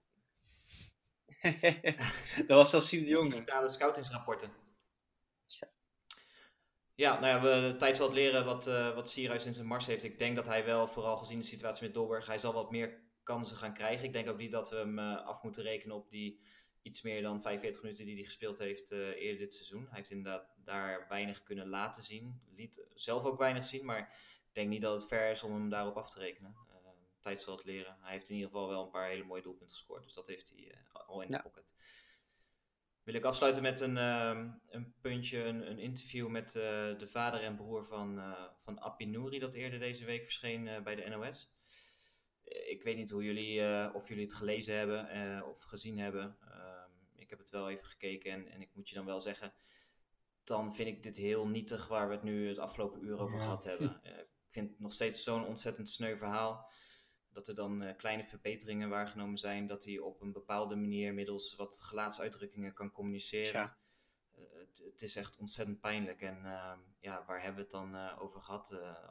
[2.47, 3.31] dat was zelfs Siem de Jong.
[3.31, 4.63] Digitale scoutingsrapporten.
[6.95, 9.85] Ja, nou ja, we, tijd zal het leren wat, eh wat Sierhuis in zijn mars
[9.85, 10.03] heeft.
[10.03, 13.03] Ik denk dat hij wel, vooral gezien de situatie met Dolberg, hij zal wat meer
[13.23, 14.05] kansen gaan krijgen.
[14.05, 16.39] Ik denk ook niet dat we hem eh, af moeten rekenen op die
[16.81, 19.85] iets meer dan 45 minuten die hij gespeeld heeft eh, eerder dit seizoen.
[19.85, 22.41] Hij heeft inderdaad daar weinig kunnen laten zien.
[22.55, 24.17] Liet zelf ook weinig zien, maar
[24.55, 26.55] denk niet dat het ver is om hem daarop af te rekenen.
[26.69, 26.75] Eh,
[27.19, 27.97] tijd zal het leren.
[28.01, 30.49] Hij heeft in ieder geval wel een paar hele mooie doelpunten gescoord, dus dat heeft
[30.55, 31.37] hij eh, al in Ja.
[31.37, 31.75] de pocket.
[33.03, 36.61] Wil ik afsluiten met een, ehm, een puntje, een, een interview met eh,
[36.97, 40.81] de vader en broer van, eh van Appie Nouri, dat eerder deze week verscheen eh,
[40.81, 41.53] bij de NOS.
[42.43, 46.37] Ik weet niet hoe jullie, eh, of jullie het gelezen hebben eh, of gezien hebben.
[46.41, 49.53] Ehm, ik heb het wel even gekeken en, en ik moet je dan wel zeggen,
[50.43, 53.43] dan vind ik dit heel nietig waar we het nu het afgelopen uur over Ja.
[53.43, 54.01] gehad hebben.
[54.55, 56.69] Ik vind het nog steeds zo'n ontzettend sneu verhaal.
[57.29, 59.67] Dat er dan eh, kleine verbeteringen waargenomen zijn.
[59.67, 63.51] Dat hij op een bepaalde manier middels wat gelaatsuitdrukkingen kan communiceren.
[63.51, 63.77] Tja.
[64.35, 66.21] Eh, het, het is echt ontzettend pijnlijk.
[66.21, 68.71] En ehm, ja, waar hebben we het dan eh, over gehad?
[68.71, 69.09] Eh,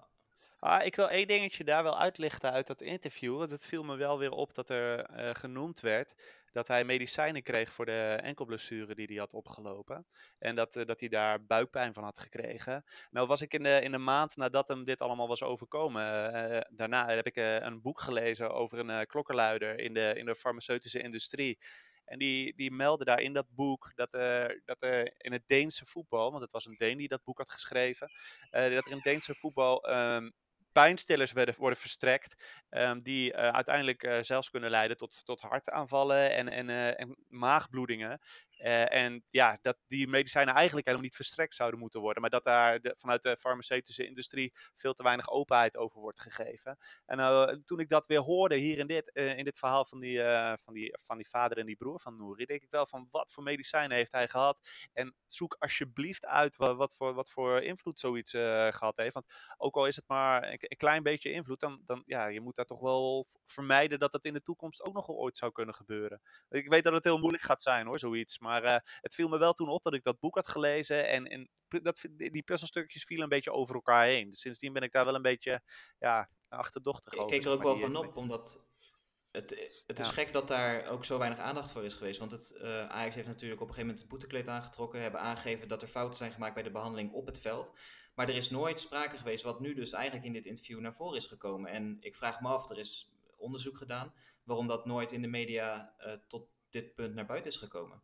[0.59, 3.39] Ah, ik wil één dingetje daar wel uitlichten uit dat interview.
[3.39, 6.15] Want het viel me wel weer op dat er genoemd werd
[6.55, 10.07] dat hij medicijnen kreeg voor de enkelblessure die hij had opgelopen.
[10.39, 12.85] En dat, eh, dat hij daar buikpijn van had gekregen.
[13.11, 16.33] Nou was ik in de, in de maand nadat hem dit allemaal was overkomen.
[16.33, 20.27] eh, daarna heb ik eh, een boek gelezen over een eh, klokkenluider in de, in
[20.27, 21.59] de farmaceutische industrie.
[22.05, 25.87] En die, die meldde daar in dat boek dat er, dat er in het Deense
[25.87, 28.11] voetbal, want het was een Deen die dat boek had geschreven,
[28.51, 30.31] eh, dat er in het Deense voetbal ehm,
[30.75, 36.33] pijnstillers werden, worden verstrekt, ehm, die eh, uiteindelijk eh, zelfs kunnen leiden tot, tot hartaanvallen
[36.35, 38.21] en, en, eh, en maagbloedingen.
[38.65, 42.45] Eh, en ja, dat die medicijnen eigenlijk helemaal niet verstrekt zouden moeten worden, maar dat
[42.45, 46.79] daar de, vanuit de farmaceutische industrie veel te weinig openheid over wordt gegeven.
[47.07, 50.01] En eh, toen ik dat weer hoorde hier in dit, eh, in dit verhaal van
[50.01, 50.21] die,
[50.61, 53.33] van, die, van die vader en die broer van Nouri, denk ik wel van wat
[53.33, 54.59] voor medicijnen heeft hij gehad?
[54.93, 59.15] En zoek alsjeblieft uit wat, wat, voor, wat voor invloed zoiets eh, gehad heeft.
[59.15, 62.57] Want ook al is het maar een, klein beetje invloed, dan, dan ja, je moet
[62.57, 66.21] daar toch wel vermijden dat dat in de toekomst ook nog ooit zou kunnen gebeuren.
[66.49, 68.39] Ik weet dat het heel moeilijk gaat zijn hoor, zoiets.
[68.39, 71.27] Maar eh, het viel me wel toen op dat ik dat boek had gelezen en,
[71.27, 74.31] en dat, die puzzelstukjes vielen een beetje over elkaar heen.
[74.31, 75.63] Dus sindsdien ben ik daar wel een beetje
[75.99, 77.31] ja, achterdochtig ik over.
[77.31, 78.61] keek er ook maar, wel van op, omdat
[79.31, 80.13] het, het is Ja.
[80.13, 82.19] gek dat daar ook zo weinig aandacht voor is geweest.
[82.19, 85.01] Want het, eh, Ajax heeft natuurlijk op een gegeven moment het boetekleed aangetrokken.
[85.01, 87.73] Hebben aangegeven dat er fouten zijn gemaakt bij de behandeling op het veld.
[88.15, 91.17] Maar er is nooit sprake geweest wat nu dus eigenlijk in dit interview naar voren
[91.17, 91.71] is gekomen.
[91.71, 95.95] En ik vraag me af, er is onderzoek gedaan waarom dat nooit in de media
[95.99, 98.03] eh, tot dit punt naar buiten is gekomen.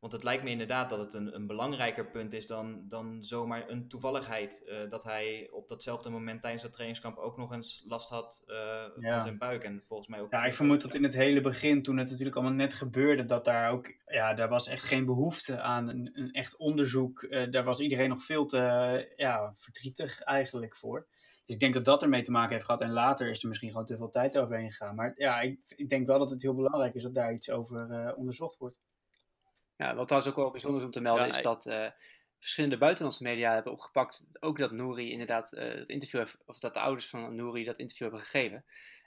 [0.00, 3.68] Want het lijkt me inderdaad dat het een, een belangrijker punt is dan, dan zomaar
[3.68, 4.62] een toevalligheid.
[4.64, 8.56] eh, dat hij op datzelfde moment tijdens dat trainingskamp ook nog eens last had eh,
[8.56, 9.12] Ja.
[9.12, 9.64] van zijn buik.
[9.64, 10.32] En volgens mij ook.
[10.32, 13.24] Ja, ik de vermoed dat in het hele begin, toen het natuurlijk allemaal net gebeurde,
[13.24, 17.22] dat daar ook, ja, daar was echt geen behoefte aan een, een echt onderzoek.
[17.22, 21.06] Eh, daar was iedereen nog veel te, eh, ja, verdrietig eigenlijk voor.
[21.44, 22.80] Dus ik denk dat dat ermee te maken heeft gehad.
[22.80, 24.94] En later is er misschien gewoon te veel tijd overheen gegaan.
[24.94, 27.90] Maar ja, ik, ik denk wel dat het heel belangrijk is dat daar iets over
[27.90, 28.82] eh, onderzocht wordt.
[29.78, 31.90] Ja, wat trouwens ook wel bijzonder is om te melden Ja, is dat eh,
[32.38, 34.26] verschillende buitenlandse media hebben opgepakt.
[34.40, 37.78] Ook dat Nouri inderdaad eh, het interview heeft, of dat de ouders van Nouri dat
[37.78, 38.64] interview hebben gegeven.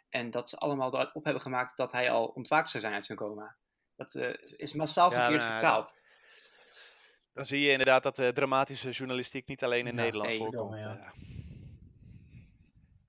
[0.09, 3.05] En dat ze allemaal eruit op hebben gemaakt dat hij al ontwaakt zou zijn uit
[3.05, 3.55] zijn coma.
[3.95, 5.99] Dat eh, is massaal Ja, verkeerd nou, vertaald.
[7.33, 10.83] Dan zie je inderdaad dat de dramatische journalistiek niet alleen in Ja, Nederland voorkomt.
[10.83, 11.13] ja.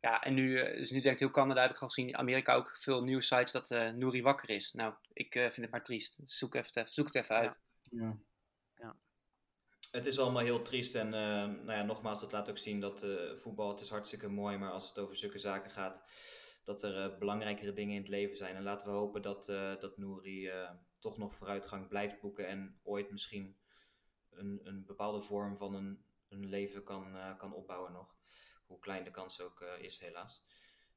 [0.03, 2.78] Ja, en nu, eh, dus nu denkt heel Canada, heb ik al gezien, Amerika ook
[2.78, 4.72] veel nieuwsites dat eh Nouri wakker is.
[4.72, 6.18] Nou, ik eh, vind het maar triest.
[6.24, 7.61] Zoek, even, zoek het even uit.
[7.90, 8.18] Ja.
[9.90, 13.03] Het is allemaal heel triest en eh, nou ja, nogmaals, het laat ook zien dat
[13.03, 16.05] eh, voetbal, het is hartstikke mooi, maar als het over zulke zaken gaat,
[16.64, 18.57] dat er eh, belangrijkere dingen in het leven zijn.
[18.57, 22.80] En laten we hopen dat, eh dat Nouri eh, toch nog vooruitgang blijft boeken en
[22.82, 23.57] ooit misschien
[24.30, 28.16] een, een bepaalde vorm van een, een leven kan, eh, kan opbouwen nog.
[28.73, 30.43] Hoe klein de kans ook eh, is, helaas.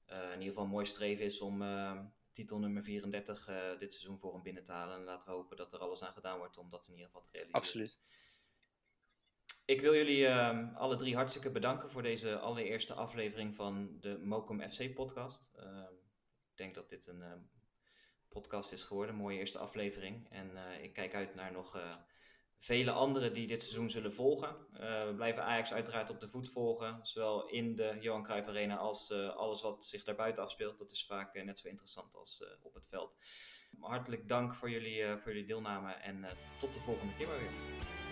[0.06, 2.00] Eh, in ieder geval een mooi streven is om eh,
[2.32, 4.98] titel nummer 34 eh, dit seizoen voor hem binnen te halen.
[4.98, 7.22] En laten we hopen dat er alles aan gedaan wordt om dat in ieder geval
[7.22, 7.62] te realiseren.
[7.62, 8.00] Absoluut.
[9.66, 14.70] Ik wil jullie ehm, alle drie hartstikke bedanken voor deze allereerste aflevering van de Mokum
[14.70, 15.52] FC podcast.
[15.56, 15.94] Ehm,
[16.52, 17.40] ik denk dat dit een ehm,
[18.30, 20.30] podcast is geworden, een mooie eerste aflevering.
[20.30, 21.80] En ik kijk uit naar nog
[22.60, 24.56] vele anderen die dit seizoen zullen volgen.
[24.74, 28.76] Eh, we blijven Ajax uiteraard op de voet volgen, zowel in de Johan Cruijff Arena
[28.76, 30.78] als eh, alles wat zich daarbuiten afspeelt.
[30.78, 33.18] Dat is vaak eh, net zo interessant als op het veld.
[33.80, 36.26] Hartelijk dank voor jullie, voor jullie deelname en
[36.60, 38.05] tot de volgende keer maar weer.